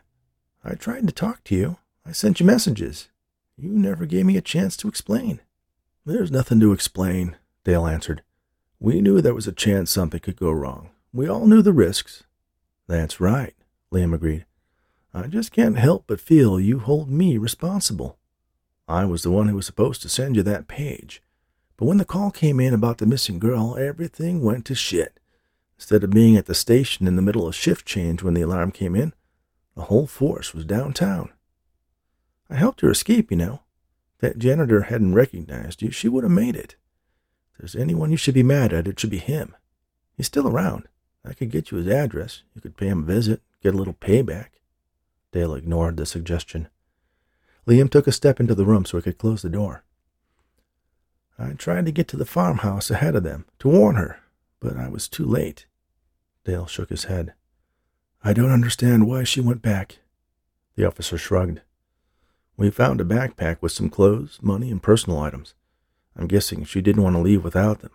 I 0.64 0.76
tried 0.76 1.08
to 1.08 1.14
talk 1.14 1.44
to 1.46 1.56
you. 1.56 1.78
I 2.06 2.12
sent 2.12 2.40
you 2.40 2.46
messages. 2.46 3.10
You 3.58 3.70
never 3.70 4.06
gave 4.06 4.26
me 4.26 4.38
a 4.38 4.42
chance 4.42 4.78
to 4.78 4.88
explain. 4.88 5.40
There's 6.06 6.32
nothing 6.32 6.60
to 6.60 6.74
explain, 6.74 7.38
Dale 7.64 7.88
answered. 7.88 8.24
We 8.80 9.00
knew 9.02 9.22
there 9.22 9.34
was 9.34 9.48
a 9.48 9.54
chance 9.54 9.90
something 9.90 10.20
could 10.20 10.36
go 10.36 10.52
wrong. 10.52 10.90
We 11.14 11.28
all 11.28 11.48
knew 11.48 11.62
the 11.62 11.74
risks. 11.74 12.24
That's 12.88 13.22
right, 13.22 13.56
Liam 13.92 14.14
agreed. 14.14 14.46
I 15.14 15.28
just 15.28 15.52
can't 15.52 15.78
help 15.78 16.06
but 16.08 16.20
feel 16.20 16.60
you 16.60 16.80
hold 16.80 17.10
me 17.10 17.38
responsible. 17.38 18.18
I 18.88 19.06
was 19.06 19.22
the 19.22 19.32
one 19.32 19.48
who 19.48 19.56
was 19.56 19.66
supposed 19.66 20.02
to 20.02 20.10
send 20.10 20.36
you 20.36 20.44
that 20.44 20.68
page. 20.68 21.22
But 21.78 21.86
when 21.86 21.98
the 21.98 22.06
call 22.06 22.32
came 22.32 22.60
in 22.60 22.74
about 22.74 22.98
the 22.98 23.06
missing 23.06 23.40
girl, 23.40 23.78
everything 23.78 24.42
went 24.42 24.66
to 24.66 24.76
shit. 24.76 25.20
Instead 25.78 26.04
of 26.04 26.10
being 26.10 26.36
at 26.36 26.48
the 26.48 26.56
station 26.56 27.08
in 27.08 27.16
the 27.16 27.22
middle 27.22 27.48
of 27.48 27.56
shift 27.56 27.86
change 27.86 28.24
when 28.24 28.34
the 28.34 28.42
alarm 28.42 28.72
came 28.72 28.96
in, 28.96 29.14
the 29.76 29.84
whole 29.84 30.08
force 30.08 30.54
was 30.54 30.66
downtown. 30.66 31.30
I 32.50 32.56
helped 32.56 32.82
her 32.82 32.92
escape, 32.92 33.32
you 33.32 33.38
know. 33.38 33.62
If 34.16 34.22
that 34.22 34.40
janitor 34.40 34.84
hadn't 34.84 35.16
recognized 35.16 35.82
you, 35.82 35.92
she 35.92 36.08
would 36.08 36.24
have 36.24 36.32
made 36.32 36.56
it. 36.56 36.76
If 37.54 37.60
there's 37.60 37.76
anyone 37.76 38.12
you 38.12 38.18
should 38.18 38.34
be 38.34 38.44
mad 38.44 38.74
at, 38.74 38.88
it 38.88 39.00
should 39.00 39.10
be 39.10 39.18
him. 39.18 39.56
He's 40.16 40.28
still 40.28 40.48
around. 40.48 40.88
I 41.26 41.34
could 41.34 41.52
get 41.52 41.72
you 41.72 41.78
his 41.78 41.88
address. 41.88 42.44
You 42.54 42.62
could 42.62 42.78
pay 42.78 42.88
him 42.88 43.04
a 43.04 43.06
visit, 43.06 43.42
get 43.62 43.74
a 43.74 43.78
little 43.78 43.94
payback. 43.94 44.48
Dale 45.34 45.56
ignored 45.56 45.98
the 45.98 46.06
suggestion. 46.06 46.70
Liam 47.68 47.90
took 47.90 48.08
a 48.08 48.12
step 48.12 48.40
into 48.40 48.56
the 48.56 48.66
room 48.66 48.86
so 48.86 48.98
he 48.98 49.04
could 49.04 49.18
close 49.18 49.42
the 49.42 49.50
door. 49.50 49.84
I 51.38 51.52
tried 51.54 51.86
to 51.88 51.92
get 51.92 52.08
to 52.10 52.18
the 52.18 52.26
farmhouse 52.26 52.92
ahead 52.92 53.16
of 53.16 53.24
them 53.24 53.46
to 53.60 53.68
warn 53.68 53.96
her, 53.96 54.20
but 54.60 54.78
I 54.78 54.88
was 54.88 55.10
too 55.10 55.26
late. 55.26 55.66
Dale 56.46 56.68
shook 56.68 56.90
his 56.90 57.06
head. 57.06 57.34
I 58.24 58.32
don't 58.32 58.52
understand 58.52 59.08
why 59.08 59.24
she 59.24 59.42
went 59.42 59.62
back. 59.62 59.98
The 60.76 60.86
officer 60.86 61.18
shrugged. 61.18 61.62
We 62.56 62.70
found 62.70 63.02
a 63.02 63.06
backpack 63.06 63.58
with 63.60 63.72
some 63.72 63.90
clothes, 63.90 64.38
money, 64.42 64.70
and 64.70 64.82
personal 64.82 65.20
items. 65.20 65.56
I'm 66.16 66.28
guessing 66.28 66.64
she 66.64 66.82
didn't 66.82 67.02
want 67.02 67.16
to 67.16 67.22
leave 67.22 67.44
without 67.44 67.80
them. 67.80 67.92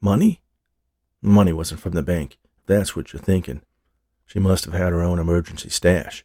Money? 0.00 0.40
Money 1.20 1.52
wasn't 1.52 1.80
from 1.80 1.92
the 1.92 2.02
bank, 2.02 2.38
that's 2.66 2.94
what 2.94 3.12
you're 3.12 3.20
thinking. 3.20 3.62
She 4.24 4.38
must 4.38 4.66
have 4.66 4.74
had 4.74 4.92
her 4.92 5.02
own 5.02 5.18
emergency 5.18 5.70
stash. 5.70 6.24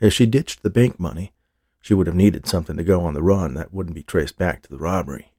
If 0.00 0.14
she 0.14 0.26
ditched 0.26 0.62
the 0.62 0.70
bank 0.70 0.98
money, 0.98 1.32
she 1.80 1.94
would 1.94 2.06
have 2.06 2.16
needed 2.16 2.46
something 2.46 2.76
to 2.76 2.84
go 2.84 3.02
on 3.02 3.14
the 3.14 3.22
run 3.22 3.54
that 3.54 3.72
wouldn't 3.72 3.94
be 3.94 4.02
traced 4.02 4.38
back 4.38 4.62
to 4.62 4.70
the 4.70 4.78
robbery. 4.78 5.32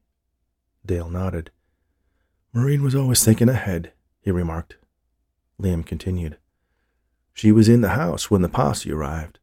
Dale 0.86 1.10
nodded. 1.10 1.50
Maureen 2.52 2.82
was 2.82 2.94
always 2.94 3.24
thinking 3.24 3.48
ahead, 3.48 3.92
he 4.20 4.30
remarked. 4.30 4.76
Liam 5.60 5.84
continued. 5.84 6.38
She 7.34 7.50
was 7.50 7.68
in 7.68 7.80
the 7.80 7.90
house 7.90 8.30
when 8.30 8.42
the 8.42 8.48
posse 8.48 8.92
arrived. 8.92 9.38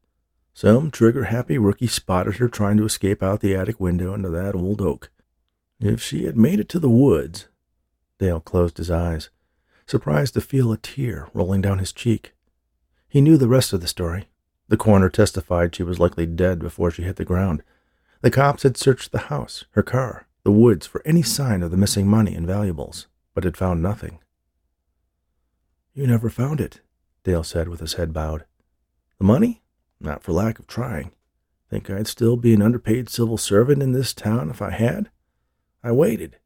Some 0.53 0.91
trigger 0.91 1.25
happy 1.25 1.57
rookie 1.57 1.87
spotted 1.87 2.35
her 2.35 2.47
trying 2.47 2.77
to 2.77 2.85
escape 2.85 3.23
out 3.23 3.39
the 3.39 3.55
attic 3.55 3.79
window 3.79 4.13
into 4.13 4.29
that 4.29 4.55
old 4.55 4.81
oak. 4.81 5.09
If 5.79 6.01
she 6.01 6.25
had 6.25 6.37
made 6.37 6.59
it 6.59 6.69
to 6.69 6.79
the 6.79 6.89
woods. 6.89 7.47
Dale 8.19 8.41
closed 8.41 8.77
his 8.77 8.91
eyes, 8.91 9.29
surprised 9.87 10.33
to 10.33 10.41
feel 10.41 10.71
a 10.71 10.77
tear 10.77 11.29
rolling 11.33 11.61
down 11.61 11.79
his 11.79 11.93
cheek. 11.93 12.33
He 13.07 13.21
knew 13.21 13.37
the 13.37 13.47
rest 13.47 13.73
of 13.73 13.81
the 13.81 13.87
story. 13.87 14.28
The 14.69 14.77
coroner 14.77 15.09
testified 15.09 15.75
she 15.75 15.83
was 15.83 15.99
likely 15.99 16.25
dead 16.25 16.59
before 16.59 16.91
she 16.91 17.01
hit 17.01 17.17
the 17.17 17.25
ground. 17.25 17.63
The 18.21 18.31
cops 18.31 18.63
had 18.63 18.77
searched 18.77 19.11
the 19.11 19.17
house, 19.17 19.65
her 19.71 19.83
car, 19.83 20.27
the 20.43 20.51
woods 20.51 20.85
for 20.85 21.01
any 21.05 21.23
sign 21.23 21.63
of 21.63 21.71
the 21.71 21.77
missing 21.77 22.07
money 22.07 22.35
and 22.35 22.45
valuables, 22.45 23.07
but 23.33 23.43
had 23.43 23.57
found 23.57 23.81
nothing. 23.81 24.19
You 25.93 26.05
never 26.05 26.29
found 26.29 26.61
it, 26.61 26.81
Dale 27.23 27.43
said 27.43 27.67
with 27.67 27.79
his 27.79 27.95
head 27.95 28.13
bowed. 28.13 28.45
The 29.17 29.25
money? 29.25 29.63
Not 29.99 30.21
for 30.23 30.31
lack 30.33 30.59
of 30.59 30.67
trying. 30.67 31.11
Think 31.69 31.89
I'd 31.89 32.07
still 32.07 32.37
be 32.37 32.53
an 32.53 32.61
underpaid 32.61 33.09
civil 33.09 33.37
servant 33.37 33.81
in 33.81 33.91
this 33.91 34.13
town 34.13 34.49
if 34.49 34.61
I 34.61 34.69
had? 34.69 35.09
I 35.83 35.91
waited 35.91 36.37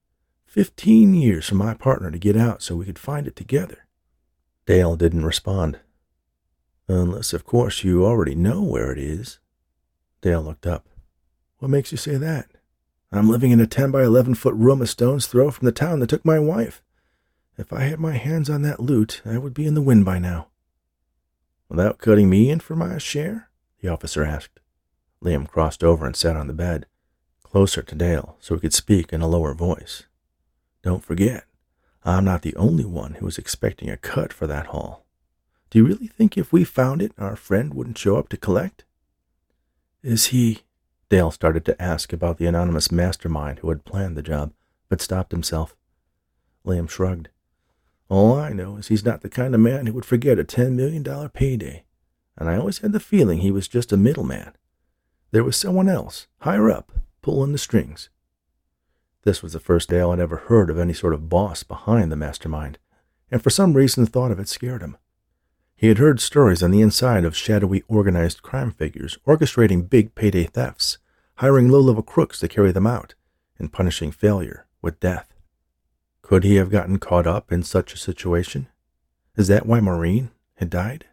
fifteen 0.46 1.14
years 1.14 1.50
for 1.50 1.56
my 1.56 1.74
partner 1.74 2.12
to 2.12 2.20
get 2.20 2.38
out 2.38 2.62
so 2.62 2.76
we 2.76 2.86
could 2.86 3.00
find 3.00 3.28
it 3.28 3.36
together. 3.36 3.86
Dale 4.66 4.96
didn't 4.96 5.26
respond. 5.26 5.80
Unless, 6.88 7.34
of 7.34 7.46
course, 7.46 7.84
you 7.84 8.06
already 8.06 8.36
know 8.36 8.62
where 8.62 8.92
it 8.92 8.98
is. 8.98 9.40
Dale 10.22 10.42
looked 10.42 10.68
up. 10.68 10.88
What 11.60 11.72
makes 11.72 11.92
you 11.92 11.98
say 11.98 12.18
that? 12.18 12.50
I'm 13.12 13.30
living 13.30 13.52
in 13.52 13.62
a 13.62 13.68
10 13.68 13.92
by 13.92 14.04
11 14.04 14.36
foot 14.36 14.56
room 14.56 14.82
a 14.82 14.88
stone's 14.88 15.28
throw 15.28 15.52
from 15.52 15.66
the 15.66 15.72
town 15.72 16.00
that 16.00 16.10
took 16.10 16.26
my 16.26 16.40
wife. 16.40 16.82
If 17.58 17.72
I 17.72 17.82
had 17.82 18.00
my 18.00 18.14
hands 18.14 18.50
on 18.50 18.64
that 18.64 18.80
loot, 18.80 19.22
I 19.24 19.38
would 19.38 19.54
be 19.54 19.68
in 19.68 19.76
the 19.76 19.82
wind 19.82 20.04
by 20.04 20.18
now. 20.18 20.48
Without 21.70 22.00
cutting 22.00 22.30
me 22.30 22.50
in 22.50 22.60
for 22.60 22.76
my 22.76 22.98
share? 22.98 23.50
The 23.82 23.88
officer 23.90 24.24
asked. 24.24 24.60
Liam 25.24 25.48
crossed 25.48 25.84
over 25.84 26.06
and 26.06 26.16
sat 26.16 26.36
on 26.36 26.48
the 26.48 26.54
bed, 26.54 26.86
closer 27.44 27.82
to 27.82 27.96
Dale 27.96 28.36
so 28.40 28.56
he 28.56 28.62
could 28.62 28.74
speak 28.74 29.14
in 29.14 29.22
a 29.22 29.28
lower 29.28 29.54
voice. 29.54 30.04
Don't 30.82 31.04
forget, 31.04 31.46
I'm 32.04 32.26
not 32.26 32.42
the 32.42 32.56
only 32.56 32.84
one 32.84 33.16
who 33.16 33.26
was 33.26 33.38
expecting 33.38 33.90
a 33.90 33.98
cut 33.98 34.34
for 34.34 34.48
that 34.48 34.68
haul. 34.68 35.03
Do 35.74 35.80
you 35.80 35.86
really 35.88 36.06
think 36.06 36.38
if 36.38 36.54
we 36.54 36.64
found 36.66 37.02
it, 37.02 37.14
our 37.18 37.36
friend 37.36 37.74
wouldn't 37.74 37.98
show 37.98 38.18
up 38.18 38.30
to 38.30 38.38
collect? 38.38 38.86
Is 40.04 40.28
he. 40.28 40.60
Dale 41.10 41.32
started 41.32 41.66
to 41.66 41.82
ask 41.82 42.14
about 42.14 42.38
the 42.38 42.46
anonymous 42.46 42.92
mastermind 42.92 43.58
who 43.58 43.70
had 43.70 43.84
planned 43.84 44.16
the 44.16 44.22
job, 44.22 44.54
but 44.88 45.02
stopped 45.02 45.32
himself. 45.32 45.76
Liam 46.64 46.88
shrugged. 46.88 47.30
All 48.08 48.36
I 48.36 48.50
know 48.50 48.78
is 48.78 48.90
he's 48.90 49.04
not 49.04 49.22
the 49.22 49.30
kind 49.30 49.56
of 49.56 49.62
man 49.62 49.88
who 49.88 49.94
would 49.94 50.06
forget 50.06 50.38
a 50.38 50.44
$10 50.44 50.74
million 50.74 51.04
payday, 51.30 51.86
and 52.38 52.48
I 52.48 52.56
always 52.56 52.78
had 52.78 52.92
the 52.92 53.00
feeling 53.00 53.40
he 53.40 53.50
was 53.50 53.68
just 53.68 53.92
a 53.92 53.98
middleman. 53.98 54.54
There 55.32 55.44
was 55.44 55.58
someone 55.58 55.90
else, 55.90 56.28
higher 56.42 56.70
up, 56.70 56.92
pulling 57.24 57.52
the 57.52 57.58
strings. 57.58 58.12
This 59.24 59.42
was 59.42 59.54
the 59.54 59.60
first 59.60 59.90
Dale 59.90 60.12
had 60.12 60.20
ever 60.20 60.38
heard 60.38 60.70
of 60.70 60.78
any 60.78 60.94
sort 60.94 61.16
of 61.16 61.30
boss 61.30 61.64
behind 61.64 62.12
the 62.12 62.16
mastermind, 62.16 62.78
and 63.32 63.42
for 63.42 63.50
some 63.50 63.74
reason 63.74 64.04
the 64.04 64.10
thought 64.12 64.30
of 64.30 64.38
it 64.38 64.48
scared 64.48 64.84
him. 64.84 64.98
He 65.84 65.90
had 65.90 65.98
heard 65.98 66.22
stories 66.22 66.64
on 66.64 66.72
the 66.72 66.80
inside 66.80 67.26
of 67.26 67.36
shadowy 67.36 67.84
organized 67.90 68.42
crime 68.42 68.72
figures 68.72 69.18
orchestrating 69.28 69.90
big 69.90 70.16
payday 70.16 70.46
thefts, 70.46 70.98
hiring 71.40 71.68
low 71.68 71.82
level 71.82 72.04
crooks 72.04 72.40
to 72.40 72.48
carry 72.48 72.72
them 72.72 72.88
out, 72.88 73.16
and 73.60 73.70
punishing 73.70 74.10
failure 74.10 74.66
with 74.82 75.02
death. 75.02 75.34
Could 76.22 76.46
he 76.46 76.56
have 76.56 76.72
gotten 76.72 77.00
caught 77.00 77.28
up 77.28 77.52
in 77.52 77.64
such 77.64 77.94
a 77.94 77.98
situation? 77.98 78.70
Is 79.36 79.50
that 79.50 79.66
why 79.66 79.82
Maureen 79.82 80.32
had 80.54 80.70
died? 80.70 81.08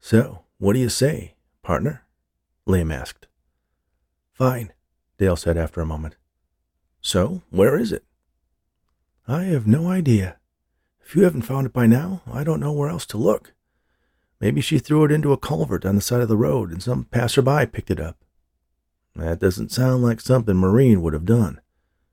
So, 0.00 0.40
what 0.58 0.72
do 0.72 0.80
you 0.80 0.88
say, 0.88 1.36
partner? 1.62 2.04
Liam 2.66 2.92
asked. 2.92 3.28
Fine, 4.32 4.72
Dale 5.18 5.36
said 5.36 5.56
after 5.56 5.80
a 5.80 5.86
moment. 5.86 6.16
So, 7.00 7.42
where 7.50 7.78
is 7.78 7.92
it? 7.92 8.02
I 9.28 9.44
have 9.44 9.68
no 9.68 9.86
idea. 9.86 10.38
If 11.04 11.16
you 11.16 11.24
haven't 11.24 11.42
found 11.42 11.66
it 11.66 11.72
by 11.72 11.86
now, 11.86 12.22
I 12.30 12.44
don't 12.44 12.60
know 12.60 12.72
where 12.72 12.88
else 12.88 13.06
to 13.06 13.18
look. 13.18 13.52
Maybe 14.40 14.60
she 14.60 14.78
threw 14.78 15.04
it 15.04 15.12
into 15.12 15.32
a 15.32 15.38
culvert 15.38 15.84
on 15.84 15.94
the 15.94 16.00
side 16.00 16.20
of 16.20 16.28
the 16.28 16.36
road 16.36 16.70
and 16.70 16.82
some 16.82 17.04
passerby 17.04 17.66
picked 17.66 17.90
it 17.90 18.00
up. 18.00 18.16
That 19.14 19.38
doesn't 19.38 19.72
sound 19.72 20.02
like 20.02 20.20
something 20.20 20.56
Maureen 20.56 21.02
would 21.02 21.12
have 21.12 21.26
done. 21.26 21.60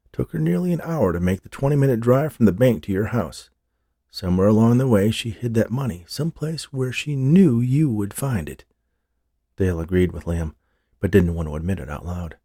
It 0.06 0.14
took 0.14 0.32
her 0.32 0.40
nearly 0.40 0.74
an 0.74 0.82
hour 0.82 1.14
to 1.14 1.20
make 1.20 1.44
the 1.44 1.50
20 1.50 1.76
minute 1.76 2.02
drive 2.02 2.34
from 2.34 2.46
the 2.46 2.52
bank 2.52 2.84
to 2.84 2.92
your 2.92 3.08
house. 3.08 3.50
Somewhere 4.12 4.48
along 4.48 4.80
the 4.80 4.88
way, 4.88 5.12
she 5.12 5.30
hid 5.30 5.54
that 5.54 5.72
money, 5.72 6.04
someplace 6.08 6.74
where 6.74 6.92
she 6.92 7.16
knew 7.16 7.62
you 7.62 7.90
would 7.90 8.14
find 8.14 8.50
it. 8.50 8.66
Dale 9.56 9.80
agreed 9.80 10.12
with 10.12 10.26
Liam, 10.26 10.56
but 11.00 11.12
didn't 11.12 11.36
want 11.36 11.48
to 11.48 11.56
admit 11.56 11.80
it 11.80 11.90
out 11.90 12.06
loud. 12.06 12.38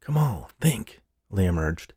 Come 0.00 0.16
on, 0.16 0.46
think. 0.60 1.00
Liam 1.32 1.58
urged. 1.58 1.94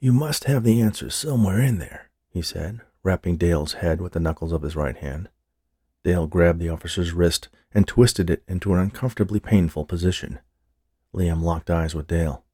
You 0.00 0.12
must 0.12 0.44
have 0.44 0.64
the 0.64 0.80
answer 0.80 1.10
somewhere 1.10 1.60
in 1.60 1.78
there, 1.78 2.09
he 2.30 2.42
said, 2.42 2.80
rapping 3.02 3.36
Dale's 3.36 3.74
head 3.74 4.00
with 4.00 4.12
the 4.12 4.20
knuckles 4.20 4.52
of 4.52 4.62
his 4.62 4.76
right 4.76 4.96
hand. 4.96 5.28
Dale 6.02 6.26
grabbed 6.26 6.60
the 6.60 6.68
officer's 6.68 7.12
wrist 7.12 7.48
and 7.72 7.86
twisted 7.86 8.30
it 8.30 8.42
into 8.48 8.72
an 8.72 8.78
uncomfortably 8.78 9.40
painful 9.40 9.84
position. 9.84 10.38
Liam 11.14 11.42
locked 11.42 11.70
eyes 11.70 11.94
with 11.94 12.06
Dale. 12.06 12.44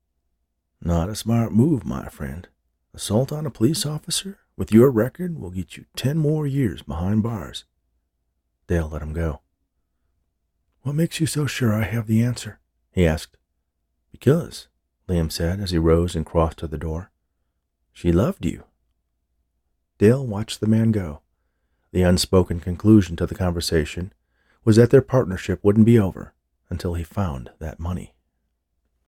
Not 0.81 1.09
a 1.09 1.14
smart 1.14 1.53
move, 1.53 1.85
my 1.85 2.09
friend. 2.09 2.49
Assault 2.95 3.33
on 3.33 3.47
a 3.47 3.51
police 3.51 3.85
officer 3.85 4.39
with 4.57 4.72
your 4.72 4.91
record 4.91 5.39
will 5.39 5.51
get 5.51 5.77
you 5.77 5.85
ten 5.95 6.16
more 6.16 6.47
years 6.47 6.83
behind 6.83 7.22
bars. 7.22 7.64
Dale 8.66 8.89
let 8.89 9.03
him 9.03 9.12
go. 9.12 9.41
What 10.83 10.95
makes 10.95 11.20
you 11.20 11.27
so 11.27 11.47
sure 11.47 11.74
I 11.74 11.83
have 11.83 12.07
the 12.07 12.22
answer? 12.22 12.59
he 12.91 13.07
asked. 13.07 13.37
Because, 14.11 14.68
Liam 15.09 15.31
said 15.31 15.61
as 15.61 15.70
he 15.70 15.79
rose 15.79 16.16
and 16.16 16.24
crossed 16.24 16.59
to 16.59 16.66
the 16.66 16.79
door. 16.79 17.11
She 17.93 18.12
loved 18.12 18.45
you. 18.47 18.64
Dale 19.99 20.27
watched 20.27 20.61
the 20.61 20.67
man 20.67 20.93
go. 20.93 21.21
The 21.93 22.03
unspoken 22.03 22.61
conclusion 22.61 23.17
to 23.17 23.27
the 23.27 23.35
conversation 23.35 24.13
was 24.65 24.77
that 24.77 24.91
their 24.91 25.01
partnership 25.01 25.61
wouldn't 25.63 25.87
be 25.87 25.99
over 25.99 26.35
until 26.69 26.95
he 26.95 27.05
found 27.05 27.51
that 27.61 27.81
money. 27.81 28.16